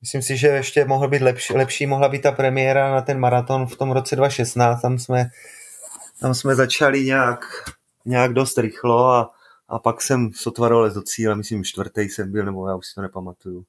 Myslím 0.01 0.23
si, 0.23 0.37
že 0.37 0.49
ještě 0.49 0.85
mohl 0.85 1.09
být 1.09 1.23
lepší, 1.23 1.55
lepší 1.55 1.87
mohla 1.87 2.09
být 2.09 2.23
ta 2.23 2.33
premiéra 2.33 2.91
na 2.91 3.01
ten 3.03 3.19
maraton 3.19 3.67
v 3.67 3.77
tom 3.77 3.91
roce 3.91 4.17
2016. 4.17 4.83
Tam 4.83 4.99
jsme, 4.99 5.29
tam 6.21 6.35
jsme 6.35 6.55
začali 6.55 7.05
nějak, 7.05 7.41
nějak 8.05 8.33
dost 8.33 8.59
rychlo 8.59 9.09
a 9.13 9.31
a 9.69 9.79
pak 9.79 10.03
jsem 10.03 10.31
sotva 10.35 10.69
dolez 10.69 10.95
do 10.95 11.03
cíle, 11.03 11.35
myslím 11.35 11.65
čtvrtý 11.65 12.01
jsem 12.01 12.33
byl, 12.33 12.45
nebo 12.45 12.69
já 12.69 12.75
už 12.75 12.87
si 12.87 12.95
to 12.95 13.03
nepamatuju. 13.03 13.65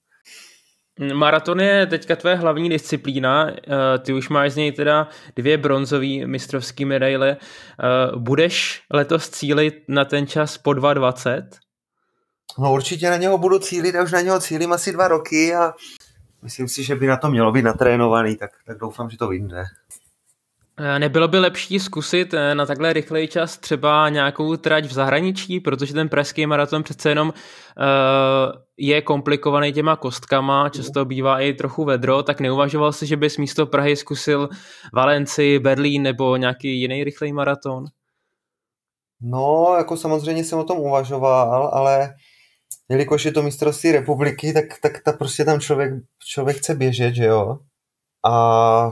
Maraton 1.14 1.60
je 1.60 1.86
teďka 1.86 2.16
tvé 2.16 2.36
hlavní 2.36 2.70
disciplína, 2.70 3.48
eh, 3.50 4.00
ty 4.00 4.14
už 4.14 4.30
máš 4.30 4.52
z 4.52 4.56
něj 4.56 4.72
teda 4.72 5.08
dvě 5.36 5.58
bronzové 5.58 6.26
mistrovské 6.26 6.86
medaile. 6.86 7.38
Eh, 7.38 8.16
budeš 8.16 8.82
letos 8.94 9.30
cílit 9.30 9.84
na 9.88 10.06
ten 10.06 10.28
čas 10.28 10.58
po 10.58 10.74
2.20? 10.74 11.50
No 12.60 12.74
určitě 12.74 13.10
na 13.10 13.18
něho 13.18 13.38
budu 13.38 13.60
cílit 13.60 13.96
a 13.96 14.04
už 14.04 14.12
na 14.12 14.22
něho 14.22 14.40
cílím 14.40 14.74
asi 14.74 14.92
dva 14.92 15.08
roky 15.08 15.56
a 15.56 15.74
myslím 16.44 16.68
si, 16.68 16.84
že 16.84 16.96
by 16.96 17.08
na 17.08 17.18
to 17.18 17.30
mělo 17.30 17.52
být 17.52 17.62
natrénovaný, 17.62 18.36
tak, 18.36 18.52
tak 18.66 18.78
doufám, 18.78 19.10
že 19.10 19.18
to 19.18 19.28
vyjde. 19.28 19.64
Eh, 20.80 21.00
nebylo 21.00 21.28
by 21.28 21.40
lepší 21.40 21.80
zkusit 21.80 22.34
eh, 22.34 22.56
na 22.56 22.66
takhle 22.66 22.94
rychlej 22.94 23.28
čas 23.28 23.58
třeba 23.58 24.10
nějakou 24.10 24.56
trať 24.56 24.86
v 24.86 24.94
zahraničí, 24.94 25.60
protože 25.60 25.94
ten 25.94 26.10
pražský 26.10 26.46
maraton 26.46 26.84
přece 26.84 27.10
jenom 27.10 27.28
uh, 27.28 27.34
je 28.78 29.02
komplikovaný 29.02 29.74
těma 29.74 29.96
kostkama, 29.96 30.70
často 30.70 31.06
bývá 31.06 31.42
i 31.42 31.54
trochu 31.54 31.86
vedro, 31.86 32.24
tak 32.24 32.40
neuvažoval 32.40 32.94
si, 32.94 33.08
že 33.08 33.18
bys 33.18 33.38
místo 33.38 33.66
Prahy 33.66 33.96
zkusil 33.96 34.50
Valenci, 34.94 35.60
Berlín 35.60 36.04
nebo 36.04 36.38
nějaký 36.38 36.82
jiný 36.82 37.04
rychlej 37.04 37.34
maraton? 37.34 37.86
No, 39.22 39.76
jako 39.78 39.98
samozřejmě 39.98 40.44
jsem 40.44 40.60
o 40.60 40.64
tom 40.64 40.78
uvažoval, 40.78 41.70
ale 41.74 42.14
jelikož 42.90 43.26
je 43.26 43.32
to 43.32 43.44
mistrovství 43.44 43.92
republiky, 43.92 44.54
tak, 44.54 44.66
tak 44.82 45.04
ta 45.04 45.14
prostě 45.14 45.46
tam 45.46 45.60
člověk, 45.60 45.94
člověk 46.28 46.58
chce 46.58 46.76
běžet, 46.76 47.16
že 47.16 47.26
jo? 47.26 47.58
A 48.26 48.92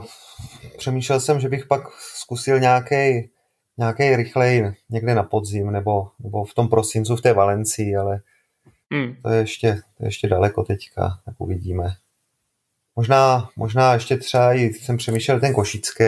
přemýšlel 0.76 1.20
jsem, 1.20 1.40
že 1.40 1.48
bych 1.48 1.66
pak 1.66 1.82
zkusil 2.00 2.60
nějaký 2.60 3.30
nějaký 3.78 4.16
rychlej 4.16 4.74
někde 4.90 5.14
na 5.14 5.22
podzim 5.22 5.70
nebo, 5.70 6.08
nebo 6.18 6.44
v 6.44 6.54
tom 6.54 6.68
prosincu 6.68 7.16
v 7.16 7.20
té 7.20 7.32
Valencii, 7.32 7.96
ale 7.96 8.20
hmm. 8.92 9.16
to, 9.22 9.30
je 9.30 9.40
ještě, 9.40 9.74
to 9.74 10.04
je 10.04 10.06
ještě 10.08 10.28
daleko 10.28 10.62
teďka, 10.62 11.20
tak 11.24 11.34
uvidíme. 11.38 11.94
Možná, 12.96 13.48
možná 13.56 13.94
ještě 13.94 14.16
třeba 14.16 14.54
i 14.54 14.64
jsem 14.64 14.96
přemýšlel 14.96 15.40
ten 15.40 15.54
košický, 15.54 16.04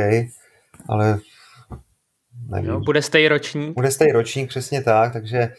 ale 0.88 1.18
nevím. 2.48 2.70
No, 2.70 2.80
bude 2.80 3.02
stej 3.02 3.28
ročník. 3.28 3.74
Bude 3.74 3.90
stej 3.90 4.12
ročník, 4.12 4.48
přesně 4.48 4.82
tak, 4.82 5.12
takže, 5.12 5.52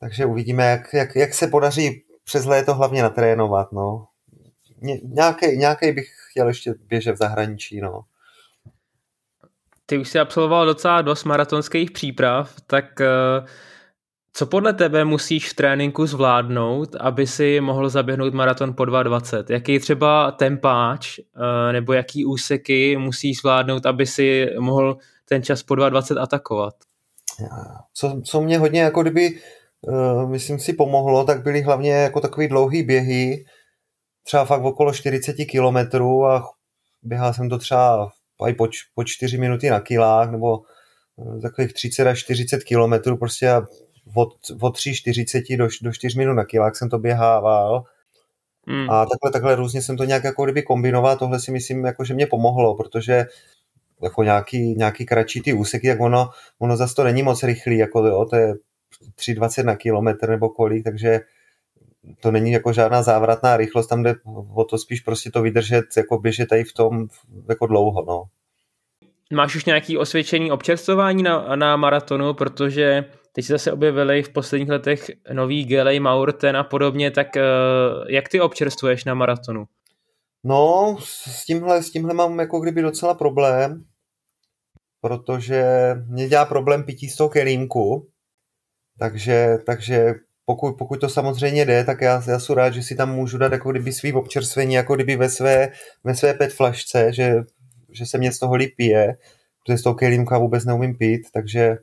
takže 0.00 0.26
uvidíme, 0.26 0.64
jak, 0.70 0.94
jak, 0.94 1.16
jak 1.16 1.34
se 1.34 1.46
podaří 1.46 2.02
přes 2.24 2.44
léto 2.44 2.74
hlavně 2.74 3.02
natrénovat, 3.02 3.72
no. 3.72 4.06
Nějaký, 5.02 5.56
nějaký 5.56 5.92
bych 5.92 6.08
chtěl 6.30 6.48
ještě 6.48 6.74
běžet 6.88 7.12
v 7.12 7.18
zahraničí, 7.18 7.80
no. 7.80 8.04
Ty 9.90 9.98
už 9.98 10.08
jsi 10.08 10.18
absolvoval 10.18 10.66
docela 10.66 11.02
dost 11.02 11.24
maratonských 11.24 11.90
příprav, 11.90 12.54
tak 12.66 13.00
uh 13.00 13.46
co 14.32 14.46
podle 14.46 14.72
tebe 14.72 15.04
musíš 15.04 15.48
v 15.48 15.54
tréninku 15.54 16.06
zvládnout, 16.06 16.96
aby 17.00 17.26
si 17.26 17.60
mohl 17.60 17.88
zaběhnout 17.88 18.34
maraton 18.34 18.74
po 18.74 18.82
2.20? 18.82 19.44
Jaký 19.48 19.78
třeba 19.78 20.30
tempáč 20.30 21.18
eh, 21.18 21.72
nebo 21.72 21.92
jaký 21.92 22.24
úseky 22.24 22.96
musíš 22.96 23.38
zvládnout, 23.38 23.86
aby 23.86 24.06
si 24.06 24.46
mohl 24.58 24.96
ten 25.28 25.42
čas 25.42 25.62
po 25.62 25.74
2.20 25.74 26.22
atakovat? 26.22 26.74
Co, 27.94 28.20
co 28.24 28.40
mě 28.40 28.58
hodně 28.58 28.80
jako 28.80 29.02
kdyby, 29.02 29.28
uh, 29.80 30.30
myslím 30.30 30.58
si, 30.58 30.72
pomohlo, 30.72 31.24
tak 31.24 31.42
byly 31.42 31.62
hlavně 31.62 31.92
jako 31.92 32.20
takový 32.20 32.48
dlouhý 32.48 32.82
běhy, 32.82 33.44
třeba 34.24 34.44
fakt 34.44 34.62
okolo 34.62 34.92
40 34.92 35.32
kilometrů 35.32 36.26
a 36.26 36.42
běhal 37.02 37.34
jsem 37.34 37.48
to 37.48 37.58
třeba 37.58 38.10
i 38.48 38.54
po, 38.54 38.68
po 38.94 39.04
4 39.04 39.38
minuty 39.38 39.70
na 39.70 39.80
kilách, 39.80 40.30
nebo 40.30 40.62
eh, 41.18 41.40
takových 41.40 41.72
30 41.72 42.06
až 42.06 42.18
40 42.18 42.64
kilometrů 42.64 43.16
prostě 43.16 43.52
od, 44.14 44.34
od 44.60 44.76
3,40 44.76 45.56
do, 45.56 45.68
do 45.82 45.92
4 45.92 46.18
minut 46.18 46.34
na 46.34 46.44
kilák 46.44 46.76
jsem 46.76 46.88
to 46.88 46.98
běhával. 46.98 47.84
Hmm. 48.66 48.90
A 48.90 49.06
takhle, 49.06 49.30
takhle 49.32 49.54
různě 49.54 49.82
jsem 49.82 49.96
to 49.96 50.04
nějak 50.04 50.24
jako 50.24 50.44
kdyby 50.44 50.62
kombinoval, 50.62 51.16
tohle 51.16 51.40
si 51.40 51.52
myslím, 51.52 51.84
jako, 51.84 52.04
že 52.04 52.14
mě 52.14 52.26
pomohlo, 52.26 52.74
protože 52.74 53.26
jako 54.02 54.22
nějaký, 54.22 54.74
nějaký 54.74 55.06
kratší 55.06 55.40
ty 55.40 55.52
úseky, 55.52 55.86
jak 55.86 56.00
ono, 56.00 56.30
ono 56.58 56.76
zase 56.76 56.94
to 56.94 57.04
není 57.04 57.22
moc 57.22 57.42
rychlý, 57.42 57.78
jako 57.78 58.06
jo, 58.06 58.24
to 58.30 58.36
je 58.36 58.54
3,20 59.18 59.64
na 59.64 59.76
kilometr 59.76 60.28
nebo 60.28 60.48
kolik, 60.48 60.84
takže 60.84 61.20
to 62.20 62.30
není 62.30 62.52
jako 62.52 62.72
žádná 62.72 63.02
závratná 63.02 63.56
rychlost, 63.56 63.86
tam 63.86 64.02
jde 64.02 64.14
o 64.54 64.64
to 64.64 64.78
spíš 64.78 65.00
prostě 65.00 65.30
to 65.30 65.42
vydržet, 65.42 65.84
jako 65.96 66.18
běžet 66.18 66.46
tady 66.46 66.64
v 66.64 66.72
tom 66.72 67.08
jako 67.48 67.66
dlouho, 67.66 68.04
no. 68.04 68.24
Máš 69.32 69.56
už 69.56 69.64
nějaký 69.64 69.98
osvědčení 69.98 70.52
občerstvování 70.52 71.22
na, 71.22 71.56
na 71.56 71.76
maratonu, 71.76 72.34
protože 72.34 73.04
teď 73.32 73.44
se 73.44 73.52
zase 73.52 73.72
objevily 73.72 74.22
v 74.22 74.32
posledních 74.32 74.68
letech 74.68 75.10
nový 75.32 75.64
Gelej, 75.64 76.00
Maurten 76.00 76.56
a 76.56 76.64
podobně, 76.64 77.10
tak 77.10 77.26
uh, 77.36 77.42
jak 78.08 78.28
ty 78.28 78.40
občerstvuješ 78.40 79.04
na 79.04 79.14
maratonu? 79.14 79.64
No, 80.44 80.96
s 81.00 81.44
tímhle, 81.44 81.82
s 81.82 81.90
tímhle 81.90 82.14
mám 82.14 82.38
jako 82.38 82.60
kdyby 82.60 82.82
docela 82.82 83.14
problém, 83.14 83.84
protože 85.00 85.94
mě 86.06 86.28
dělá 86.28 86.44
problém 86.44 86.84
pití 86.84 87.08
z 87.08 87.16
toho 87.16 87.28
kelímku, 87.30 88.08
takže, 88.98 89.58
takže 89.66 90.14
pokud, 90.50 90.78
pokud 90.78 91.00
to 91.00 91.08
samozřejmě 91.08 91.64
jde, 91.64 91.84
tak 91.84 92.00
já, 92.00 92.22
já 92.28 92.38
jsem 92.38 92.54
rád, 92.54 92.70
že 92.70 92.82
si 92.82 92.94
tam 92.94 93.14
můžu 93.14 93.38
dát 93.38 93.52
jako 93.52 93.70
kdyby 93.70 93.92
svý 93.92 94.12
občerstvení, 94.12 94.74
jako 94.74 94.94
kdyby 94.94 95.16
ve 95.16 95.28
své, 95.28 95.68
ve 96.04 96.14
své 96.14 96.34
pet 96.34 96.52
flašce, 96.52 97.12
že, 97.12 97.34
že 97.92 98.06
se 98.06 98.18
mě 98.18 98.32
z 98.32 98.38
toho 98.38 98.54
líp 98.54 98.74
pije, 98.76 99.16
protože 99.62 99.78
z 99.78 99.82
toho 99.82 99.94
kelímka 99.94 100.38
vůbec 100.38 100.64
neumím 100.64 100.96
pít, 100.96 101.20
takže 101.32 101.76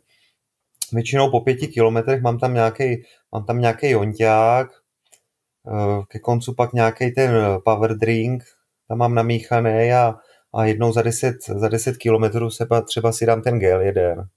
většinou 0.93 1.31
po 1.31 1.41
pěti 1.41 1.67
kilometrech 1.67 2.21
mám 2.21 2.39
tam 2.39 2.53
nějaký, 2.53 3.03
mám 3.31 3.45
tam 3.45 3.59
nějaký 3.59 3.89
jonťák, 3.89 4.67
eh, 4.71 6.03
ke 6.07 6.19
koncu 6.19 6.53
pak 6.53 6.73
nějaký 6.73 7.11
ten 7.11 7.31
power 7.65 7.97
drink, 7.97 8.43
tam 8.87 8.97
mám 8.97 9.15
namíchaný 9.15 9.93
a, 9.93 10.15
a 10.53 10.65
jednou 10.65 10.93
za 10.93 11.01
10, 11.01 11.35
za 11.55 11.67
10 11.67 11.97
kilometrů 11.97 12.49
se 12.49 12.67
třeba 12.87 13.11
si 13.11 13.25
dám 13.25 13.41
ten 13.41 13.59
gel 13.59 13.81
jeden. 13.81 14.27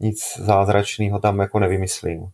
Nic 0.00 0.38
zázračného 0.38 1.18
tam 1.18 1.38
jako 1.38 1.58
nevymyslím. 1.58 2.30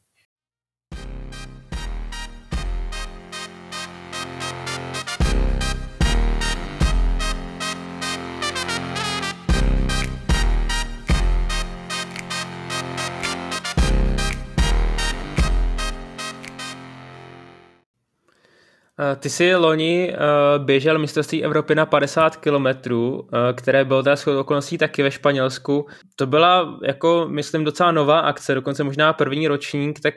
Ty 19.17 19.31
jsi 19.31 19.55
loni 19.55 20.13
uh, 20.13 20.65
běžel 20.65 20.99
mistrovství 20.99 21.45
Evropy 21.45 21.75
na 21.75 21.87
50 21.87 22.37
kilometrů, 22.37 23.21
uh, 23.21 23.29
které 23.55 23.85
bylo 23.85 24.03
teda 24.03 24.17
shodou 24.17 24.41
okolností 24.41 24.79
taky 24.79 25.03
ve 25.03 25.11
Španělsku. 25.11 25.87
To 26.17 26.27
byla, 26.27 26.79
jako 26.87 27.27
myslím, 27.29 27.65
docela 27.65 27.93
nová 27.93 28.21
akce, 28.21 28.55
dokonce 28.55 28.85
možná 28.85 29.13
první 29.13 29.49
ročník, 29.49 30.01
tak 30.01 30.15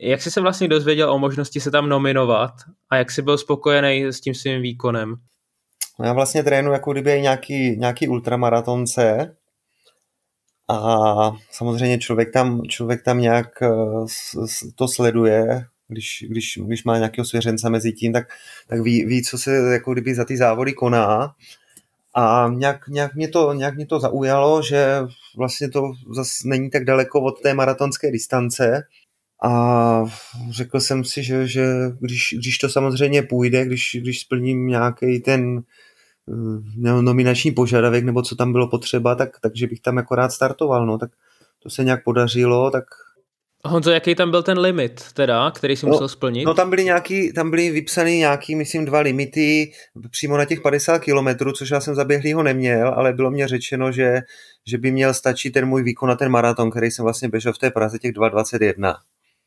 jak 0.00 0.22
jsi 0.22 0.30
se 0.30 0.40
vlastně 0.40 0.68
dozvěděl 0.68 1.10
o 1.10 1.18
možnosti 1.18 1.60
se 1.60 1.70
tam 1.70 1.88
nominovat 1.88 2.50
a 2.90 2.96
jak 2.96 3.10
jsi 3.10 3.22
byl 3.22 3.38
spokojený 3.38 4.04
s 4.04 4.20
tím 4.20 4.34
svým 4.34 4.62
výkonem? 4.62 5.14
No 6.00 6.06
já 6.06 6.12
vlastně 6.12 6.42
trénu 6.42 6.72
jako 6.72 6.92
kdyby 6.92 7.22
nějaký, 7.22 7.76
nějaký 7.76 8.08
ultramaratonce 8.08 9.36
a 10.68 11.30
samozřejmě 11.50 11.98
člověk 11.98 12.32
tam, 12.32 12.62
člověk 12.62 13.02
tam 13.02 13.20
nějak 13.20 13.46
to 14.76 14.88
sleduje, 14.88 15.64
když, 15.88 16.26
když, 16.28 16.58
když 16.66 16.84
má 16.84 16.98
nějakého 16.98 17.24
svěřence 17.24 17.70
mezi 17.70 17.92
tím, 17.92 18.12
tak, 18.12 18.28
tak 18.66 18.80
ví, 18.80 19.04
ví, 19.04 19.22
co 19.22 19.38
se 19.38 19.56
jako 19.56 19.92
kdyby 19.92 20.14
za 20.14 20.24
ty 20.24 20.36
závody 20.36 20.72
koná. 20.72 21.34
A 22.14 22.50
nějak, 22.54 22.88
nějak, 22.88 23.14
mě 23.14 23.28
to, 23.28 23.52
nějak 23.52 23.76
mě 23.76 23.86
to 23.86 24.00
zaujalo, 24.00 24.62
že 24.62 25.00
vlastně 25.36 25.68
to 25.68 25.82
zase 26.14 26.48
není 26.48 26.70
tak 26.70 26.84
daleko 26.84 27.20
od 27.20 27.40
té 27.42 27.54
maratonské 27.54 28.10
distance. 28.10 28.82
A 29.44 30.04
řekl 30.50 30.80
jsem 30.80 31.04
si, 31.04 31.22
že, 31.22 31.46
že 31.46 31.66
když, 32.00 32.34
když 32.38 32.58
to 32.58 32.68
samozřejmě 32.68 33.22
půjde, 33.22 33.64
když, 33.64 33.96
když 34.00 34.20
splním 34.20 34.66
nějaký 34.66 35.20
ten 35.20 35.62
eh, 36.86 37.02
nominační 37.02 37.50
požadavek, 37.50 38.04
nebo 38.04 38.22
co 38.22 38.36
tam 38.36 38.52
bylo 38.52 38.68
potřeba, 38.68 39.14
tak, 39.14 39.40
takže 39.40 39.66
bych 39.66 39.80
tam 39.80 39.96
jako 39.96 40.14
rád 40.14 40.32
startoval. 40.32 40.86
No. 40.86 40.98
Tak 40.98 41.10
to 41.62 41.70
se 41.70 41.84
nějak 41.84 42.04
podařilo, 42.04 42.70
tak 42.70 42.84
Honzo, 43.64 43.90
jaký 43.90 44.14
tam 44.14 44.30
byl 44.30 44.42
ten 44.42 44.58
limit, 44.58 45.04
teda, 45.14 45.50
který 45.50 45.76
jsi 45.76 45.86
no, 45.86 45.92
musel 45.92 46.08
splnit? 46.08 46.44
No 46.44 46.54
tam 46.54 46.70
byly, 46.70 46.84
nějaký, 46.84 47.32
tam 47.32 47.50
byly 47.50 47.70
vypsané 47.70 48.16
nějaký, 48.16 48.54
myslím, 48.54 48.84
dva 48.84 49.00
limity 49.00 49.72
přímo 50.10 50.36
na 50.36 50.44
těch 50.44 50.60
50 50.60 50.98
kilometrů, 50.98 51.52
což 51.52 51.70
já 51.70 51.80
jsem 51.80 51.94
zaběhlýho 51.94 52.42
neměl, 52.42 52.88
ale 52.88 53.12
bylo 53.12 53.30
mě 53.30 53.48
řečeno, 53.48 53.92
že, 53.92 54.20
že 54.66 54.78
by 54.78 54.90
měl 54.90 55.14
stačit 55.14 55.50
ten 55.50 55.66
můj 55.66 55.82
výkon 55.82 56.08
na 56.08 56.14
ten 56.14 56.28
maraton, 56.28 56.70
který 56.70 56.90
jsem 56.90 57.02
vlastně 57.02 57.28
běžel 57.28 57.52
v 57.52 57.58
té 57.58 57.70
Praze 57.70 57.98
těch 57.98 58.12
2.21. 58.12 58.94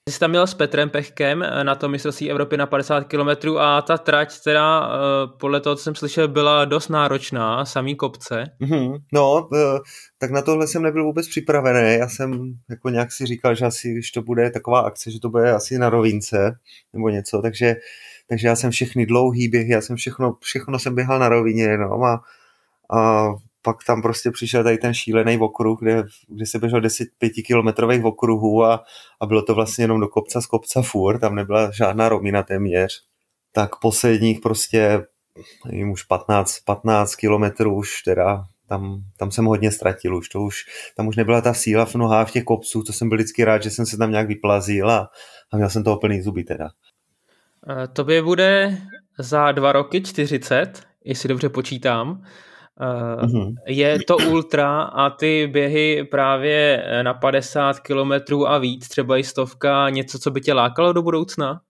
Jsi 0.10 0.20
tam 0.20 0.30
měl 0.30 0.48
s 0.48 0.54
Petrem 0.54 0.90
Pechkem 0.90 1.46
na 1.64 1.76
to 1.76 1.90
mistrovství 1.90 2.32
Evropy 2.32 2.58
na 2.58 2.66
50 2.66 3.04
km 3.04 3.58
a 3.60 3.82
ta 3.82 3.98
trať 3.98 4.44
teda 4.44 4.90
eh, 4.90 5.28
podle 5.40 5.62
toho, 5.62 5.76
co 5.76 5.84
jsem 5.84 5.96
slyšel, 5.96 6.28
byla 6.28 6.66
dost 6.66 6.90
náročná, 6.90 7.66
samý 7.66 7.96
kopce. 7.96 8.44
Mm-hmm. 8.62 9.02
No, 9.14 9.50
eh, 9.56 9.80
tak 10.18 10.32
na 10.32 10.42
tohle 10.42 10.68
jsem 10.68 10.84
nebyl 10.84 11.04
vůbec 11.04 11.28
připravený. 11.28 11.98
Já 12.00 12.10
jsem 12.10 12.54
jako 12.70 12.90
nějak 12.90 13.12
si 13.12 13.26
říkal, 13.26 13.56
že 13.56 13.66
asi, 13.66 13.92
když 13.92 14.12
to 14.12 14.22
bude 14.22 14.50
taková 14.50 14.82
akce, 14.82 15.12
že 15.12 15.20
to 15.20 15.30
bude 15.30 15.52
asi 15.52 15.78
na 15.78 15.90
rovince 15.90 16.58
nebo 16.94 17.10
něco, 17.10 17.42
takže, 17.42 17.76
takže 18.28 18.48
já 18.48 18.56
jsem 18.56 18.72
všechny 18.72 19.06
dlouhý 19.06 19.48
běhy, 19.48 19.72
já 19.72 19.82
jsem 19.82 19.96
všechno, 19.96 20.38
všechno 20.40 20.80
jsem 20.80 20.96
běhal 20.96 21.20
na 21.20 21.30
rovině, 21.30 21.78
no, 21.78 22.04
a, 22.04 22.22
a 22.98 23.30
pak 23.62 23.78
tam 23.88 24.02
prostě 24.02 24.32
přišel 24.32 24.64
tady 24.64 24.78
ten 24.78 24.94
šílený 24.94 25.38
okruh, 25.38 25.80
kde, 25.82 26.04
kde 26.28 26.46
se 26.46 26.60
běžel 26.60 26.82
10 26.82 27.08
5 27.18 27.32
okruhů 28.04 28.64
a, 28.64 28.84
a 29.22 29.26
bylo 29.26 29.42
to 29.42 29.56
vlastně 29.56 29.84
jenom 29.84 30.00
do 30.00 30.08
kopca 30.08 30.42
z 30.42 30.46
kopca 30.46 30.82
furt, 30.82 31.20
tam 31.20 31.36
nebyla 31.36 31.72
žádná 31.72 32.10
rovina 32.10 32.44
téměř. 32.44 33.04
Tak 33.52 33.80
posledních 33.80 34.40
prostě 34.40 35.06
nevím, 35.66 35.92
už 35.92 36.04
15, 36.04 36.60
15 36.60 37.16
kilometrů 37.16 37.76
už 37.76 38.02
teda 38.02 38.46
tam, 38.68 39.04
tam 39.18 39.32
jsem 39.32 39.46
hodně 39.46 39.72
ztratil 39.72 40.16
už, 40.16 40.30
to 40.30 40.42
už, 40.42 40.66
tam 40.96 41.08
už 41.08 41.16
nebyla 41.16 41.42
ta 41.42 41.54
síla 41.54 41.86
v 41.86 41.96
nohách 41.96 42.30
v 42.30 42.32
těch 42.32 42.44
kopců, 42.44 42.84
to 42.84 42.94
jsem 42.94 43.10
byl 43.10 43.18
vždycky 43.18 43.44
rád, 43.44 43.64
že 43.64 43.70
jsem 43.70 43.86
se 43.86 43.98
tam 43.98 44.12
nějak 44.12 44.28
vyplazil 44.28 44.92
a, 44.92 45.10
a 45.52 45.58
měl 45.58 45.70
jsem 45.70 45.84
toho 45.84 45.98
plný 45.98 46.22
zuby 46.22 46.44
teda. 46.44 46.70
Tobě 47.94 48.22
bude 48.22 48.78
za 49.20 49.52
dva 49.52 49.72
roky 49.72 50.02
40, 50.02 50.84
jestli 51.04 51.30
dobře 51.30 51.50
počítám. 51.50 52.24
Uh, 52.82 53.54
Je 53.66 54.00
to 54.08 54.18
ultra 54.18 54.82
a 54.82 55.10
ty 55.10 55.48
běhy 55.48 56.04
právě 56.04 56.84
na 57.04 57.14
50 57.14 57.80
kilometrů 57.80 58.48
a 58.48 58.58
víc, 58.58 58.88
třeba 58.88 59.18
i 59.18 59.24
stovka, 59.24 59.90
něco, 59.90 60.20
co 60.20 60.32
by 60.32 60.42
tě 60.42 60.54
lákalo 60.54 60.94
do 60.94 61.02
budoucna? 61.02 61.62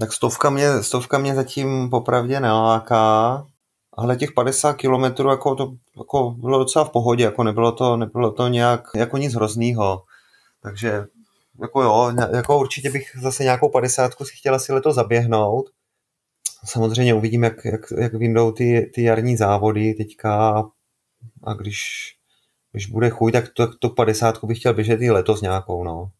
Tak 0.00 0.12
stovka 0.12 0.50
mě, 0.50 0.82
stovka 0.82 1.18
mě 1.18 1.34
zatím 1.34 1.90
popravdě 1.90 2.40
neláká, 2.40 3.46
ale 3.92 4.16
těch 4.16 4.32
50 4.32 4.72
kilometrů 4.72 5.30
jako 5.30 5.54
to 5.54 5.72
jako 5.96 6.30
bylo 6.30 6.58
docela 6.58 6.84
v 6.84 6.90
pohodě, 6.90 7.24
jako 7.24 7.42
nebylo 7.42 7.72
to, 7.72 7.96
nebylo 7.96 8.30
to 8.30 8.48
nějak 8.48 8.80
jako 8.94 9.16
nic 9.16 9.34
hroznýho. 9.34 10.02
Takže 10.62 11.04
jako 11.60 11.82
jo, 11.82 12.12
jako 12.34 12.58
určitě 12.58 12.90
bych 12.90 13.10
zase 13.22 13.42
nějakou 13.42 13.68
50 13.68 14.12
si 14.22 14.36
chtěla 14.36 14.58
si 14.58 14.72
letos 14.72 14.94
zaběhnout. 14.94 15.70
Samozřejmě 16.66 17.14
uvidíme, 17.14 17.46
jak, 17.46 17.64
jak, 17.64 17.80
jak 17.98 18.14
vyjdou 18.14 18.52
ty, 18.52 18.90
ty 18.94 19.02
jarní 19.02 19.36
závody 19.36 19.94
teďka 19.94 20.64
a 21.44 21.54
když, 21.54 21.80
když 22.72 22.86
bude 22.86 23.10
chuť, 23.10 23.32
tak 23.32 23.48
to, 23.48 23.68
to 23.78 23.88
50 23.88 24.44
bych 24.44 24.58
chtěl 24.58 24.74
běžet 24.74 25.00
i 25.02 25.10
letos 25.10 25.40
nějakou, 25.40 25.84
no. 25.84 26.10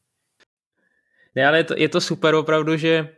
Ne, 1.35 1.47
ale 1.47 1.59
je 1.59 1.65
to, 1.65 1.75
je 1.77 1.89
to 1.89 2.01
super 2.01 2.35
opravdu, 2.35 2.77
že 2.77 3.09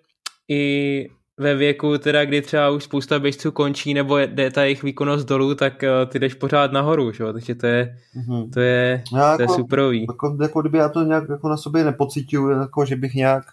i 0.48 1.10
ve 1.38 1.54
věku, 1.54 1.98
teda, 1.98 2.24
kdy 2.24 2.42
třeba 2.42 2.70
už 2.70 2.84
spousta 2.84 3.18
běžců 3.18 3.52
končí 3.52 3.94
nebo 3.94 4.18
jde 4.18 4.50
ta 4.50 4.62
jejich 4.62 4.82
výkonnost 4.82 5.28
dolů, 5.28 5.54
tak 5.54 5.82
uh, 5.82 6.10
ty 6.10 6.18
jdeš 6.18 6.34
pořád 6.34 6.72
nahoru, 6.72 7.12
že? 7.12 7.32
takže 7.32 7.54
to 7.54 7.66
je, 7.66 7.98
mm-hmm. 8.16 8.50
to 8.50 8.60
je, 8.60 9.04
já 9.14 9.36
to 9.36 9.42
jako, 9.42 9.52
je 9.52 9.56
superový. 9.56 10.00
Jako, 10.00 10.36
jako, 10.42 10.60
kdyby 10.60 10.78
já 10.78 10.88
to 10.88 11.02
nějak 11.02 11.28
jako 11.28 11.48
na 11.48 11.56
sobě 11.56 11.84
nepocituju, 11.84 12.50
jako 12.50 12.84
že 12.84 12.96
bych 12.96 13.14
nějak 13.14 13.44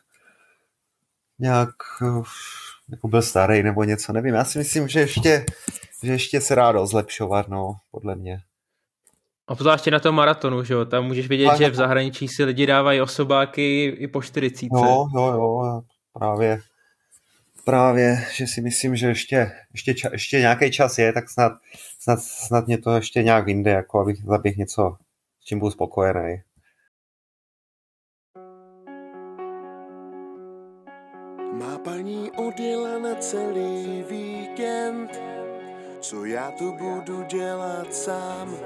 nějak 1.40 1.70
uh, 2.02 2.24
jako 2.92 3.08
byl 3.08 3.22
starý 3.22 3.64
nebo 3.64 3.84
něco, 3.84 4.14
nevím. 4.14 4.34
Já 4.34 4.46
si 4.46 4.58
myslím, 4.58 4.88
že 4.88 5.00
ještě, 5.00 5.46
že 6.04 6.12
ještě 6.12 6.42
se 6.42 6.56
rád 6.56 6.86
zlepšovat, 6.86 7.48
no, 7.48 7.74
podle 7.92 8.16
mě. 8.16 8.38
A 9.48 9.74
ještě 9.74 9.92
na 9.92 10.00
tom 10.00 10.16
maratonu, 10.16 10.64
že 10.64 10.74
jo? 10.74 10.86
Tam 10.86 11.06
můžeš 11.06 11.28
vidět, 11.28 11.58
že 11.58 11.70
v 11.70 11.76
zahraničí 11.76 12.28
si 12.28 12.44
lidi 12.44 12.66
dávají 12.66 13.02
osobáky 13.02 13.86
i 13.86 14.08
po 14.08 14.22
40. 14.22 14.66
Jo, 14.74 15.08
jo, 15.16 15.32
jo, 15.34 15.82
právě 16.14 16.60
právě, 17.66 18.26
že 18.34 18.48
si 18.48 18.62
myslím, 18.62 18.96
že 18.96 19.08
ještě, 19.08 19.52
ještě, 19.74 19.94
ča, 19.94 20.10
ještě 20.12 20.40
nějaký 20.40 20.72
čas 20.72 20.98
je, 20.98 21.14
tak 21.14 21.30
snad, 21.30 21.52
snad, 22.00 22.20
snad 22.22 22.68
mě 22.68 22.78
to 22.78 22.96
ještě 22.96 23.24
nějak 23.24 23.46
vyjde, 23.46 23.72
jako 23.72 24.00
abych, 24.00 24.30
abych 24.30 24.58
něco, 24.58 24.96
s 25.42 25.46
čím 25.46 25.60
byl 25.60 25.72
spokojený. 25.72 26.42
Má 31.56 31.78
paní 31.78 32.32
odjela 32.32 33.00
na 33.00 33.16
celý 33.16 34.04
víkend, 34.10 35.22
co 36.00 36.26
já 36.26 36.52
tu 36.52 36.72
budu 36.72 37.24
dělat 37.24 37.94
sám. 37.94 38.58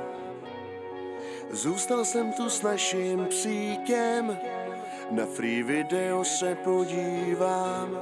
Zůstal 1.51 2.05
jsem 2.05 2.33
tu 2.33 2.49
s 2.49 2.61
naším 2.61 3.25
psíkem, 3.25 4.37
na 5.11 5.25
free 5.25 5.63
video 5.63 6.23
se 6.23 6.55
podívám. 6.55 7.99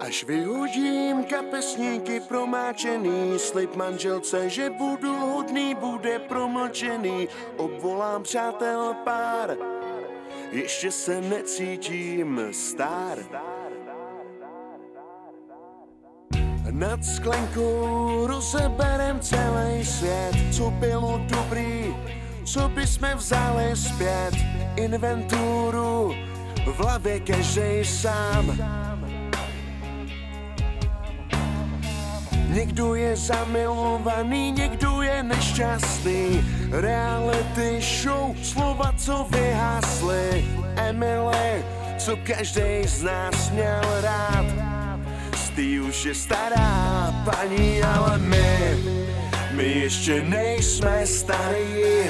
Až 0.00 0.24
vyhodím 0.24 1.24
kapesníky 1.24 2.20
promáčený, 2.20 3.38
slib 3.38 3.76
manželce, 3.76 4.48
že 4.48 4.70
budu 4.70 5.14
hodný, 5.14 5.74
bude 5.74 6.18
promlčený. 6.18 7.28
Obvolám 7.56 8.22
přátel 8.22 8.94
pár, 9.04 9.56
ještě 10.54 10.90
se 10.90 11.20
necítím 11.20 12.40
star. 12.50 13.18
Nad 16.70 17.04
sklenkou 17.04 18.26
rozeberem 18.26 19.20
celý 19.20 19.84
svět, 19.84 20.34
co 20.52 20.70
bylo 20.70 21.18
dobrý, 21.18 21.96
co 22.44 22.68
by 22.68 22.86
jsme 22.86 23.14
vzali 23.14 23.76
zpět. 23.76 24.34
Inventuru 24.76 26.14
v 26.66 26.78
hlavě 26.78 27.20
každej 27.20 27.84
sám. 27.84 28.58
Někdo 32.54 32.94
je 32.94 33.16
zamilovaný, 33.16 34.52
někdo 34.52 35.02
je 35.02 35.22
nešťastný. 35.22 36.44
Reality 36.70 37.80
show, 37.80 38.36
slova, 38.42 38.94
co 38.96 39.26
vyhasly. 39.30 40.44
Emily, 40.76 41.64
co 41.98 42.16
každý 42.16 42.86
z 42.86 43.02
nás 43.02 43.50
měl 43.50 43.82
rád. 44.00 44.46
Stý 45.36 45.80
už 45.80 46.04
je 46.04 46.14
stará 46.14 47.14
paní, 47.24 47.82
ale 47.82 48.18
my, 48.18 48.78
my 49.50 49.64
ještě 49.64 50.22
nejsme 50.22 51.06
starí. 51.06 52.06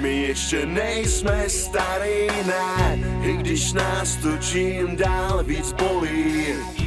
My 0.00 0.22
ještě 0.22 0.66
nejsme 0.66 1.48
starý, 1.48 2.26
ne, 2.46 2.98
i 3.22 3.36
když 3.36 3.72
nás 3.72 4.16
to 4.16 4.38
čím 4.38 4.96
dál 4.96 5.44
víc 5.44 5.72
bolí. 5.72 6.79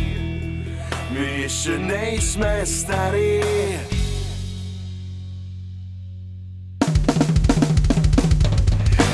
My 1.14 1.42
ještě 1.42 1.78
nejsme 1.78 2.66
starí. 2.66 3.42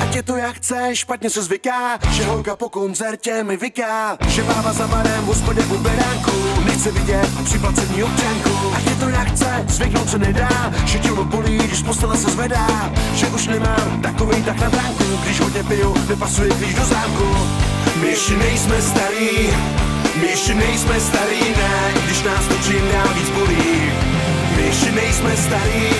Ať 0.00 0.14
je 0.16 0.22
to 0.22 0.36
jak 0.36 0.56
chce, 0.56 0.96
špatně 0.96 1.30
se 1.30 1.42
zvyká, 1.42 1.98
že 2.12 2.24
holka 2.24 2.56
po 2.56 2.68
koncertě 2.68 3.44
mi 3.44 3.56
vyká, 3.56 4.18
že 4.28 4.42
bába 4.42 4.72
za 4.72 4.86
barem 4.86 5.24
v 5.24 5.26
hospodě 5.26 5.62
po 5.62 5.78
beránku 5.78 6.32
nechce 6.64 6.90
vidět 6.90 7.28
připlacení 7.44 8.02
občanku. 8.02 8.50
Ať 8.76 8.84
je 8.86 8.94
to 8.94 9.08
jak 9.08 9.28
chce, 9.28 9.64
zvyknout 9.68 10.10
se 10.10 10.18
nedá, 10.18 10.72
že 10.86 10.98
tělo 10.98 11.24
bolí, 11.24 11.58
když 11.58 11.82
postele 11.82 12.16
se 12.16 12.30
zvedá, 12.30 12.92
že 13.14 13.26
už 13.26 13.46
nemám 13.46 14.02
takový 14.02 14.42
tak 14.42 14.60
na 14.60 14.70
bránku, 14.70 15.04
když 15.24 15.40
hodně 15.40 15.64
piju, 15.64 15.94
nepasuje 16.08 16.50
klíč 16.50 16.74
do 16.74 16.84
zámku. 16.84 17.36
My 18.00 18.06
ještě 18.06 18.36
nejsme 18.36 18.82
starí, 18.82 19.50
my 20.16 20.26
ještě 20.26 20.54
nejsme 20.54 21.00
starý, 21.00 21.40
ne, 21.40 21.92
když 22.04 22.22
nás 22.22 22.46
to 22.46 22.54
čím 22.64 22.88
dál 22.92 23.08
víc 23.14 23.30
bolí. 23.30 23.92
My 24.56 24.62
ještě 24.62 24.92
nejsme 24.92 25.36
starý, 25.36 25.90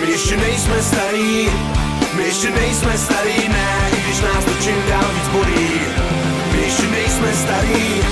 my 0.00 0.10
ještě 0.10 0.36
nejsme 0.36 0.82
starý, 0.82 1.48
my 2.14 2.22
ještě 2.22 2.50
nejsme 2.50 2.98
starý, 2.98 3.48
ne, 3.48 3.90
když 4.04 4.20
nás 4.20 4.44
to 4.44 4.50
čím 4.62 4.82
dál 4.88 5.10
víc 5.14 5.28
bolí. 5.28 5.70
My 6.52 6.62
ještě 6.62 6.86
nejsme 6.86 7.32
starý, 7.32 8.02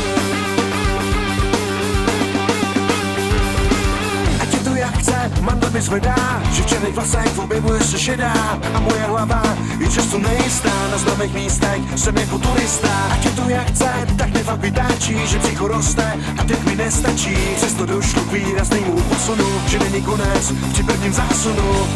mandle 5.43 5.71
mi 5.71 5.81
zvedá, 5.81 6.43
že 6.53 6.63
v 6.63 6.67
černých 6.67 6.95
vlasech 6.95 7.39
objevuje 7.39 7.81
se 7.81 7.99
šedá 7.99 8.59
a 8.75 8.81
moje 8.81 9.03
hlava 9.03 9.43
je 9.79 9.89
často 9.89 10.19
nejistá, 10.19 10.73
na 10.91 10.99
známých 10.99 11.35
místech 11.35 11.81
jsem 11.97 12.17
jako 12.17 12.39
turista. 12.39 12.89
Ať 13.11 13.25
je 13.25 13.31
to 13.31 13.49
jak 13.49 13.67
chce, 13.67 13.91
tak 14.17 14.31
mě 14.31 14.45
fakt 14.45 14.61
vytáčí, 14.61 15.17
že 15.27 15.39
psycho 15.39 15.69
roste 15.69 16.13
a 16.39 16.45
teď 16.45 16.65
mi 16.65 16.77
nestačí. 16.77 17.37
Přesto 17.57 17.87
došlo 17.87 18.23
k 18.23 18.33
výraznému 18.33 19.01
posunu, 19.01 19.49
že 19.67 19.79
není 19.79 20.03
konec 20.03 20.53
při 20.73 20.83
prvním 20.83 21.13
zásunu. 21.13 21.87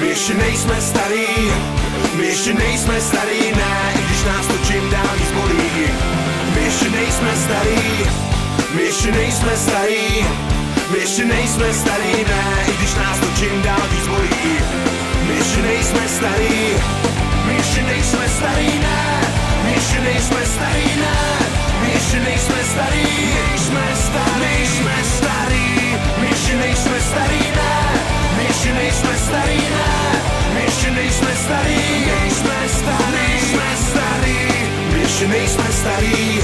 My 0.00 0.06
ještě 0.06 0.34
nejsme 0.34 0.80
starý, 0.80 1.26
my 2.14 2.26
ještě 2.26 2.54
nejsme 2.54 3.00
starý, 3.00 3.40
ne, 3.56 3.92
i 3.94 4.02
když 4.02 4.24
nás 4.24 4.46
to 4.46 4.66
čím 4.66 4.90
dál 4.90 5.10
víc 5.18 5.30
bolí. 5.32 5.86
My 6.54 6.64
ještě 6.64 6.90
nejsme 6.90 7.30
starý, 7.44 7.82
my 8.74 8.82
ještě 8.82 9.12
nejsme 9.12 9.56
starý, 9.56 10.26
my 10.92 10.98
ještě 10.98 11.24
nejsme 11.24 11.72
starý, 11.72 12.12
ne, 12.28 12.42
i 12.68 12.76
když 12.76 12.94
nás 12.94 13.18
to 13.18 13.26
čím 13.38 13.62
dál 13.62 13.82
víc 13.90 14.06
bolí. 14.06 14.58
My 15.26 15.34
ještě 15.34 15.62
nejsme 15.62 16.08
starý, 16.08 16.58
my 17.46 17.54
ještě 17.54 17.82
nejsme 17.82 18.28
starý, 18.28 18.78
ne, 18.78 19.20
my 19.64 19.72
ještě 19.72 20.00
nejsme 20.00 20.46
starý, 20.46 20.96
ne, 21.00 21.16
my 21.82 21.92
ještě 21.94 22.20
nejsme 22.20 22.56
starý, 22.72 23.06
jsme 23.56 23.84
starý, 23.94 24.66
jsme 24.66 24.96
starý, 25.16 25.96
my 26.20 26.26
ještě 26.26 26.56
nejsme 26.56 27.00
starý, 27.00 27.44
ne, 27.56 27.72
my 28.36 28.44
ještě 28.44 28.72
nejsme 28.72 29.18
starý, 29.18 29.56
ne, 29.56 30.22
my 30.54 30.60
ještě 30.64 30.90
nejsme 30.90 31.32
starý, 31.44 31.84
jsme 32.30 32.68
starý, 32.68 33.40
jsme 33.40 33.68
starý, 33.88 34.38
my 34.92 35.00
ještě 35.00 35.26
nejsme 35.28 35.64
starý, 35.72 36.40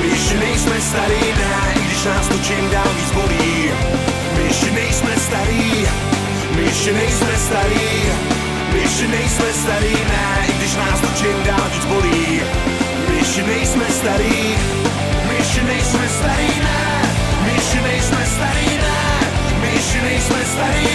my 0.00 0.06
ještě 0.06 0.34
nejsme 0.38 0.80
starý, 0.80 1.22
ne, 1.38 1.81
když 2.02 2.14
nás 2.14 2.28
to 2.28 2.38
čím 2.38 2.70
dál 2.70 2.90
víc 2.96 3.10
bolí. 3.10 3.70
My 4.36 4.42
ještě 4.44 4.70
nejsme 4.70 5.16
starý, 5.16 5.86
my 6.56 6.62
ještě 6.62 6.92
nejsme 6.92 7.38
starý, 7.46 7.90
my 8.72 8.78
ještě 8.80 9.08
nejsme 9.08 9.52
starý, 9.52 9.94
ne, 10.10 10.46
i 10.48 10.52
když 10.52 10.74
nás 10.74 11.00
to 11.00 11.06
čím 11.18 11.42
dál 11.46 11.66
víc 11.72 11.84
bolí. 11.84 12.40
My 13.08 13.16
ještě 13.18 13.42
nejsme 13.42 13.84
starý, 13.90 14.56
my 15.28 15.34
ještě 15.38 15.62
nejsme 15.62 16.08
starý, 16.08 16.48
ne, 16.66 17.02
my 17.44 17.52
ještě 17.54 17.80
nejsme 17.80 18.26
starý, 18.26 18.76
ne, 18.84 18.98
my 19.60 19.68
ještě 19.74 20.02
nejsme 20.02 20.38
starý, 20.44 20.86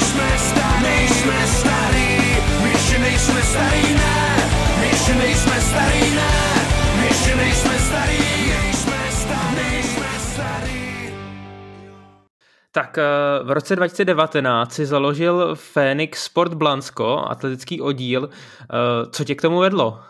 jsme 0.00 0.28
starý, 0.48 1.08
jsme 1.08 1.38
starý, 1.58 2.08
my 2.62 2.68
ještě 2.72 2.98
nejsme 2.98 3.42
starý, 3.42 3.94
ne, 3.94 4.36
my 4.80 4.86
ještě 4.86 5.14
nejsme 5.14 5.60
starý, 5.60 6.10
ne, 6.14 6.32
my 7.00 7.06
ještě 7.06 7.36
nejsme 7.36 7.72
starý. 7.78 8.34
Tak 12.74 12.98
eh, 12.98 13.02
v 13.44 13.50
roce 13.50 13.76
2019 13.76 14.72
si 14.72 14.86
založil 14.86 15.56
Phoenix 15.56 16.24
Sport 16.24 16.54
Blansko, 16.54 17.18
atletický 17.18 17.80
oddíl. 17.80 18.30
Eh, 18.30 19.10
co 19.10 19.24
tě 19.24 19.34
k 19.34 19.42
tomu 19.42 19.58
vedlo? 19.58 20.00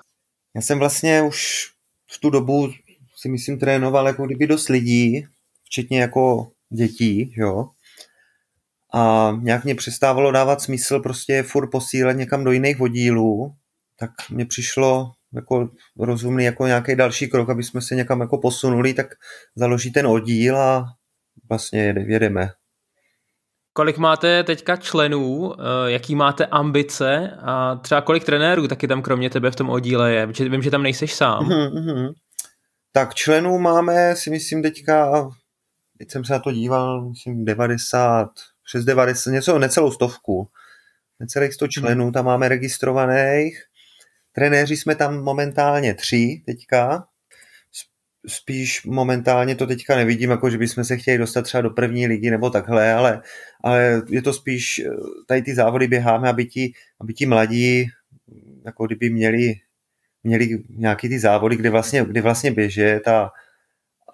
Já 0.56 0.62
jsem 0.62 0.78
vlastně 0.78 1.22
už 1.22 1.66
v 2.12 2.20
tu 2.20 2.30
dobu 2.30 2.72
si 3.16 3.28
myslím 3.28 3.58
trénoval 3.58 4.06
jako 4.06 4.26
kdyby 4.26 4.46
dost 4.46 4.68
lidí, 4.68 5.26
včetně 5.64 6.00
jako 6.00 6.50
dětí, 6.70 7.34
jo. 7.36 7.68
A 8.94 9.32
nějak 9.40 9.64
mě 9.64 9.74
přestávalo 9.74 10.32
dávat 10.32 10.62
smysl 10.62 11.00
prostě 11.00 11.42
furt 11.42 11.70
posílat 11.70 12.16
někam 12.16 12.44
do 12.44 12.52
jiných 12.52 12.80
oddílů, 12.80 13.54
tak 13.98 14.10
mě 14.30 14.46
přišlo 14.46 15.12
jako 15.34 15.68
rozumný 15.98 16.44
jako 16.44 16.66
nějaký 16.66 16.96
další 16.96 17.28
krok, 17.28 17.50
aby 17.50 17.62
jsme 17.62 17.80
se 17.80 17.94
někam 17.94 18.20
jako 18.20 18.38
posunuli, 18.38 18.94
tak 18.94 19.06
založí 19.56 19.92
ten 19.92 20.06
oddíl 20.06 20.56
a 20.56 20.86
vlastně 21.48 21.94
jedeme. 22.06 22.50
Kolik 23.72 23.98
máte 23.98 24.44
teďka 24.44 24.76
členů, 24.76 25.54
eh, 25.54 25.90
jaký 25.90 26.14
máte 26.14 26.46
ambice 26.46 27.30
a 27.42 27.76
třeba 27.76 28.00
kolik 28.00 28.24
trenérů 28.24 28.68
taky 28.68 28.88
tam 28.88 29.02
kromě 29.02 29.30
tebe 29.30 29.50
v 29.50 29.56
tom 29.56 29.70
oddíle 29.70 30.12
je? 30.12 30.26
Vím, 30.26 30.62
že 30.62 30.70
tam 30.70 30.82
nejseš 30.82 31.14
sám. 31.14 31.48
Mm-hmm. 31.48 32.12
Tak 32.92 33.14
členů 33.14 33.58
máme 33.58 34.16
si 34.16 34.30
myslím 34.30 34.62
teďka, 34.62 35.28
teď 35.98 36.10
jsem 36.10 36.24
se 36.24 36.32
na 36.32 36.38
to 36.38 36.52
díval, 36.52 37.08
myslím 37.08 37.44
90, 37.44 38.30
přes 38.64 38.84
90, 38.84 39.30
něco, 39.30 39.58
necelou 39.58 39.92
stovku. 39.92 40.48
Necelých 41.20 41.54
100 41.54 41.68
členů 41.68 42.12
tam 42.12 42.24
máme 42.24 42.48
registrovaných. 42.48 43.62
Trenéři 44.32 44.76
jsme 44.76 44.94
tam 44.94 45.22
momentálně 45.22 45.94
tři 45.94 46.42
teďka. 46.46 47.06
Spíš 48.26 48.84
momentálně 48.84 49.54
to 49.54 49.66
teďka 49.66 49.96
nevidím, 49.96 50.30
jako 50.30 50.50
že 50.50 50.58
bychom 50.58 50.84
se 50.84 50.96
chtěli 50.96 51.18
dostat 51.18 51.42
třeba 51.42 51.60
do 51.60 51.70
první 51.70 52.06
ligy 52.06 52.30
nebo 52.30 52.50
takhle, 52.50 52.92
ale, 52.92 53.22
ale 53.64 54.02
je 54.10 54.22
to 54.22 54.32
spíš, 54.32 54.82
tady 55.26 55.42
ty 55.42 55.54
závody 55.54 55.88
běháme, 55.88 56.28
aby 56.28 56.46
ti, 56.46 56.72
aby 57.00 57.14
ti 57.14 57.26
mladí 57.26 57.86
jako 58.64 58.86
kdyby 58.86 59.10
měli, 59.10 59.54
měli 60.24 60.48
nějaký 60.70 61.08
ty 61.08 61.18
závody, 61.18 61.56
kde 61.56 61.70
vlastně, 61.70 62.04
kde 62.04 62.22
vlastně 62.22 62.50
běžet 62.50 63.08
a, 63.08 63.30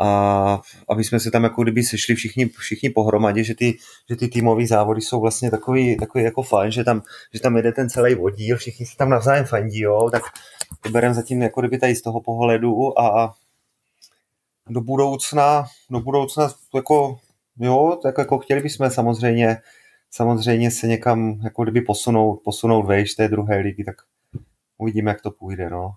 a 0.00 0.60
aby 0.88 1.04
jsme 1.04 1.20
se 1.20 1.30
tam 1.30 1.44
jako 1.44 1.62
kdyby 1.62 1.82
sešli 1.82 2.14
všichni, 2.14 2.48
všichni 2.58 2.90
pohromadě, 2.90 3.44
že 3.44 3.54
ty, 3.54 3.78
že 4.10 4.16
ty 4.16 4.28
týmové 4.28 4.66
závody 4.66 5.00
jsou 5.00 5.20
vlastně 5.20 5.50
takový, 5.50 5.96
takový 5.96 6.24
jako 6.24 6.42
fajn, 6.42 6.72
že 6.72 6.84
tam, 6.84 7.02
že 7.34 7.40
tam 7.40 7.56
jede 7.56 7.72
ten 7.72 7.90
celý 7.90 8.14
vodíl, 8.14 8.56
všichni 8.56 8.86
se 8.86 8.96
tam 8.96 9.10
navzájem 9.10 9.44
fandí, 9.44 9.80
jo, 9.80 10.10
tak 10.10 10.22
to 10.80 10.90
bereme 10.90 11.14
zatím 11.14 11.42
jako 11.42 11.60
kdyby 11.60 11.78
tady 11.78 11.96
z 11.96 12.02
toho 12.02 12.20
pohledu 12.20 13.00
a 13.00 13.34
do 14.70 14.80
budoucna, 14.80 15.64
do 15.90 16.00
budoucna 16.00 16.48
jako, 16.74 17.18
jo, 17.58 17.98
tak 18.02 18.18
jako 18.18 18.38
chtěli 18.38 18.60
bychom 18.60 18.90
samozřejmě, 18.90 19.56
samozřejmě 20.10 20.70
se 20.70 20.86
někam 20.86 21.40
jako 21.44 21.62
kdyby 21.62 21.80
posunout, 21.80 22.40
posunout 22.44 22.82
vejš 22.82 23.14
té 23.14 23.28
druhé 23.28 23.58
ligy, 23.58 23.84
tak 23.84 23.96
uvidíme, 24.78 25.10
jak 25.10 25.22
to 25.22 25.30
půjde, 25.30 25.70
no. 25.70 25.90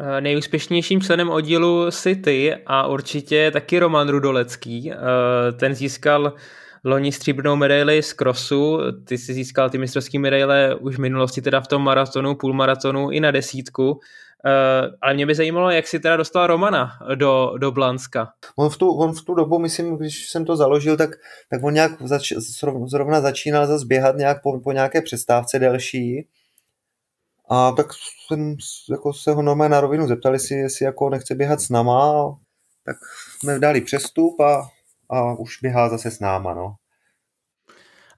Eh, 0.00 0.20
nejúspěšnějším 0.20 1.00
členem 1.00 1.30
oddílu 1.30 1.90
si 1.90 2.16
ty 2.16 2.54
a 2.66 2.86
určitě 2.86 3.50
taky 3.50 3.78
Roman 3.78 4.08
Rudolecký. 4.08 4.92
Eh, 4.92 4.96
ten 5.52 5.74
získal 5.74 6.34
loni 6.84 7.12
stříbrnou 7.12 7.56
medaili 7.56 8.02
z 8.02 8.12
krosu, 8.12 8.78
ty 9.04 9.18
si 9.18 9.34
získal 9.34 9.70
ty 9.70 9.78
mistrovské 9.78 10.18
medaile 10.18 10.74
už 10.74 10.96
v 10.96 11.00
minulosti 11.00 11.42
teda 11.42 11.60
v 11.60 11.66
tom 11.66 11.82
maratonu, 11.82 12.34
půlmaratonu 12.34 13.10
i 13.10 13.20
na 13.20 13.30
desítku. 13.30 14.00
Uh, 14.44 14.94
ale 15.00 15.14
mě 15.14 15.26
by 15.26 15.34
zajímalo, 15.34 15.70
jak 15.70 15.86
si 15.86 16.00
teda 16.00 16.16
dostal 16.16 16.46
Romana 16.46 16.98
do, 17.14 17.52
do 17.58 17.72
Blanska. 17.72 18.32
On 18.56 18.70
v, 18.70 18.76
tu, 18.76 18.90
on 18.90 19.12
v 19.12 19.22
tu 19.22 19.34
dobu, 19.34 19.58
myslím, 19.58 19.96
když 19.96 20.30
jsem 20.30 20.44
to 20.44 20.56
založil, 20.56 20.96
tak, 20.96 21.10
tak 21.50 21.64
on 21.64 21.74
nějak 21.74 21.92
zač, 22.02 22.32
zrovna 22.86 23.20
začínal 23.20 23.66
zase 23.66 23.86
běhat 23.86 24.16
nějak 24.16 24.42
po, 24.42 24.60
po 24.60 24.72
nějaké 24.72 25.02
přestávce 25.02 25.58
delší 25.58 26.28
a 27.48 27.72
tak 27.72 27.86
jsem 28.26 28.56
jako 28.90 29.12
se 29.12 29.32
ho 29.32 29.42
normálně 29.42 29.72
na 29.72 29.80
rovinu 29.80 30.06
zeptali 30.06 30.38
si, 30.38 30.54
jestli 30.54 30.84
jako 30.84 31.10
nechce 31.10 31.34
běhat 31.34 31.60
s 31.60 31.68
náma, 31.68 32.38
tak 32.84 32.96
jsme 33.38 33.58
dali 33.58 33.80
přestup 33.80 34.40
a, 34.40 34.68
a 35.10 35.34
už 35.34 35.58
běhá 35.62 35.88
zase 35.88 36.10
s 36.10 36.20
náma, 36.20 36.54
no. 36.54 36.74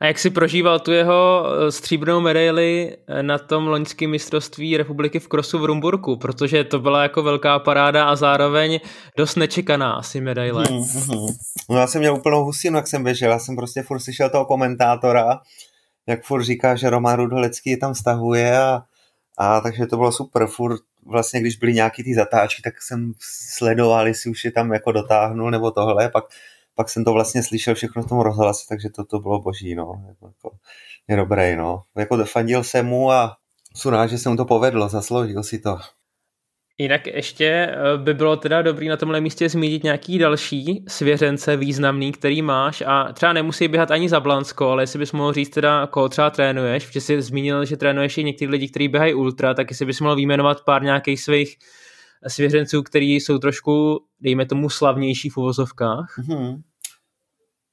A 0.01 0.07
jak 0.07 0.19
si 0.19 0.31
prožíval 0.31 0.79
tu 0.79 0.93
jeho 0.93 1.45
eh, 1.45 1.73
stříbrnou 1.73 2.21
medaili 2.21 2.97
eh, 3.07 3.23
na 3.23 3.39
tom 3.39 3.67
loňském 3.67 4.11
mistrovství 4.11 4.77
republiky 4.77 5.19
v 5.19 5.29
krosu 5.29 5.59
v 5.59 5.65
Rumburku, 5.65 6.17
protože 6.17 6.65
to 6.65 6.79
byla 6.79 7.03
jako 7.03 7.23
velká 7.23 7.59
paráda 7.59 8.05
a 8.05 8.17
zároveň 8.17 8.81
dost 9.17 9.37
nečekaná 9.37 9.93
asi 9.93 10.21
medaile. 10.21 10.65
Hmm, 10.71 10.83
hmm. 10.83 11.29
No 11.71 11.77
já 11.77 11.87
jsem 11.87 11.99
měl 11.99 12.15
úplnou 12.15 12.45
husinu, 12.45 12.77
jak 12.77 12.89
jsem 12.89 13.05
běžel, 13.05 13.31
já 13.31 13.39
jsem 13.39 13.57
prostě 13.57 13.83
furt 13.83 14.01
slyšel 14.01 14.31
toho 14.31 14.45
komentátora, 14.45 15.39
jak 16.07 16.25
furt 16.25 16.43
říká, 16.43 16.77
že 16.77 16.91
Roman 16.91 17.17
Rudolecký 17.17 17.71
je 17.71 17.77
tam 17.77 17.95
stahuje 17.95 18.59
a 18.59 18.83
a 19.43 19.61
takže 19.61 19.87
to 19.87 19.97
bylo 19.97 20.13
super, 20.13 20.47
furt 20.47 20.81
vlastně, 21.07 21.41
když 21.41 21.57
byly 21.57 21.75
nějaký 21.75 22.05
ty 22.05 22.15
zatáčky, 22.15 22.63
tak 22.63 22.83
jsem 22.83 23.13
sledoval, 23.59 24.09
jestli 24.09 24.31
už 24.31 24.45
je 24.45 24.53
tam 24.53 24.73
jako 24.73 24.93
dotáhnul 24.93 25.51
nebo 25.51 25.71
tohle, 25.71 26.09
pak, 26.09 26.25
pak 26.81 26.89
jsem 26.89 27.05
to 27.05 27.12
vlastně 27.12 27.43
slyšel 27.43 27.74
všechno 27.74 28.03
v 28.03 28.09
tom 28.09 28.20
rozhlase, 28.20 28.64
takže 28.68 28.89
to, 28.91 29.05
to 29.05 29.18
bylo 29.18 29.41
boží, 29.41 29.74
no. 29.74 29.93
Jako, 30.09 30.51
je 31.09 31.16
dobré, 31.16 31.57
no. 31.57 31.83
Jako 31.99 32.24
fandil 32.24 32.64
jsem 32.64 32.87
mu 32.87 33.12
a 33.12 33.37
jsem 33.76 33.91
rád, 33.91 34.07
že 34.07 34.18
se 34.18 34.28
mu 34.28 34.37
to 34.37 34.45
povedlo, 34.45 34.89
zasloužil 34.89 35.43
si 35.43 35.59
to. 35.59 35.78
Jinak 36.78 37.07
ještě 37.07 37.47
eh, 37.47 37.99
by 37.99 38.14
bylo 38.14 38.37
teda 38.37 38.62
dobrý 38.62 38.89
na 38.89 38.97
tomhle 38.97 39.20
místě 39.20 39.49
zmínit 39.49 39.85
nějaký 39.85 40.18
další 40.18 40.85
svěřence 40.89 41.57
významný, 41.57 42.12
který 42.12 42.43
máš 42.43 42.83
a 42.87 43.12
třeba 43.12 43.33
nemusí 43.33 43.68
běhat 43.68 43.91
ani 43.91 44.09
za 44.09 44.20
Blansko, 44.20 44.68
ale 44.68 44.83
jestli 44.83 44.99
bys 44.99 45.12
mohl 45.12 45.33
říct 45.33 45.51
teda, 45.51 45.87
koho 45.87 46.09
třeba 46.09 46.31
trénuješ, 46.31 46.87
protože 46.87 47.01
jsi 47.01 47.22
zmínil, 47.22 47.64
že 47.64 47.76
trénuješ 47.76 48.18
i 48.18 48.24
některý 48.24 48.51
lidi, 48.51 48.68
kteří 48.68 48.89
běhají 48.89 49.14
ultra, 49.14 49.55
tak 49.55 49.70
jestli 49.70 49.87
bys 49.87 50.01
mohl 50.01 50.16
vyjmenovat 50.16 50.64
pár 50.64 50.83
nějakých 50.83 51.20
svých 51.20 51.57
svěřenců, 52.28 52.83
který 52.83 53.14
jsou 53.14 53.39
trošku, 53.39 54.05
dejme 54.20 54.47
tomu, 54.47 54.70
slavnější 54.70 55.28
v 55.28 55.37
uvozovkách. 55.37 56.18
Mm-hmm. 56.18 56.62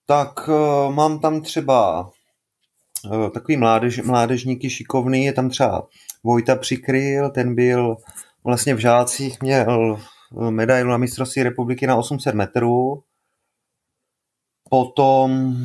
Tak 0.10 0.48
uh, 0.48 0.94
mám 0.94 1.20
tam 1.20 1.42
třeba 1.42 2.10
uh, 3.12 3.30
takový 3.30 3.58
mládež, 3.58 4.02
mládežníky 4.02 4.70
šikovný, 4.70 5.26
je 5.26 5.34
tam 5.34 5.50
třeba 5.50 5.88
Vojta 6.24 6.56
Přikryl, 6.56 7.30
ten 7.30 7.56
byl 7.56 7.98
vlastně 8.44 8.76
v 8.76 8.80
žácích 8.80 9.42
měl 9.42 10.00
eh, 10.42 10.52
medailu 10.52 10.90
na 10.90 10.98
mistrovství 10.98 11.44
republiky 11.44 11.88
na 11.88 11.96
800 11.96 12.36
metrů. 12.36 13.04
Potom 14.70 15.56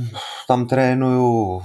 tam 0.49 0.67
trénuju 0.67 1.63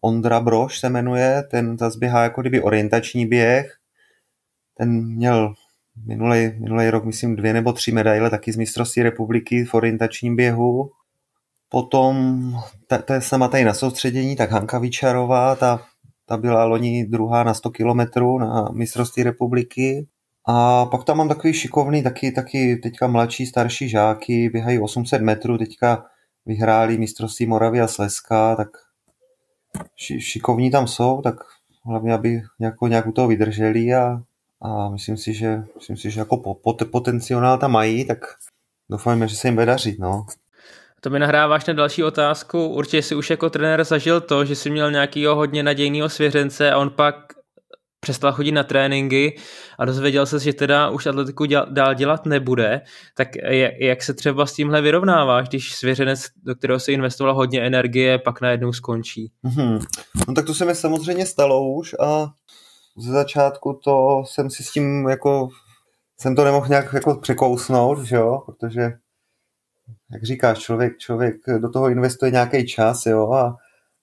Ondra 0.00 0.40
Broš 0.40 0.78
se 0.78 0.88
jmenuje, 0.88 1.42
ten 1.50 1.78
zase 1.78 1.98
běhá 1.98 2.22
jako 2.22 2.40
kdyby 2.40 2.62
orientační 2.62 3.26
běh. 3.26 3.76
Ten 4.78 5.04
měl 5.04 5.54
minulý, 6.06 6.52
minulý 6.60 6.90
rok, 6.90 7.04
myslím, 7.04 7.36
dvě 7.36 7.52
nebo 7.52 7.72
tři 7.72 7.92
medaile 7.92 8.30
taky 8.30 8.52
z 8.52 8.56
mistrovství 8.56 9.02
republiky 9.02 9.64
v 9.64 9.74
orientačním 9.74 10.36
běhu. 10.36 10.90
Potom, 11.74 12.16
to 13.04 13.12
je 13.12 13.20
sama 13.20 13.48
tady 13.48 13.64
na 13.64 13.74
soustředění, 13.74 14.36
tak 14.36 14.50
Hanka 14.50 14.78
Vyčarová, 14.78 15.56
ta, 15.56 15.80
ta 16.26 16.36
byla 16.36 16.64
loni 16.64 17.04
druhá 17.04 17.42
na 17.42 17.54
100 17.54 17.70
kilometrů 17.70 18.38
na 18.38 18.68
mistrovství 18.72 19.22
republiky. 19.22 20.06
A 20.48 20.86
pak 20.86 21.04
tam 21.04 21.16
mám 21.16 21.28
takový 21.28 21.52
šikovný, 21.52 22.02
taky, 22.02 22.32
taky 22.32 22.76
teďka 22.76 23.06
mladší, 23.06 23.46
starší 23.46 23.88
žáky, 23.88 24.50
běhají 24.50 24.78
800 24.78 25.22
metrů, 25.22 25.58
teďka 25.58 26.06
vyhráli 26.46 26.98
mistrovství 26.98 27.46
Moravy 27.46 27.80
a 27.80 27.88
Slezska, 27.88 28.56
tak 28.56 28.68
ši, 29.96 30.20
šikovní 30.20 30.70
tam 30.70 30.86
jsou, 30.86 31.22
tak 31.22 31.34
hlavně, 31.84 32.14
aby 32.14 32.42
nějakou, 32.60 32.86
nějak 32.86 33.06
u 33.06 33.12
toho 33.12 33.28
vydrželi 33.28 33.94
a, 33.94 34.22
a 34.62 34.88
myslím 34.90 35.16
si, 35.16 35.34
že, 35.34 35.64
myslím 35.76 35.96
si, 35.96 36.10
že 36.10 36.20
jako 36.20 36.36
pot, 36.36 36.82
potenciál 36.92 37.58
tam 37.58 37.72
mají, 37.72 38.04
tak 38.04 38.18
doufáme, 38.90 39.28
že 39.28 39.36
se 39.36 39.48
jim 39.48 39.54
bude 39.54 39.66
dařit, 39.66 39.98
no. 39.98 40.26
To 41.04 41.10
mi 41.10 41.18
nahráváš 41.18 41.66
na 41.66 41.72
další 41.72 42.04
otázku. 42.04 42.66
Určitě 42.68 43.02
si 43.02 43.14
už 43.14 43.30
jako 43.30 43.50
trenér 43.50 43.84
zažil 43.84 44.20
to, 44.20 44.44
že 44.44 44.56
jsi 44.56 44.70
měl 44.70 44.90
nějakého 44.90 45.34
hodně 45.34 45.62
nadějného 45.62 46.08
svěřence 46.08 46.72
a 46.72 46.78
on 46.78 46.90
pak 46.90 47.14
přestal 48.00 48.32
chodit 48.32 48.52
na 48.52 48.62
tréninky 48.62 49.36
a 49.78 49.84
dozvěděl 49.84 50.26
se, 50.26 50.38
že 50.40 50.52
teda 50.52 50.90
už 50.90 51.06
atletiku 51.06 51.44
děl, 51.44 51.66
dál 51.70 51.94
dělat 51.94 52.26
nebude, 52.26 52.80
tak 53.16 53.28
jak 53.80 54.02
se 54.02 54.14
třeba 54.14 54.46
s 54.46 54.52
tímhle 54.52 54.82
vyrovnáváš, 54.82 55.48
když 55.48 55.74
svěřenec, 55.74 56.26
do 56.42 56.54
kterého 56.54 56.80
se 56.80 56.92
investoval 56.92 57.34
hodně 57.34 57.66
energie, 57.66 58.18
pak 58.18 58.40
najednou 58.40 58.72
skončí? 58.72 59.32
Mm-hmm. 59.44 59.86
No 60.28 60.34
tak 60.34 60.46
to 60.46 60.54
se 60.54 60.64
mi 60.64 60.74
samozřejmě 60.74 61.26
stalo 61.26 61.72
už 61.72 61.94
a 62.00 62.26
ze 62.96 63.12
začátku 63.12 63.80
to 63.84 64.22
jsem 64.26 64.50
si 64.50 64.62
s 64.62 64.72
tím 64.72 65.08
jako, 65.08 65.48
jsem 66.20 66.36
to 66.36 66.44
nemohl 66.44 66.66
nějak 66.68 66.92
jako 66.92 67.16
překousnout, 67.16 67.98
že 68.02 68.16
jo, 68.16 68.42
protože 68.46 68.92
jak 70.14 70.24
říkáš, 70.24 70.58
člověk, 70.58 70.98
člověk 70.98 71.36
do 71.58 71.70
toho 71.70 71.88
investuje 71.88 72.30
nějaký 72.30 72.66
čas, 72.66 73.06
jo, 73.06 73.32
a 73.32 73.56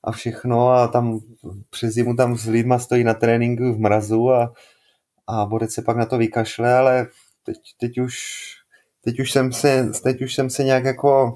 a 0.04 0.12
všechno 0.12 0.70
a 0.70 0.88
tam 0.88 1.20
přes 1.70 1.94
zimu 1.94 2.16
tam 2.16 2.38
s 2.38 2.48
lidma 2.48 2.80
stojí 2.80 3.04
na 3.04 3.14
tréninku 3.14 3.74
v 3.74 3.80
mrazu 3.80 4.32
a, 4.32 4.54
a 5.28 5.46
Borec 5.46 5.74
se 5.74 5.82
pak 5.82 5.98
na 5.98 6.06
to 6.06 6.18
vykašle, 6.18 6.76
ale 6.78 7.08
teď, 7.44 7.58
teď, 7.80 8.00
už, 8.00 8.16
teď, 9.04 9.20
už 9.20 9.32
jsem 9.32 9.54
se, 9.54 9.90
teď 10.04 10.22
už 10.22 10.36
jsem 10.36 10.50
se 10.50 10.64
nějak 10.64 10.84
jako 10.84 11.36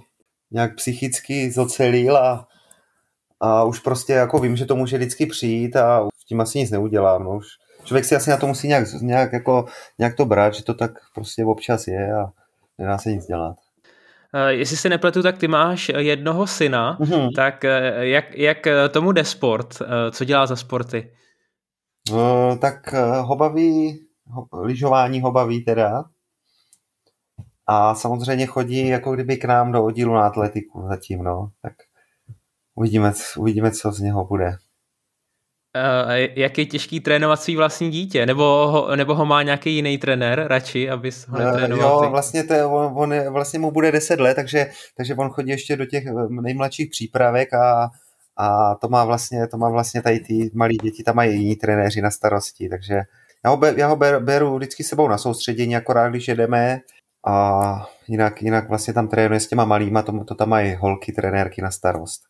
nějak 0.52 0.76
psychicky 0.76 1.52
zocelil 1.52 2.18
a, 2.18 2.48
a 3.40 3.64
už 3.64 3.80
prostě 3.80 4.14
jako 4.14 4.40
vím, 4.40 4.56
že 4.56 4.66
to 4.66 4.76
může 4.76 4.98
vždycky 4.98 5.26
přijít 5.26 5.76
a 5.76 6.08
tím 6.28 6.42
asi 6.42 6.60
nic 6.60 6.72
neudělám. 6.72 7.24
No. 7.24 7.38
Už 7.38 7.46
člověk 7.84 8.06
si 8.06 8.16
asi 8.16 8.30
na 8.30 8.38
to 8.38 8.48
musí 8.48 8.68
nějak, 8.68 8.88
nějak, 9.02 9.34
jako, 9.34 9.66
nějak 10.00 10.16
to 10.16 10.26
brát, 10.26 10.54
že 10.54 10.64
to 10.64 10.74
tak 10.74 10.92
prostě 11.14 11.46
občas 11.46 11.88
je 11.88 12.16
a 12.16 12.32
nedá 12.78 12.98
se 12.98 13.10
nic 13.12 13.26
dělat. 13.26 13.65
Eh, 14.36 14.54
jestli 14.54 14.78
se 14.78 14.90
nepletu, 14.90 15.24
tak 15.24 15.38
ty 15.38 15.48
máš 15.48 15.92
jednoho 15.98 16.48
syna, 16.48 16.98
mm-hmm. 17.00 17.36
tak 17.36 17.66
eh, 17.66 18.08
jak, 18.08 18.38
jak 18.38 18.58
tomu 18.92 19.12
jde 19.12 19.26
sport? 19.26 19.82
Eh, 19.82 20.12
co 20.12 20.26
dělá 20.26 20.46
za 20.46 20.56
sporty? 20.56 21.12
Uh, 22.12 22.58
tak 22.58 22.94
ho 23.22 23.36
baví, 23.36 24.00
lyžování 24.54 25.22
ho 25.22 25.32
baví 25.32 25.66
teda. 25.66 26.04
A 27.68 27.96
samozřejmě 27.96 28.46
chodí 28.46 28.88
jako 28.88 29.14
kdyby 29.14 29.38
k 29.38 29.46
nám 29.46 29.72
do 29.72 29.86
oddílu 29.86 30.14
na 30.14 30.28
atletiku 30.28 30.88
zatím, 30.90 31.24
no. 31.24 31.52
Tak 31.62 31.74
uvidíme, 32.76 33.14
uvidíme 33.38 33.72
co 33.72 33.92
z 33.92 34.00
něho 34.00 34.26
bude. 34.26 34.58
Uh, 35.76 36.12
jak 36.36 36.58
je 36.58 36.66
těžký 36.66 37.00
trénovat 37.00 37.42
svý 37.42 37.56
vlastní 37.56 37.90
dítě? 37.90 38.26
Nebo 38.26 38.44
ho, 38.44 38.96
nebo 38.96 39.16
ho 39.16 39.26
má 39.26 39.44
nějaký 39.44 39.76
jiný 39.76 39.98
trenér 39.98 40.48
radši, 40.48 40.90
aby 40.90 41.10
ho 41.28 41.40
netrénoval? 41.40 41.98
Uh, 41.98 42.04
jo, 42.04 42.10
vlastně, 42.10 42.44
to, 42.44 42.72
on, 42.72 42.94
on, 42.96 43.34
vlastně 43.34 43.60
mu 43.60 43.72
bude 43.72 43.92
10 43.92 44.20
let, 44.20 44.36
takže, 44.36 44.70
takže 44.98 45.16
on 45.16 45.30
chodí 45.30 45.50
ještě 45.50 45.76
do 45.76 45.86
těch 45.86 46.04
nejmladších 46.30 46.90
přípravek 46.90 47.54
a, 47.54 47.90
a 48.38 48.76
to 48.76 48.90
má 48.90 49.06
vlastně, 49.06 49.48
to 49.48 49.58
má 49.58 49.70
vlastně 49.70 50.02
tady 50.02 50.20
ty 50.20 50.52
malí 50.54 50.78
děti, 50.78 51.04
tam 51.04 51.16
mají 51.16 51.40
jiní 51.40 51.56
trenéři 51.56 52.02
na 52.02 52.12
starosti, 52.12 52.70
takže 52.70 53.02
já 53.46 53.52
ho, 53.52 53.60
já 53.76 53.88
ho 53.88 53.96
beru, 53.96 54.20
beru 54.20 54.56
vždycky 54.56 54.84
sebou 54.84 55.08
na 55.08 55.18
soustředění, 55.18 55.76
akorát 55.76 56.10
když 56.10 56.28
jedeme 56.28 56.80
a 57.28 57.88
jinak, 58.08 58.42
jinak 58.42 58.70
vlastně 58.70 58.94
tam 58.94 59.08
trénuje 59.08 59.40
s 59.40 59.48
těma 59.48 59.66
malýma, 59.66 60.02
to, 60.02 60.24
to 60.24 60.36
tam 60.36 60.50
mají 60.50 60.76
holky, 60.76 61.12
trenérky 61.12 61.62
na 61.62 61.72
starost. 61.72 62.22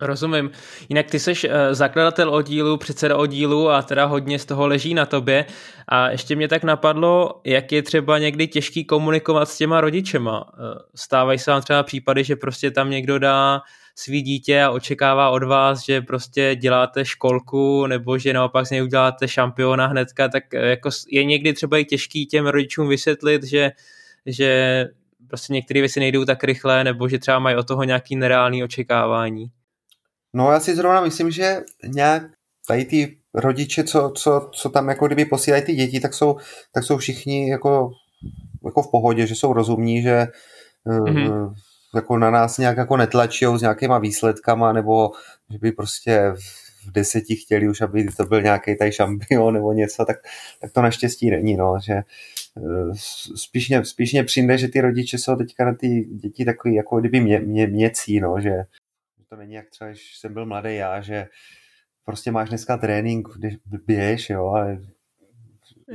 Rozumím. 0.00 0.50
Jinak 0.88 1.10
ty 1.10 1.18
jsi 1.18 1.32
eh, 1.48 1.74
zakladatel 1.74 2.34
oddílu, 2.34 2.76
předseda 2.76 3.16
oddílu 3.16 3.70
a 3.70 3.82
teda 3.82 4.04
hodně 4.04 4.38
z 4.38 4.44
toho 4.44 4.66
leží 4.66 4.94
na 4.94 5.06
tobě. 5.06 5.44
A 5.88 6.10
ještě 6.10 6.36
mě 6.36 6.48
tak 6.48 6.64
napadlo, 6.64 7.40
jak 7.44 7.72
je 7.72 7.82
třeba 7.82 8.18
někdy 8.18 8.46
těžký 8.46 8.84
komunikovat 8.84 9.48
s 9.48 9.58
těma 9.58 9.80
rodičema. 9.80 10.52
Eh, 10.54 10.78
stávají 10.94 11.38
se 11.38 11.50
vám 11.50 11.62
třeba 11.62 11.82
případy, 11.82 12.24
že 12.24 12.36
prostě 12.36 12.70
tam 12.70 12.90
někdo 12.90 13.18
dá 13.18 13.60
svý 13.94 14.22
dítě 14.22 14.62
a 14.62 14.70
očekává 14.70 15.30
od 15.30 15.42
vás, 15.42 15.84
že 15.84 16.00
prostě 16.00 16.56
děláte 16.56 17.04
školku 17.04 17.86
nebo 17.86 18.18
že 18.18 18.32
naopak 18.32 18.66
z 18.66 18.70
něj 18.70 18.82
uděláte 18.82 19.28
šampiona 19.28 19.86
hnedka, 19.86 20.28
tak 20.28 20.54
eh, 20.54 20.68
jako 20.70 20.90
je 21.10 21.24
někdy 21.24 21.52
třeba 21.52 21.78
i 21.78 21.84
těžký 21.84 22.26
těm 22.26 22.46
rodičům 22.46 22.88
vysvětlit, 22.88 23.44
že, 23.44 23.70
že 24.26 24.88
prostě 25.28 25.52
některé 25.52 25.80
věci 25.80 26.00
nejdou 26.00 26.24
tak 26.24 26.44
rychle 26.44 26.84
nebo 26.84 27.08
že 27.08 27.18
třeba 27.18 27.38
mají 27.38 27.56
od 27.56 27.66
toho 27.66 27.84
nějaký 27.84 28.16
nereálný 28.16 28.64
očekávání. 28.64 29.50
No 30.34 30.52
já 30.52 30.60
si 30.60 30.74
zrovna 30.74 31.00
myslím, 31.00 31.30
že 31.30 31.62
nějak 31.86 32.22
tady 32.68 32.84
ty 32.84 33.18
rodiče, 33.34 33.84
co, 33.84 34.12
co, 34.16 34.50
co 34.52 34.68
tam 34.68 34.88
jako 34.88 35.06
kdyby 35.06 35.24
posílají 35.24 35.62
ty 35.62 35.74
děti, 35.74 36.00
tak 36.00 36.14
jsou, 36.14 36.36
tak 36.72 36.84
jsou 36.84 36.96
všichni 36.96 37.50
jako, 37.50 37.90
jako 38.64 38.82
v 38.82 38.90
pohodě, 38.90 39.26
že 39.26 39.34
jsou 39.34 39.52
rozumní, 39.52 40.02
že 40.02 40.26
mm-hmm. 40.86 41.54
jako 41.94 42.18
na 42.18 42.30
nás 42.30 42.58
nějak 42.58 42.76
jako 42.76 42.96
netlačí 42.96 43.46
s 43.56 43.60
nějakýma 43.60 43.98
výsledkama, 43.98 44.72
nebo 44.72 45.10
že 45.50 45.58
by 45.58 45.72
prostě 45.72 46.32
v 46.86 46.92
deseti 46.92 47.36
chtěli 47.36 47.68
už, 47.68 47.80
aby 47.80 48.04
to 48.16 48.26
byl 48.26 48.42
nějaký 48.42 48.76
tady 48.76 48.92
šampion 48.92 49.54
nebo 49.54 49.72
něco, 49.72 50.04
tak, 50.04 50.16
tak 50.60 50.72
to 50.72 50.82
naštěstí 50.82 51.30
není, 51.30 51.56
no, 51.56 51.78
že 51.84 51.92
eh, 51.92 52.94
spíš 53.36 53.68
mě, 53.68 53.84
spíš 53.84 54.12
mě 54.12 54.24
přijde, 54.24 54.58
že 54.58 54.68
ty 54.68 54.80
rodiče 54.80 55.18
jsou 55.18 55.36
teďka 55.36 55.64
na 55.64 55.74
ty 55.74 56.04
děti 56.04 56.44
takový 56.44 56.74
jako 56.74 57.00
kdyby 57.00 57.20
mě, 57.20 57.38
mě, 57.38 57.66
měcí, 57.66 58.20
no, 58.20 58.40
že 58.40 58.64
to 59.32 59.36
není 59.36 59.54
jak 59.54 59.70
třeba, 59.70 59.90
když 59.90 60.18
jsem 60.18 60.34
byl 60.34 60.46
mladý 60.46 60.76
já, 60.76 61.00
že 61.00 61.26
prostě 62.04 62.30
máš 62.30 62.48
dneska 62.48 62.76
trénink, 62.76 63.28
když 63.36 63.54
běž, 63.86 64.30
jo, 64.30 64.46
ale 64.46 64.78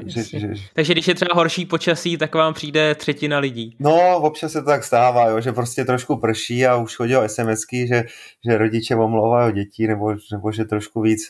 že, 0.05 0.39
že... 0.39 0.47
Takže 0.73 0.93
když 0.93 1.07
je 1.07 1.15
třeba 1.15 1.35
horší 1.35 1.65
počasí, 1.65 2.17
tak 2.17 2.35
vám 2.35 2.53
přijde 2.53 2.95
třetina 2.95 3.39
lidí. 3.39 3.77
No, 3.79 4.21
občas 4.21 4.51
se 4.51 4.61
to 4.61 4.65
tak 4.65 4.83
stává, 4.83 5.29
jo, 5.29 5.41
že 5.41 5.51
prostě 5.51 5.85
trošku 5.85 6.17
prší 6.17 6.65
a 6.65 6.75
už 6.75 6.95
chodí 6.95 7.15
o 7.15 7.29
SMSky, 7.29 7.87
že, 7.87 8.03
že 8.49 8.57
rodiče 8.57 8.95
omlouvají 8.95 9.53
děti, 9.53 9.87
nebo, 9.87 10.15
nebo 10.31 10.51
že 10.51 10.65
trošku 10.65 11.01
víc 11.01 11.21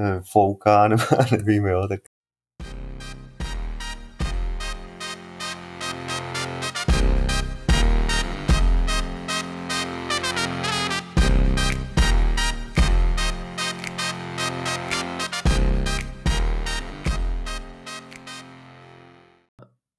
e, 0.00 0.20
fouká, 0.32 0.88
nebo 0.88 1.02
nevím, 1.32 1.66
jo, 1.66 1.88
tak 1.88 2.00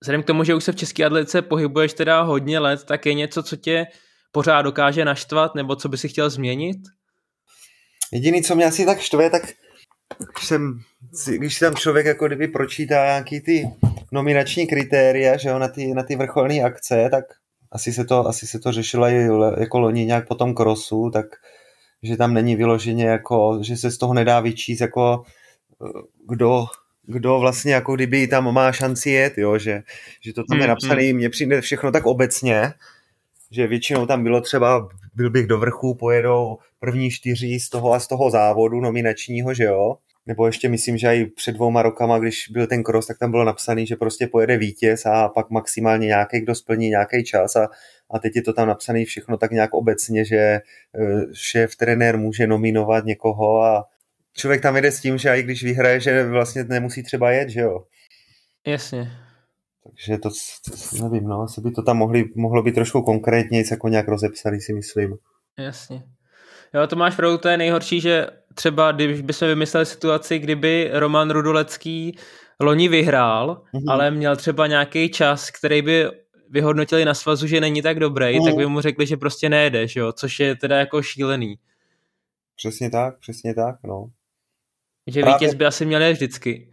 Vzhledem 0.01 0.23
k 0.23 0.27
tomu, 0.27 0.43
že 0.43 0.55
už 0.55 0.63
se 0.63 0.71
v 0.71 0.75
České 0.75 1.05
atletice 1.05 1.41
pohybuješ 1.41 1.93
teda 1.93 2.21
hodně 2.21 2.59
let, 2.59 2.83
tak 2.83 3.05
je 3.05 3.13
něco, 3.13 3.43
co 3.43 3.55
tě 3.55 3.85
pořád 4.31 4.61
dokáže 4.61 5.05
naštvat, 5.05 5.55
nebo 5.55 5.75
co 5.75 5.89
by 5.89 5.97
si 5.97 6.09
chtěl 6.09 6.29
změnit? 6.29 6.77
Jediný, 8.13 8.43
co 8.43 8.55
mě 8.55 8.65
asi 8.65 8.85
tak 8.85 8.99
štve, 8.99 9.29
tak 9.29 9.43
jsem, 10.39 10.79
když 11.37 11.59
tam 11.59 11.75
člověk 11.75 12.05
jako 12.05 12.27
kdyby 12.27 12.47
pročítá 12.47 12.95
nějaký 12.95 13.41
ty 13.41 13.69
nominační 14.11 14.67
kritéria, 14.67 15.37
že 15.37 15.49
jo, 15.49 15.59
na 15.59 15.67
ty, 15.67 15.93
na 15.93 16.03
ty 16.03 16.15
vrcholné 16.15 16.59
akce, 16.61 17.09
tak 17.11 17.25
asi 17.71 17.93
se 17.93 18.05
to, 18.05 18.27
asi 18.27 18.47
se 18.47 18.59
to 18.59 18.71
řešilo 18.71 19.07
i 19.07 19.29
jako 19.59 19.79
loni 19.79 20.05
nějak 20.05 20.27
po 20.27 20.35
tom 20.35 20.53
krosu, 20.55 21.09
tak 21.13 21.25
že 22.03 22.17
tam 22.17 22.33
není 22.33 22.55
vyloženě 22.55 23.05
jako, 23.05 23.59
že 23.61 23.77
se 23.77 23.91
z 23.91 23.97
toho 23.97 24.13
nedá 24.13 24.39
vyčíst 24.39 24.81
jako 24.81 25.23
eh, 25.25 26.01
kdo 26.29 26.65
kdo 27.09 27.39
vlastně 27.39 27.73
jako 27.73 27.95
kdyby 27.95 28.27
tam 28.27 28.53
má 28.53 28.71
šanci 28.71 29.09
jet, 29.09 29.37
jo, 29.37 29.57
že, 29.57 29.83
že 30.21 30.33
to 30.33 30.43
tam 30.43 30.57
je 30.57 30.63
hmm, 30.63 30.69
napsané, 30.69 31.03
hmm. 31.03 31.15
mně 31.15 31.29
přijde 31.29 31.61
všechno 31.61 31.91
tak 31.91 32.05
obecně, 32.05 32.73
že 33.51 33.67
většinou 33.67 34.05
tam 34.05 34.23
bylo 34.23 34.41
třeba, 34.41 34.89
byl 35.15 35.29
bych 35.29 35.47
do 35.47 35.57
vrchu, 35.57 35.95
pojedou 35.95 36.57
první 36.79 37.11
čtyři 37.11 37.59
z 37.59 37.69
toho 37.69 37.93
a 37.93 37.99
z 37.99 38.07
toho 38.07 38.29
závodu 38.29 38.81
nominačního, 38.81 39.53
že 39.53 39.63
jo, 39.63 39.95
nebo 40.25 40.45
ještě 40.45 40.69
myslím, 40.69 40.97
že 40.97 41.15
i 41.15 41.25
před 41.25 41.51
dvouma 41.51 41.81
rokama, 41.81 42.19
když 42.19 42.49
byl 42.49 42.67
ten 42.67 42.83
cross, 42.83 43.07
tak 43.07 43.17
tam 43.17 43.31
bylo 43.31 43.45
napsané, 43.45 43.85
že 43.85 43.95
prostě 43.95 44.27
pojede 44.27 44.57
vítěz 44.57 45.05
a 45.05 45.29
pak 45.29 45.49
maximálně 45.49 46.07
nějaký, 46.07 46.39
kdo 46.39 46.55
splní 46.55 46.89
nějaký 46.89 47.23
čas 47.23 47.55
a, 47.55 47.67
a 48.11 48.19
teď 48.19 48.35
je 48.35 48.41
to 48.41 48.53
tam 48.53 48.67
napsané 48.67 49.05
všechno 49.05 49.37
tak 49.37 49.51
nějak 49.51 49.73
obecně, 49.73 50.25
že 50.25 50.37
eh, 50.37 50.61
šéf 51.33 51.75
trenér 51.75 52.17
může 52.17 52.47
nominovat 52.47 53.05
někoho 53.05 53.63
a, 53.63 53.85
člověk 54.37 54.61
tam 54.61 54.75
jede 54.75 54.91
s 54.91 55.01
tím, 55.01 55.17
že 55.17 55.29
i 55.29 55.43
když 55.43 55.63
vyhraje, 55.63 55.99
že 55.99 56.27
vlastně 56.27 56.63
nemusí 56.63 57.03
třeba 57.03 57.31
jet, 57.31 57.49
že 57.49 57.59
jo. 57.59 57.83
Jasně. 58.67 59.11
Takže 59.83 60.17
to, 60.17 60.29
to 60.65 61.03
nevím, 61.03 61.27
no, 61.27 61.41
asi 61.41 61.61
by 61.61 61.71
to 61.71 61.81
tam 61.81 61.97
mohli, 61.97 62.25
mohlo 62.35 62.63
být 62.63 62.75
trošku 62.75 63.01
konkrétně, 63.01 63.63
jako 63.71 63.87
nějak 63.87 64.07
rozepsaný, 64.07 64.61
si 64.61 64.73
myslím. 64.73 65.17
Jasně. 65.57 66.03
Jo, 66.73 66.87
to 66.87 66.95
máš 66.95 67.15
pravdu, 67.15 67.37
to 67.37 67.49
je 67.49 67.57
nejhorší, 67.57 68.01
že 68.01 68.27
třeba 68.55 68.91
když 68.91 69.21
bychom 69.21 69.47
vymysleli 69.47 69.85
situaci, 69.85 70.39
kdyby 70.39 70.89
Roman 70.93 71.31
Rudolecký 71.31 72.17
loni 72.59 72.87
vyhrál, 72.87 73.63
mm-hmm. 73.73 73.91
ale 73.91 74.11
měl 74.11 74.35
třeba 74.35 74.67
nějaký 74.67 75.09
čas, 75.09 75.51
který 75.51 75.81
by 75.81 76.05
vyhodnotili 76.49 77.05
na 77.05 77.13
svazu, 77.13 77.47
že 77.47 77.61
není 77.61 77.81
tak 77.81 77.99
dobrý, 77.99 78.25
mm-hmm. 78.25 78.45
tak 78.45 78.55
by 78.55 78.65
mu 78.65 78.81
řekli, 78.81 79.05
že 79.05 79.17
prostě 79.17 79.49
nejedeš, 79.49 79.95
jo, 79.95 80.11
což 80.11 80.39
je 80.39 80.55
teda 80.55 80.77
jako 80.77 81.01
šílený. 81.01 81.59
Přesně 82.55 82.89
tak, 82.89 83.19
přesně 83.19 83.53
tak, 83.53 83.75
no. 83.83 84.09
Že 85.11 85.21
právě, 85.21 85.37
vítěz 85.37 85.55
by 85.55 85.65
asi 85.65 85.85
měl 85.85 86.11
vždycky. 86.11 86.71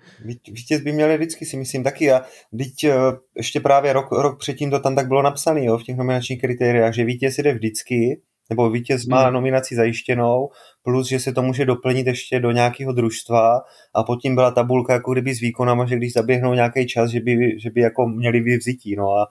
Vítěz 0.48 0.80
by 0.80 0.92
měl 0.92 1.16
vždycky, 1.16 1.46
si 1.46 1.56
myslím 1.56 1.84
taky. 1.84 2.12
A 2.12 2.24
teď 2.58 2.84
eh, 2.84 2.92
ještě 3.36 3.60
právě 3.60 3.92
rok, 3.92 4.12
rok 4.12 4.38
předtím 4.38 4.70
to 4.70 4.80
tam 4.80 4.96
tak 4.96 5.08
bylo 5.08 5.22
napsané 5.22 5.64
jo, 5.64 5.78
v 5.78 5.82
těch 5.82 5.96
nominačních 5.96 6.40
kritériách, 6.40 6.94
že 6.94 7.04
vítěz 7.04 7.38
jde 7.38 7.52
vždycky, 7.52 8.20
nebo 8.50 8.70
vítěz 8.70 9.06
má 9.06 9.24
hmm. 9.24 9.34
nominaci 9.34 9.74
zajištěnou, 9.74 10.48
plus, 10.82 11.08
že 11.08 11.20
se 11.20 11.32
to 11.32 11.42
může 11.42 11.64
doplnit 11.64 12.06
ještě 12.06 12.40
do 12.40 12.50
nějakého 12.50 12.92
družstva 12.92 13.60
a 13.94 14.02
pod 14.02 14.22
tím 14.22 14.34
byla 14.34 14.50
tabulka 14.50 14.92
jako 14.92 15.12
kdyby 15.12 15.34
s 15.34 15.40
výkonama, 15.40 15.86
že 15.86 15.96
když 15.96 16.12
zaběhnou 16.12 16.54
nějaký 16.54 16.86
čas, 16.86 17.10
že 17.10 17.20
by, 17.20 17.60
že 17.60 17.70
by 17.70 17.80
jako 17.80 18.06
měli 18.08 18.40
vyvzití. 18.40 18.96
No 18.96 19.10
a 19.10 19.26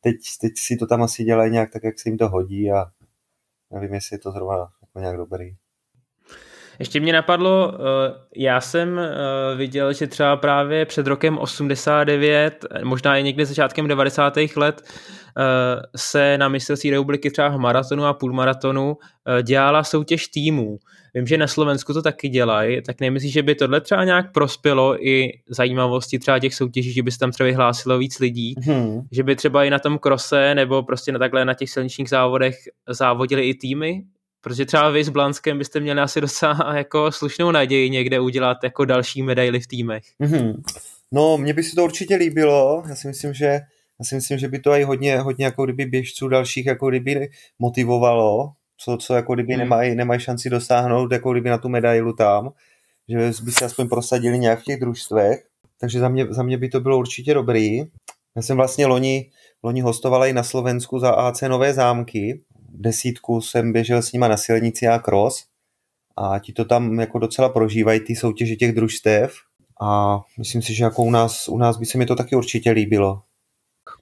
teď, 0.00 0.16
teď 0.40 0.52
si 0.58 0.76
to 0.76 0.86
tam 0.86 1.02
asi 1.02 1.24
dělají 1.24 1.52
nějak 1.52 1.72
tak, 1.72 1.84
jak 1.84 1.98
se 1.98 2.08
jim 2.08 2.18
to 2.18 2.28
hodí 2.28 2.70
a 2.70 2.84
nevím, 3.72 3.94
jestli 3.94 4.14
je 4.14 4.18
to 4.18 4.32
zrovna 4.32 4.68
jako 4.82 4.98
nějak 4.98 5.16
dobrý. 5.16 5.54
Ještě 6.80 7.00
mě 7.00 7.12
napadlo, 7.12 7.74
eh, 7.74 8.14
já 8.36 8.60
jsem 8.60 8.98
eh, 8.98 9.12
viděl, 9.56 9.92
že 9.92 10.06
třeba 10.06 10.36
právě 10.36 10.86
před 10.86 11.06
rokem 11.06 11.38
89, 11.38 12.64
možná 12.84 13.16
i 13.16 13.22
někdy 13.22 13.46
začátkem 13.46 13.88
90. 13.88 14.56
let, 14.56 14.82
eh, 14.82 15.42
se 15.96 16.38
na 16.38 16.48
mistrovství 16.48 16.90
republiky 16.90 17.30
třeba 17.30 17.48
v 17.48 17.58
maratonu 17.58 18.04
a 18.04 18.12
půlmaratonu 18.12 18.96
dělala 19.42 19.84
soutěž 19.84 20.28
týmů. 20.28 20.78
Vím, 21.14 21.26
že 21.26 21.38
na 21.38 21.46
Slovensku 21.46 21.92
to 21.92 22.02
taky 22.02 22.28
dělají, 22.28 22.82
tak 22.82 23.00
nemyslíš, 23.00 23.32
že 23.32 23.42
by 23.42 23.54
tohle 23.54 23.80
třeba 23.80 24.04
nějak 24.04 24.32
prospělo 24.32 25.06
i 25.06 25.32
zajímavosti 25.48 26.18
třeba 26.18 26.38
těch 26.38 26.54
soutěží, 26.54 26.92
že 26.92 27.02
by 27.02 27.10
se 27.10 27.18
tam 27.18 27.30
třeba 27.30 27.46
vyhlásilo 27.46 27.98
víc 27.98 28.18
lidí, 28.18 28.54
hmm. 28.64 29.00
že 29.12 29.22
by 29.22 29.36
třeba 29.36 29.64
i 29.64 29.70
na 29.70 29.78
tom 29.78 29.98
krose 29.98 30.54
nebo 30.54 30.82
prostě 30.82 31.12
na 31.12 31.18
takhle 31.18 31.44
na 31.44 31.54
těch 31.54 31.70
silničních 31.70 32.08
závodech 32.08 32.56
závodili 32.88 33.48
i 33.48 33.54
týmy, 33.54 34.02
Protože 34.40 34.66
třeba 34.66 34.90
vy 34.90 35.04
s 35.04 35.08
Blanskem 35.08 35.58
byste 35.58 35.80
měli 35.80 36.00
asi 36.00 36.20
docela 36.20 36.72
jako 36.76 37.12
slušnou 37.12 37.50
naději 37.50 37.90
někde 37.90 38.20
udělat 38.20 38.56
jako 38.64 38.84
další 38.84 39.22
medaily 39.22 39.60
v 39.60 39.66
týmech. 39.66 40.02
Mm-hmm. 40.20 40.62
No, 41.12 41.38
mně 41.38 41.54
by 41.54 41.62
se 41.62 41.76
to 41.76 41.84
určitě 41.84 42.16
líbilo. 42.16 42.82
Já 42.88 42.94
si 42.94 43.08
myslím, 43.08 43.34
že 43.34 43.60
já 44.00 44.04
si 44.04 44.14
myslím, 44.14 44.38
že 44.38 44.48
by 44.48 44.58
to 44.58 44.72
i 44.72 44.82
hodně, 44.82 45.18
hodně 45.18 45.44
jako 45.44 45.64
kdyby 45.64 45.84
běžců 45.84 46.28
dalších 46.28 46.66
jako 46.66 46.88
kdyby 46.88 47.30
motivovalo, 47.58 48.52
co, 48.76 48.96
co 48.96 49.14
jako 49.14 49.34
kdyby 49.34 49.52
hmm. 49.52 49.60
nemají, 49.60 49.94
nemají 49.94 50.20
šanci 50.20 50.50
dosáhnout 50.50 51.12
jako 51.12 51.32
kdyby 51.32 51.50
na 51.50 51.58
tu 51.58 51.68
medailu 51.68 52.12
tam, 52.12 52.50
že 53.08 53.16
by 53.44 53.52
se 53.52 53.64
aspoň 53.64 53.88
prosadili 53.88 54.38
nějak 54.38 54.60
v 54.60 54.64
těch 54.64 54.80
družstvech. 54.80 55.44
takže 55.80 56.00
za 56.00 56.08
mě, 56.08 56.26
za 56.30 56.42
mě 56.42 56.58
by 56.58 56.68
to 56.68 56.80
bylo 56.80 56.98
určitě 56.98 57.34
dobrý. 57.34 57.78
Já 58.36 58.42
jsem 58.42 58.56
vlastně 58.56 58.86
loni, 58.86 59.30
loni 59.62 59.80
hostoval 59.80 60.26
i 60.26 60.32
na 60.32 60.42
Slovensku 60.42 60.98
za 60.98 61.10
AC 61.10 61.40
Nové 61.42 61.74
zámky. 61.74 62.40
Desítku 62.74 63.40
jsem 63.40 63.72
běžel 63.72 64.02
s 64.02 64.12
nima 64.12 64.28
na 64.28 64.36
silnici 64.36 64.88
a 64.88 64.98
cross 64.98 65.44
a 66.16 66.38
ti 66.38 66.52
to 66.52 66.64
tam 66.64 67.00
jako 67.00 67.18
docela 67.18 67.48
prožívají, 67.48 68.00
ty 68.00 68.16
soutěže 68.16 68.56
těch 68.56 68.74
družstev 68.74 69.34
a 69.82 70.20
myslím 70.38 70.62
si, 70.62 70.74
že 70.74 70.84
jako 70.84 71.02
u 71.02 71.10
nás, 71.10 71.48
u 71.48 71.58
nás 71.58 71.76
by 71.78 71.86
se 71.86 71.98
mi 71.98 72.06
to 72.06 72.16
taky 72.16 72.36
určitě 72.36 72.70
líbilo. 72.70 73.22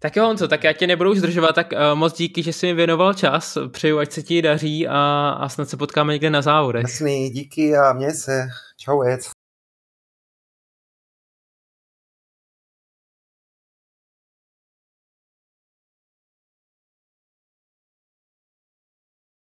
Tak 0.00 0.16
jo, 0.16 0.26
Honzo, 0.26 0.48
tak 0.48 0.64
já 0.64 0.72
tě 0.72 0.86
nebudu 0.86 1.10
už 1.10 1.18
zdržovat, 1.18 1.54
tak 1.54 1.72
uh, 1.72 1.98
moc 1.98 2.18
díky, 2.18 2.42
že 2.42 2.52
jsi 2.52 2.66
mi 2.66 2.74
věnoval 2.74 3.14
čas. 3.14 3.58
Přeju, 3.68 3.98
ať 3.98 4.12
se 4.12 4.22
ti 4.22 4.42
daří 4.42 4.88
a, 4.88 5.30
a 5.40 5.48
snad 5.48 5.68
se 5.68 5.76
potkáme 5.76 6.12
někde 6.12 6.30
na 6.30 6.42
závodech. 6.42 6.82
Jasný, 6.82 7.30
díky 7.30 7.76
a 7.76 7.92
mě 7.92 8.10
se. 8.10 8.48
Čau, 8.76 9.02